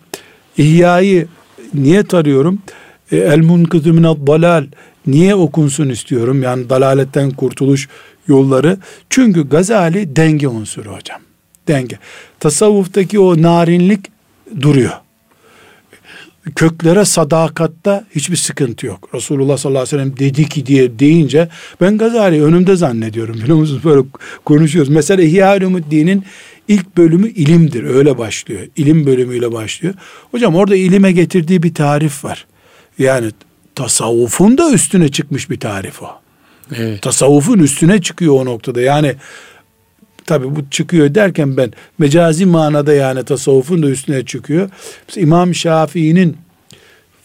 İhya'yı 0.57 1.27
niye 1.73 2.03
tarıyorum? 2.03 2.59
E, 3.11 3.17
El 3.17 3.39
munkızü 3.39 3.91
minad 3.91 4.27
dalal 4.27 4.65
niye 5.07 5.35
okunsun 5.35 5.89
istiyorum? 5.89 6.43
Yani 6.43 6.69
dalaletten 6.69 7.31
kurtuluş 7.31 7.89
yolları. 8.27 8.77
Çünkü 9.09 9.49
Gazali 9.49 10.15
denge 10.15 10.47
unsuru 10.47 10.95
hocam. 10.95 11.19
Denge. 11.67 11.99
Tasavvuftaki 12.39 13.19
o 13.19 13.41
narinlik 13.41 14.18
duruyor. 14.61 14.91
Köklere 16.55 17.05
sadakatta 17.05 18.05
hiçbir 18.15 18.35
sıkıntı 18.35 18.85
yok. 18.85 19.09
Resulullah 19.13 19.57
sallallahu 19.57 19.81
aleyhi 19.81 19.95
ve 19.95 20.01
sellem 20.03 20.19
dedi 20.19 20.49
ki 20.49 20.65
diye 20.65 20.99
deyince 20.99 21.49
ben 21.81 21.97
Gazali 21.97 22.43
önümde 22.43 22.75
zannediyorum. 22.75 23.35
Biliyor 23.35 23.57
musunuz? 23.57 23.83
Böyle 23.83 24.01
konuşuyoruz. 24.45 24.89
Mesela 24.89 25.23
İhya 25.23 25.57
Ulumuddin'in 25.57 26.23
ilk 26.67 26.97
bölümü 26.97 27.29
ilimdir. 27.29 27.83
Öyle 27.83 28.17
başlıyor. 28.17 28.61
İlim 28.75 29.05
bölümüyle 29.05 29.51
başlıyor. 29.51 29.93
Hocam 30.31 30.55
orada 30.55 30.75
ilime 30.75 31.11
getirdiği 31.11 31.63
bir 31.63 31.73
tarif 31.73 32.23
var. 32.23 32.47
Yani 32.99 33.31
tasavvufun 33.75 34.57
da 34.57 34.71
üstüne 34.71 35.09
çıkmış 35.09 35.49
bir 35.49 35.59
tarif 35.59 36.01
o. 36.03 36.09
Evet. 36.75 37.01
Tasavvufun 37.01 37.59
üstüne 37.59 38.01
çıkıyor 38.01 38.33
o 38.33 38.45
noktada. 38.45 38.81
Yani 38.81 39.15
Tabi 40.29 40.55
bu 40.55 40.69
çıkıyor 40.71 41.15
derken 41.15 41.57
ben 41.57 41.71
mecazi 41.97 42.45
manada 42.45 42.93
yani 42.93 43.23
tasavvufun 43.23 43.83
da 43.83 43.89
üstüne 43.89 44.25
çıkıyor. 44.25 44.69
Mesela 45.07 45.23
İmam 45.23 45.55
Şafii'nin 45.55 46.37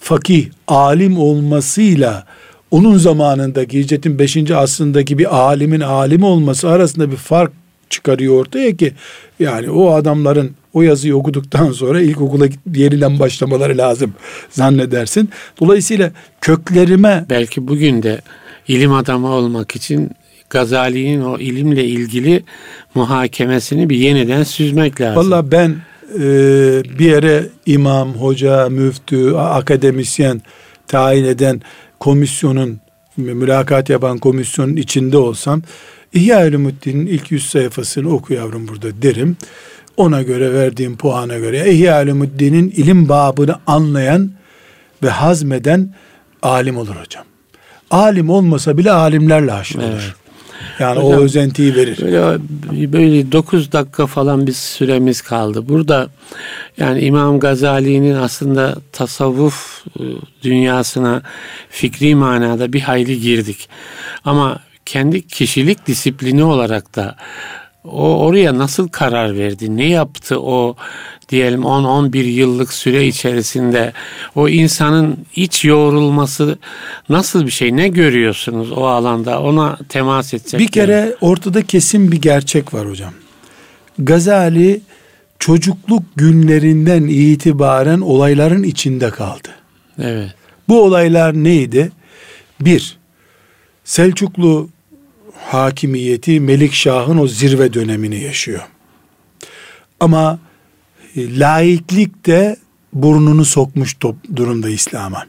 fakih, 0.00 0.48
alim 0.68 1.18
olmasıyla 1.18 2.26
onun 2.70 2.98
zamanındaki 2.98 3.78
hicretin 3.78 4.18
5. 4.18 4.50
asrındaki 4.50 5.18
bir 5.18 5.36
alimin 5.36 5.80
alim 5.80 6.22
olması 6.22 6.68
arasında 6.68 7.10
bir 7.10 7.16
fark 7.16 7.52
çıkarıyor 7.90 8.34
ortaya 8.34 8.76
ki 8.76 8.92
yani 9.40 9.70
o 9.70 9.90
adamların 9.90 10.52
o 10.74 10.82
yazıyı 10.82 11.16
okuduktan 11.16 11.72
sonra 11.72 12.00
ilkokula 12.00 12.48
yeniden 12.74 13.18
başlamaları 13.18 13.78
lazım 13.78 14.14
zannedersin. 14.50 15.30
Dolayısıyla 15.60 16.10
köklerime 16.40 17.26
belki 17.30 17.68
bugün 17.68 18.02
de 18.02 18.20
ilim 18.68 18.92
adamı 18.92 19.28
olmak 19.28 19.76
için 19.76 20.10
Gazali'nin 20.50 21.20
o 21.20 21.38
ilimle 21.38 21.84
ilgili 21.84 22.44
muhakemesini 22.94 23.90
bir 23.90 23.96
yeniden 23.96 24.42
süzmek 24.42 25.00
lazım. 25.00 25.30
Valla 25.30 25.50
ben 25.50 25.76
e, 26.14 26.20
bir 26.98 27.10
yere 27.10 27.46
imam, 27.66 28.14
hoca, 28.14 28.68
müftü, 28.68 29.34
akademisyen 29.34 30.42
tayin 30.88 31.24
eden 31.24 31.62
komisyonun 32.00 32.80
mülakat 33.16 33.90
yapan 33.90 34.18
komisyonun 34.18 34.76
içinde 34.76 35.16
olsam 35.16 35.62
İhya 36.12 36.48
Ulumuddin'in 36.48 37.06
ilk 37.06 37.30
yüz 37.30 37.46
sayfasını 37.46 38.14
oku 38.14 38.34
yavrum 38.34 38.68
burada 38.68 39.02
derim. 39.02 39.36
Ona 39.96 40.22
göre 40.22 40.52
verdiğim 40.52 40.96
puana 40.96 41.38
göre 41.38 41.70
İhya 41.70 42.02
Ulumuddin'in 42.02 42.70
ilim 42.70 43.08
babını 43.08 43.56
anlayan 43.66 44.30
ve 45.02 45.10
hazmeden 45.10 45.94
alim 46.42 46.76
olur 46.76 46.96
hocam. 46.96 47.24
Alim 47.90 48.30
olmasa 48.30 48.78
bile 48.78 48.90
alimlerle 48.90 49.50
haşr 49.50 49.76
olur. 49.76 49.84
Evet. 49.84 50.23
Yani 50.78 51.00
Hocam, 51.00 51.20
o 51.20 51.22
özentiyi 51.22 51.74
verir. 51.74 51.98
Böyle, 52.02 52.92
böyle 52.92 53.32
9 53.32 53.72
dakika 53.72 54.06
falan 54.06 54.46
bir 54.46 54.52
süremiz 54.52 55.22
kaldı. 55.22 55.68
Burada 55.68 56.08
yani 56.78 57.00
İmam 57.00 57.40
Gazali'nin 57.40 58.14
aslında 58.14 58.74
tasavvuf 58.92 59.84
e, 60.00 60.02
dünyasına 60.42 61.22
fikri 61.70 62.14
manada 62.14 62.72
bir 62.72 62.80
hayli 62.80 63.20
girdik. 63.20 63.68
Ama 64.24 64.58
kendi 64.86 65.26
kişilik 65.26 65.86
disiplini 65.86 66.44
olarak 66.44 66.96
da 66.96 67.16
o 67.84 68.18
oraya 68.18 68.58
nasıl 68.58 68.88
karar 68.88 69.38
verdi? 69.38 69.76
Ne 69.76 69.88
yaptı 69.88 70.40
o 70.40 70.76
diyelim 71.28 71.62
10-11 71.62 72.18
yıllık 72.18 72.72
süre 72.72 73.06
içerisinde 73.06 73.92
o 74.34 74.48
insanın 74.48 75.18
iç 75.36 75.64
yoğrulması 75.64 76.58
nasıl 77.08 77.46
bir 77.46 77.50
şey? 77.50 77.76
Ne 77.76 77.88
görüyorsunuz 77.88 78.72
o 78.72 78.86
alanda? 78.86 79.42
Ona 79.42 79.78
temas 79.88 80.34
edecek. 80.34 80.60
Bir 80.60 80.68
kere 80.68 80.92
yani. 80.92 81.14
ortada 81.20 81.62
kesin 81.62 82.12
bir 82.12 82.22
gerçek 82.22 82.74
var 82.74 82.88
hocam. 82.88 83.12
Gazali 83.98 84.80
çocukluk 85.38 86.02
günlerinden 86.16 87.02
itibaren 87.02 88.00
olayların 88.00 88.62
içinde 88.62 89.10
kaldı. 89.10 89.48
Evet. 89.98 90.34
Bu 90.68 90.82
olaylar 90.82 91.34
neydi? 91.34 91.92
Bir, 92.60 92.98
Selçuklu 93.84 94.68
hakimiyeti 95.44 96.40
Melikşah'ın 96.40 97.18
o 97.18 97.26
zirve 97.26 97.74
dönemini 97.74 98.20
yaşıyor. 98.20 98.60
Ama 100.00 100.38
e, 101.16 101.38
laiklik 101.38 102.26
de 102.26 102.56
burnunu 102.92 103.44
sokmuş 103.44 103.96
durumda 104.36 104.70
İslam'a. 104.70 105.26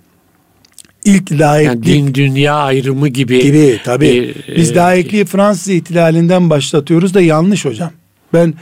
İlk 1.05 1.31
laiklik 1.31 1.67
yani 1.67 1.83
din 1.83 2.13
dünya 2.13 2.55
ayrımı 2.55 3.07
gibi 3.07 3.43
gibi 3.43 3.81
tabi. 3.83 4.35
Biz 4.57 4.71
e, 4.71 4.75
laikliği 4.75 5.25
Fransız 5.25 5.67
ihtilalinden 5.67 6.49
başlatıyoruz 6.49 7.13
da 7.13 7.21
yanlış 7.21 7.65
hocam. 7.65 7.91
Ben 8.33 8.53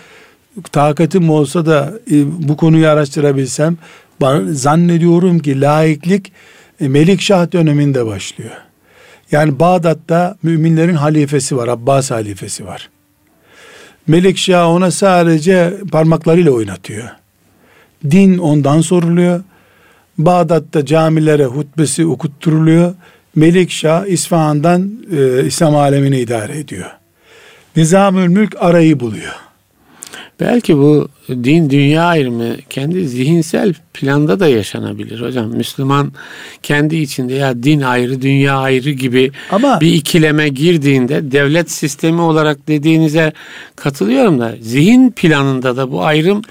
takatim 0.71 1.29
olsa 1.29 1.65
da 1.65 1.93
e, 2.11 2.47
bu 2.47 2.57
konuyu 2.57 2.87
araştırabilsem 2.87 3.77
zannediyorum 4.45 5.39
ki 5.39 5.61
laiklik 5.61 6.31
e, 6.81 6.87
Melikşah 6.87 7.51
döneminde 7.51 8.05
başlıyor. 8.05 8.51
Yani 9.33 9.59
Bağdat'ta 9.59 10.37
müminlerin 10.43 10.95
halifesi 10.95 11.57
var, 11.57 11.67
Abbas 11.67 12.11
halifesi 12.11 12.65
var. 12.65 12.89
Melikşah 14.07 14.67
ona 14.67 14.91
sadece 14.91 15.73
parmaklarıyla 15.91 16.51
oynatıyor. 16.51 17.09
Din 18.11 18.37
ondan 18.37 18.81
soruluyor. 18.81 19.43
Bağdat'ta 20.17 20.85
camilere 20.85 21.45
hutbesi 21.45 22.05
okutturuluyor. 22.05 22.93
Melikşah 23.35 24.05
İsfahan'dan 24.05 24.91
e, 25.17 25.45
İslam 25.45 25.75
alemini 25.75 26.19
idare 26.19 26.59
ediyor. 26.59 26.89
Nizamül 27.75 28.27
Mülk 28.27 28.55
arayı 28.59 28.99
buluyor. 28.99 29.33
Belki 30.43 30.77
bu 30.77 31.07
din 31.29 31.69
dünya 31.69 32.03
ayrımı 32.03 32.45
kendi 32.69 33.07
zihinsel 33.07 33.73
planda 33.93 34.39
da 34.39 34.47
yaşanabilir 34.47 35.21
hocam. 35.21 35.49
Müslüman 35.49 36.11
kendi 36.63 36.95
içinde 36.95 37.33
ya 37.33 37.63
din 37.63 37.81
ayrı 37.81 38.21
dünya 38.21 38.57
ayrı 38.57 38.89
gibi 38.89 39.31
Ama, 39.51 39.81
bir 39.81 39.93
ikileme 39.93 40.49
girdiğinde 40.49 41.31
devlet 41.31 41.71
sistemi 41.71 42.21
olarak 42.21 42.67
dediğinize 42.67 43.33
katılıyorum 43.75 44.39
da 44.39 44.53
zihin 44.61 45.11
planında 45.11 45.77
da 45.77 45.91
bu 45.91 46.03
ayrım 46.03 46.41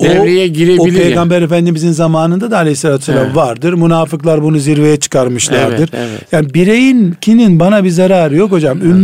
devreye 0.00 0.48
girebilir. 0.48 0.94
O 0.94 1.02
peygamber 1.02 1.36
yani. 1.36 1.44
efendimizin 1.44 1.92
zamanında 1.92 2.50
da 2.50 2.58
aleyhissalatü 2.58 3.00
vesselam 3.00 3.26
evet. 3.26 3.36
vardır. 3.36 3.72
Münafıklar 3.72 4.42
bunu 4.42 4.58
zirveye 4.58 4.96
çıkarmışlardır. 4.96 5.90
Evet, 5.92 6.10
evet. 6.10 6.32
Yani 6.32 6.54
bireyin 6.54 7.16
kinin 7.20 7.60
bana 7.60 7.84
bir 7.84 7.90
zararı 7.90 8.36
yok 8.36 8.52
hocam. 8.52 8.78
Evet. 8.84 8.94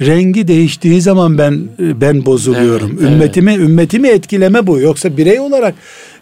Rengi 0.00 0.48
değiştiği 0.48 1.00
zaman 1.00 1.38
ben 1.38 1.68
ben 1.78 2.26
bozuluyorum. 2.26 2.98
Evet, 3.00 3.12
ümmetimi 3.12 3.52
evet. 3.52 3.68
ümmetimi 3.68 4.08
etkileme 4.08 4.66
bu. 4.66 4.80
Yoksa 4.80 5.16
birey 5.16 5.40
olarak 5.40 5.74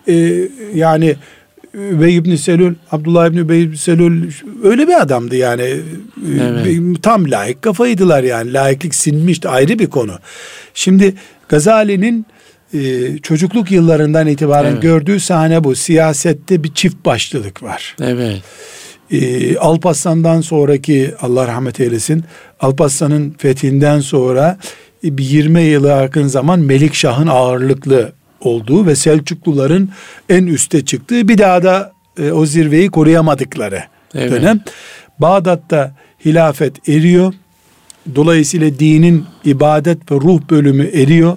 e, 0.08 0.48
yani 0.74 1.16
Übey 1.74 2.16
ibn 2.16 2.34
Selül, 2.34 2.74
Abdullah 2.92 3.26
ibn 3.26 3.36
Übey 3.36 3.62
ibn 3.62 3.74
Selül 3.74 4.30
öyle 4.64 4.88
bir 4.88 5.02
adamdı 5.02 5.36
yani. 5.36 5.76
Evet. 6.40 7.02
Tam 7.02 7.30
layık 7.30 7.62
kafaydılar 7.62 8.22
yani. 8.22 8.52
Layıklık 8.52 8.94
sinmişti 8.94 9.48
ayrı 9.48 9.78
bir 9.78 9.86
konu. 9.86 10.18
Şimdi 10.74 11.14
Gazali'nin 11.48 12.26
e, 12.74 13.18
çocukluk 13.18 13.70
yıllarından 13.70 14.26
itibaren 14.26 14.72
evet. 14.72 14.82
gördüğü 14.82 15.20
sahne 15.20 15.64
bu. 15.64 15.74
Siyasette 15.74 16.64
bir 16.64 16.74
çift 16.74 17.04
başlılık 17.04 17.62
var. 17.62 17.96
Evet 18.00 18.42
e, 19.10 19.56
Alparslan'dan 19.56 20.40
sonraki 20.40 21.14
Allah 21.20 21.48
rahmet 21.48 21.80
eylesin 21.80 22.24
Alparslan'ın 22.60 23.34
fethinden 23.38 24.00
sonra 24.00 24.58
e, 25.04 25.18
bir 25.18 25.24
20 25.24 25.62
yılı 25.62 25.88
yakın 25.88 26.26
zaman 26.26 26.60
Melikşah'ın 26.60 27.26
ağırlıklı 27.26 28.12
olduğu 28.40 28.86
ve 28.86 28.96
Selçukluların 28.96 29.90
en 30.28 30.46
üste 30.46 30.84
çıktığı 30.84 31.28
bir 31.28 31.38
daha 31.38 31.62
da 31.62 31.92
e, 32.18 32.32
o 32.32 32.46
zirveyi 32.46 32.90
koruyamadıkları 32.90 33.82
evet. 34.14 34.30
dönem. 34.32 34.60
Bağdat'ta 35.18 35.94
hilafet 36.24 36.88
eriyor. 36.88 37.34
Dolayısıyla 38.14 38.78
dinin 38.78 39.24
ibadet 39.44 40.12
ve 40.12 40.16
ruh 40.16 40.40
bölümü 40.50 40.84
eriyor. 40.86 41.36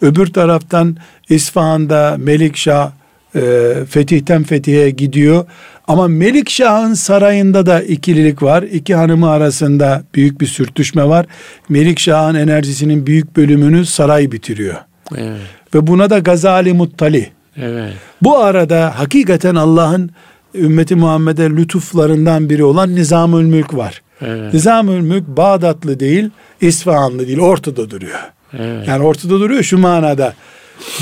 Öbür 0.00 0.26
taraftan 0.26 0.96
İsfahan'da 1.28 2.16
Melikşah 2.18 2.92
e, 3.34 3.72
fetihten 3.88 4.42
fetihe 4.42 4.90
gidiyor. 4.90 5.44
Ama 5.88 6.08
Melikşah'ın 6.08 6.94
sarayında 6.94 7.66
da 7.66 7.82
ikililik 7.82 8.42
var. 8.42 8.62
İki 8.62 8.94
hanımı 8.94 9.30
arasında 9.30 10.04
büyük 10.14 10.40
bir 10.40 10.46
sürtüşme 10.46 11.04
var. 11.04 11.26
Melikşah'ın 11.68 12.34
enerjisinin 12.34 13.06
büyük 13.06 13.36
bölümünü 13.36 13.86
saray 13.86 14.32
bitiriyor. 14.32 14.76
Evet. 15.16 15.40
Ve 15.74 15.86
buna 15.86 16.10
da 16.10 16.18
Gazali 16.18 16.72
Muttali. 16.72 17.30
Evet. 17.56 17.92
Bu 18.22 18.38
arada 18.38 18.98
hakikaten 18.98 19.54
Allah'ın 19.54 20.10
ümmeti 20.54 20.94
Muhammed'e 20.94 21.50
lütuflarından 21.50 22.50
biri 22.50 22.64
olan 22.64 22.94
Nizamül 22.94 23.44
Mülk 23.44 23.74
var. 23.74 24.02
Evet. 24.20 24.54
Nizamül 24.54 25.00
Mülk 25.00 25.28
Bağdatlı 25.28 26.00
değil, 26.00 26.30
İsfahanlı 26.60 27.26
değil, 27.26 27.38
ortada 27.38 27.90
duruyor. 27.90 28.18
Evet. 28.58 28.88
Yani 28.88 29.04
ortada 29.04 29.30
duruyor 29.30 29.62
şu 29.62 29.78
manada. 29.78 30.34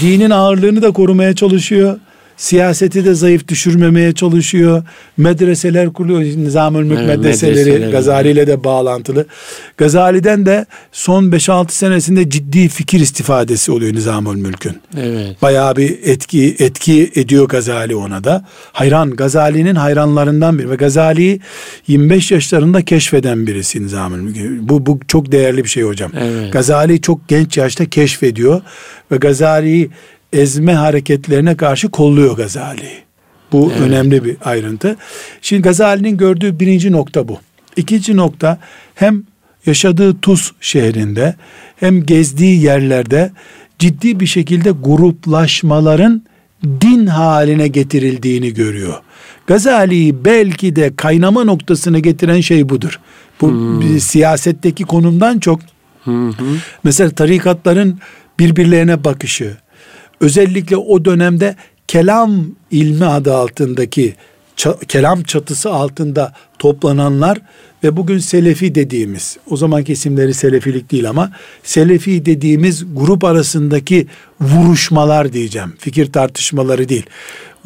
Dinin 0.00 0.30
ağırlığını 0.30 0.82
da 0.82 0.90
korumaya 0.90 1.34
çalışıyor 1.34 1.98
Siyaseti 2.40 3.04
de 3.04 3.14
zayıf 3.14 3.48
düşürmemeye 3.48 4.12
çalışıyor. 4.12 4.82
Medreseler 5.16 5.92
kuruyor. 5.92 6.20
Nizamül 6.20 6.84
Mülk 6.84 6.98
evet, 6.98 7.16
medreseleri 7.16 7.70
medreseler 7.70 7.90
Gazali 7.90 8.30
ile 8.30 8.46
de 8.46 8.64
bağlantılı. 8.64 9.26
Gazali'den 9.76 10.46
de 10.46 10.66
son 10.92 11.24
5-6 11.24 11.70
senesinde 11.70 12.30
ciddi 12.30 12.68
fikir 12.68 13.00
istifadesi 13.00 13.72
oluyor 13.72 13.94
Nizamül 13.94 14.36
Mülk'ün. 14.36 14.80
Evet. 14.98 15.42
Bayağı 15.42 15.76
bir 15.76 15.98
etki 16.04 16.56
etki 16.58 17.12
ediyor 17.14 17.48
Gazali 17.48 17.96
ona 17.96 18.24
da. 18.24 18.44
Hayran 18.72 19.10
Gazali'nin 19.10 19.74
hayranlarından 19.74 20.58
biri 20.58 20.70
ve 20.70 20.76
Gazali'yi 20.76 21.40
25 21.88 22.30
yaşlarında 22.30 22.84
keşfeden 22.84 23.46
birisi 23.46 23.82
Nizamül 23.82 24.20
Mülk. 24.20 24.68
Bu 24.68 24.86
bu 24.86 25.00
çok 25.08 25.32
değerli 25.32 25.64
bir 25.64 25.68
şey 25.68 25.82
hocam. 25.82 26.12
Evet. 26.20 26.52
Gazali 26.52 27.00
çok 27.00 27.28
genç 27.28 27.56
yaşta 27.56 27.86
keşfediyor 27.86 28.60
ve 29.12 29.16
Gazali'yi 29.16 29.90
ezme 30.32 30.74
hareketlerine 30.74 31.56
karşı 31.56 31.88
kolluyor 31.88 32.36
Gazali. 32.36 32.90
Bu 33.52 33.70
evet. 33.72 33.80
önemli 33.80 34.24
bir 34.24 34.36
ayrıntı. 34.44 34.96
Şimdi 35.42 35.62
Gazali'nin 35.62 36.16
gördüğü 36.16 36.60
birinci 36.60 36.92
nokta 36.92 37.28
bu. 37.28 37.38
İkinci 37.76 38.16
nokta 38.16 38.58
hem 38.94 39.22
yaşadığı 39.66 40.20
Tuz 40.20 40.52
şehrinde 40.60 41.34
hem 41.76 42.06
gezdiği 42.06 42.62
yerlerde 42.62 43.30
ciddi 43.78 44.20
bir 44.20 44.26
şekilde 44.26 44.70
gruplaşmaların 44.70 46.22
din 46.64 47.06
haline 47.06 47.68
getirildiğini 47.68 48.54
görüyor. 48.54 48.94
Gazali'yi 49.46 50.24
belki 50.24 50.76
de 50.76 50.96
kaynama 50.96 51.44
noktasına 51.44 51.98
getiren 51.98 52.40
şey 52.40 52.68
budur. 52.68 53.00
Bu 53.40 53.48
hmm. 53.48 54.00
siyasetteki 54.00 54.84
konumdan 54.84 55.38
çok 55.38 55.60
hmm. 56.04 56.32
mesela 56.84 57.10
tarikatların 57.10 57.98
birbirlerine 58.38 59.04
bakışı, 59.04 59.56
özellikle 60.20 60.76
o 60.76 61.04
dönemde 61.04 61.56
kelam 61.88 62.46
ilmi 62.70 63.04
adı 63.04 63.34
altındaki 63.34 64.14
kelam 64.88 65.22
çatısı 65.22 65.70
altında 65.70 66.32
toplananlar 66.58 67.38
ve 67.84 67.96
bugün 67.96 68.18
Selefi 68.18 68.74
dediğimiz, 68.74 69.36
o 69.50 69.56
zamanki 69.56 69.92
isimleri 69.92 70.34
Selefilik 70.34 70.92
değil 70.92 71.08
ama 71.08 71.32
Selefi 71.62 72.26
dediğimiz 72.26 72.84
grup 72.94 73.24
arasındaki 73.24 74.06
vuruşmalar 74.40 75.32
diyeceğim. 75.32 75.72
Fikir 75.78 76.12
tartışmaları 76.12 76.88
değil. 76.88 77.06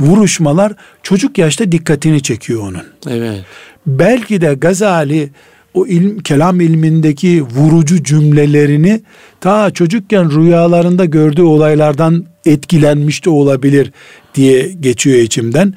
Vuruşmalar 0.01 0.73
çocuk 1.03 1.39
yaşta 1.39 1.73
dikkatini 1.73 2.23
çekiyor 2.23 2.63
onun. 2.63 2.85
Evet. 3.11 3.45
Belki 3.87 4.41
de 4.41 4.55
Gazali 4.55 5.31
o 5.75 5.87
ilm, 5.87 6.19
kelam 6.19 6.61
ilmindeki 6.61 7.43
vurucu 7.43 8.03
cümlelerini 8.03 9.03
ta 9.41 9.71
çocukken 9.71 10.31
rüyalarında 10.31 11.05
gördüğü 11.05 11.43
olaylardan 11.43 12.27
etkilenmiş 12.47 13.25
de 13.25 13.31
olabilir 13.31 13.93
diye 14.35 14.73
geçiyor 14.73 15.19
içimden. 15.19 15.75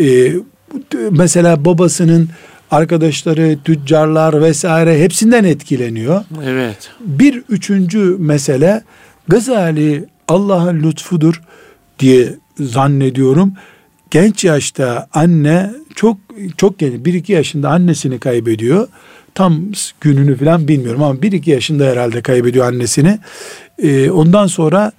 Ee, 0.00 0.32
mesela 1.10 1.64
babasının 1.64 2.28
arkadaşları, 2.70 3.58
tüccarlar 3.64 4.42
vesaire 4.42 5.02
hepsinden 5.02 5.44
etkileniyor. 5.44 6.24
Evet. 6.44 6.90
Bir 7.00 7.42
üçüncü 7.48 8.16
mesele 8.18 8.82
Gazali 9.28 10.04
Allah'ın 10.28 10.82
lütfudur 10.82 11.42
diye 11.98 12.34
zannediyorum. 12.60 13.52
Genç 14.10 14.44
yaşta 14.44 15.08
anne 15.12 15.70
çok 15.94 16.16
çok 16.56 16.78
genç 16.78 17.04
bir 17.04 17.14
iki 17.14 17.32
yaşında 17.32 17.70
annesini 17.70 18.18
kaybediyor. 18.18 18.88
Tam 19.34 19.62
gününü 20.00 20.36
falan 20.36 20.68
bilmiyorum 20.68 21.02
ama 21.02 21.22
bir 21.22 21.32
iki 21.32 21.50
yaşında 21.50 21.84
herhalde 21.84 22.22
kaybediyor 22.22 22.66
annesini. 22.66 23.18
Ee, 23.82 24.10
ondan 24.10 24.46
sonra 24.46 24.92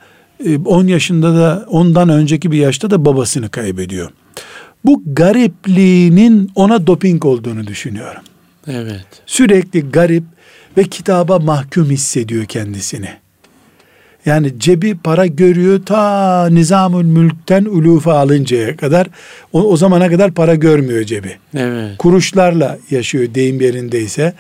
10 0.66 0.88
e, 0.88 0.92
yaşında 0.92 1.36
da 1.36 1.66
ondan 1.68 2.10
önceki 2.10 2.52
bir 2.52 2.58
yaşta 2.58 2.90
da 2.90 3.06
babasını 3.06 3.50
kaybediyor. 3.50 4.10
Bu 4.86 5.04
garipliğinin 5.06 6.52
ona 6.56 6.88
doping 6.88 7.26
olduğunu 7.26 7.68
düşünüyorum. 7.68 8.22
Evet. 8.68 9.06
Sürekli 9.26 9.92
garip 9.92 10.24
ve 10.78 10.84
kitaba 10.84 11.40
mahkum 11.40 11.90
hissediyor 11.90 12.46
kendisini. 12.46 13.10
Yani 14.26 14.60
cebi 14.60 14.98
para 14.98 15.26
görüyor 15.26 15.86
ta 15.86 16.50
Nizamül 16.50 17.06
Mülk'ten 17.06 17.66
ulufa 17.66 18.14
alıncaya 18.14 18.78
kadar 18.78 19.08
o, 19.54 19.64
o 19.64 19.78
zamana 19.78 20.10
kadar 20.10 20.32
para 20.32 20.56
görmüyor 20.56 21.04
cebi. 21.04 21.38
Evet. 21.54 21.98
Kuruşlarla 21.98 22.78
yaşıyor 22.90 23.34
deyim 23.36 23.62
yerindeyse. 23.62 24.34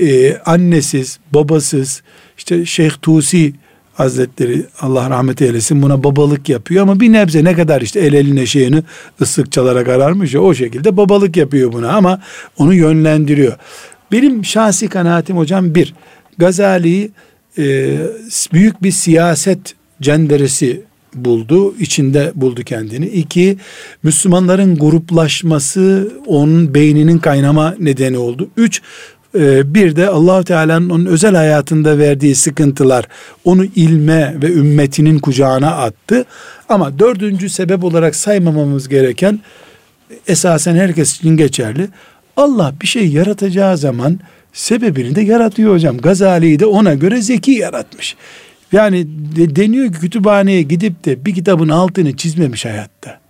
Ee, 0.00 0.36
annesiz, 0.36 1.18
babasız 1.34 2.02
işte 2.38 2.66
Şeyh 2.66 2.92
Tusi 3.02 3.52
Hazretleri 3.94 4.66
Allah 4.80 5.10
rahmet 5.10 5.42
eylesin 5.42 5.82
buna 5.82 6.04
babalık 6.04 6.48
yapıyor 6.48 6.82
ama 6.82 7.00
bir 7.00 7.12
nebze 7.12 7.44
ne 7.44 7.54
kadar 7.54 7.80
işte 7.80 8.00
el 8.00 8.12
eline 8.12 8.46
şeyini 8.46 8.82
ıslık 9.20 9.52
çalarak 9.52 9.88
ararmış 9.88 10.34
ya 10.34 10.40
o 10.40 10.54
şekilde 10.54 10.96
babalık 10.96 11.36
yapıyor 11.36 11.72
buna 11.72 11.92
ama 11.92 12.20
onu 12.58 12.74
yönlendiriyor. 12.74 13.56
Benim 14.12 14.44
şahsi 14.44 14.88
kanaatim 14.88 15.36
hocam 15.36 15.74
bir 15.74 15.94
Gazali'yi 16.38 17.10
e, 17.58 17.96
büyük 18.52 18.82
bir 18.82 18.90
siyaset 18.90 19.74
cenderesi 20.02 20.82
buldu, 21.14 21.74
içinde 21.78 22.32
buldu 22.34 22.62
kendini. 22.62 23.06
İki, 23.06 23.56
Müslümanların 24.02 24.78
gruplaşması 24.78 26.12
onun 26.26 26.74
beyninin 26.74 27.18
kaynama 27.18 27.74
nedeni 27.78 28.18
oldu. 28.18 28.50
Üç, 28.56 28.82
e, 29.34 29.74
bir 29.74 29.96
de 29.96 30.08
allah 30.08 30.42
Teala'nın 30.42 30.90
onun 30.90 31.06
özel 31.06 31.34
hayatında 31.34 31.98
verdiği 31.98 32.34
sıkıntılar 32.34 33.04
onu 33.44 33.64
ilme 33.64 34.34
ve 34.42 34.52
ümmetinin 34.52 35.18
kucağına 35.18 35.70
attı. 35.76 36.24
Ama 36.68 36.98
dördüncü 36.98 37.50
sebep 37.50 37.84
olarak 37.84 38.16
saymamamız 38.16 38.88
gereken 38.88 39.40
esasen 40.28 40.76
herkes 40.76 41.16
için 41.16 41.36
geçerli. 41.36 41.88
Allah 42.36 42.74
bir 42.82 42.86
şey 42.86 43.08
yaratacağı 43.08 43.76
zaman 43.76 44.20
sebebini 44.52 45.14
de 45.14 45.20
yaratıyor 45.20 45.74
hocam. 45.74 45.98
Gazali'yi 45.98 46.58
de 46.58 46.66
ona 46.66 46.94
göre 46.94 47.22
zeki 47.22 47.50
yaratmış. 47.50 48.16
Yani 48.72 49.06
de, 49.36 49.56
deniyor 49.56 49.92
ki 49.92 50.00
kütüphaneye 50.00 50.62
gidip 50.62 51.04
de 51.04 51.24
bir 51.24 51.34
kitabın 51.34 51.68
altını 51.68 52.16
çizmemiş 52.16 52.64
hayatta. 52.64 53.20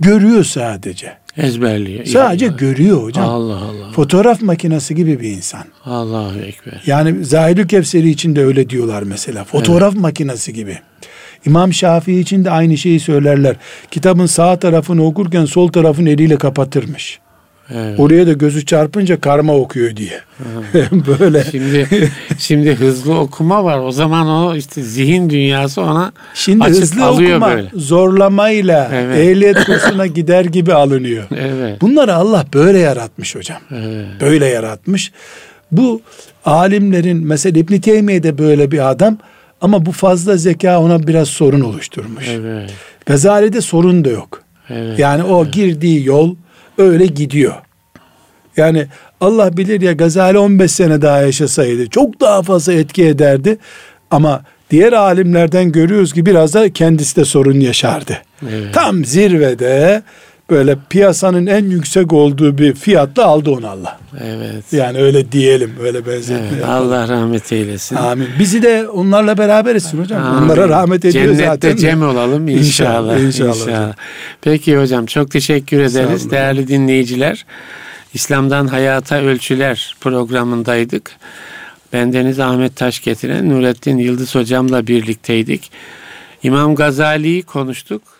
Görüyor 0.00 0.44
sadece. 0.44 1.23
Ezberliyor. 1.36 2.04
Sadece 2.04 2.48
Allah. 2.48 2.56
görüyor 2.56 3.02
hocam. 3.02 3.28
Allah 3.28 3.56
Allah. 3.56 3.92
Fotoğraf 3.92 4.42
makinesi 4.42 4.94
gibi 4.94 5.20
bir 5.20 5.30
insan. 5.30 5.64
Allahu 5.84 6.38
Ekber. 6.38 6.82
Yani 6.86 7.24
Zahidül 7.24 7.68
Kevseri 7.68 8.10
için 8.10 8.36
de 8.36 8.44
öyle 8.44 8.70
diyorlar 8.70 9.02
mesela. 9.02 9.44
Fotoğraf 9.44 9.92
evet. 9.92 10.02
makinesi 10.02 10.52
gibi. 10.52 10.78
İmam 11.46 11.72
Şafii 11.72 12.20
için 12.20 12.44
de 12.44 12.50
aynı 12.50 12.76
şeyi 12.76 13.00
söylerler. 13.00 13.56
Kitabın 13.90 14.26
sağ 14.26 14.58
tarafını 14.58 15.04
okurken 15.06 15.44
sol 15.44 15.68
tarafın 15.68 16.06
eliyle 16.06 16.36
kapatırmış. 16.36 17.20
Evet. 17.70 18.00
Oraya 18.00 18.26
da 18.26 18.32
gözü 18.32 18.66
çarpınca 18.66 19.20
karma 19.20 19.54
okuyor 19.56 19.96
diye. 19.96 20.20
Böyle. 20.92 21.44
Şimdi 21.50 22.10
şimdi 22.38 22.74
hızlı 22.74 23.18
okuma 23.18 23.64
var. 23.64 23.78
O 23.78 23.92
zaman 23.92 24.28
o 24.28 24.56
işte 24.56 24.82
zihin 24.82 25.30
dünyası 25.30 25.82
ona 25.82 26.12
Şimdi 26.34 26.64
açık 26.64 26.82
hızlı 26.82 27.04
alıyor 27.04 27.36
okuma 27.36 27.50
böyle. 27.50 27.68
zorlamayla 27.74 28.90
evet. 28.94 29.18
ehliyet 29.18 29.64
kursuna 29.64 30.06
gider 30.06 30.44
gibi 30.44 30.74
alınıyor. 30.74 31.24
Evet. 31.36 31.80
Bunları 31.80 32.14
Allah 32.14 32.46
böyle 32.54 32.78
yaratmış 32.78 33.34
hocam. 33.36 33.58
Evet. 33.70 34.06
Böyle 34.20 34.46
yaratmış. 34.46 35.12
Bu 35.72 36.00
alimlerin 36.44 37.26
mesela 37.26 37.58
İbn 37.58 37.76
Teymiye 37.76 38.22
de 38.22 38.38
böyle 38.38 38.70
bir 38.70 38.90
adam 38.90 39.18
ama 39.60 39.86
bu 39.86 39.92
fazla 39.92 40.36
zeka 40.36 40.80
ona 40.80 41.06
biraz 41.06 41.28
sorun 41.28 41.60
oluşturmuş. 41.60 42.28
Evet. 42.28 42.70
Gazali'de 43.06 43.60
sorun 43.60 44.04
da 44.04 44.08
yok. 44.08 44.42
Evet. 44.70 44.98
Yani 44.98 45.22
o 45.22 45.42
evet. 45.42 45.54
girdiği 45.54 46.06
yol 46.06 46.34
öyle 46.78 47.06
gidiyor. 47.06 47.54
Yani 48.56 48.86
Allah 49.20 49.56
bilir 49.56 49.80
ya 49.80 49.92
Gazali 49.92 50.38
15 50.38 50.70
sene 50.72 51.02
daha 51.02 51.20
yaşasaydı 51.20 51.90
çok 51.90 52.20
daha 52.20 52.42
fazla 52.42 52.72
etki 52.72 53.04
ederdi. 53.06 53.58
Ama 54.10 54.42
diğer 54.70 54.92
alimlerden 54.92 55.72
görüyoruz 55.72 56.12
ki 56.12 56.26
biraz 56.26 56.54
da 56.54 56.72
kendisi 56.72 57.16
de 57.16 57.24
sorun 57.24 57.60
yaşardı. 57.60 58.18
Evet. 58.50 58.74
Tam 58.74 59.04
zirvede 59.04 60.02
böyle 60.50 60.76
piyasanın 60.90 61.46
en 61.46 61.64
yüksek 61.64 62.12
olduğu 62.12 62.58
bir 62.58 62.74
fiyatla 62.74 63.24
aldı 63.24 63.50
onu 63.50 63.68
Allah. 63.68 63.98
Evet. 64.24 64.72
Yani 64.72 64.98
öyle 64.98 65.32
diyelim, 65.32 65.74
öyle 65.82 66.06
benzetme. 66.06 66.48
Evet, 66.54 66.64
Allah 66.64 67.08
rahmet 67.08 67.52
eylesin. 67.52 67.96
Amin. 67.96 68.28
Bizi 68.38 68.62
de 68.62 68.88
onlarla 68.88 69.38
beraber 69.38 69.74
etsin 69.74 69.98
hocam. 69.98 70.22
Amin. 70.22 70.44
Onlara 70.44 70.68
rahmet 70.68 71.04
ediyor 71.04 71.24
Cennette 71.24 71.44
zaten. 71.44 71.68
Cennette 71.68 71.86
cem 71.86 72.02
olalım 72.02 72.48
inşallah. 72.48 73.18
İnşallah. 73.18 73.20
inşallah. 73.20 73.56
inşallah. 73.56 73.94
Peki 74.42 74.78
hocam 74.78 75.06
çok 75.06 75.30
teşekkür 75.30 75.80
ederiz 75.80 76.30
değerli 76.30 76.68
dinleyiciler. 76.68 77.46
İslam'dan 78.14 78.66
Hayata 78.66 79.16
Ölçüler 79.22 79.96
programındaydık. 80.00 81.10
Bendeniz 81.92 82.40
Ahmet 82.40 82.76
Taş 82.76 83.00
getiren 83.00 83.50
Nurettin 83.50 83.98
Yıldız 83.98 84.34
hocamla 84.34 84.86
birlikteydik. 84.86 85.70
İmam 86.42 86.74
Gazali'yi 86.74 87.42
konuştuk. 87.42 88.13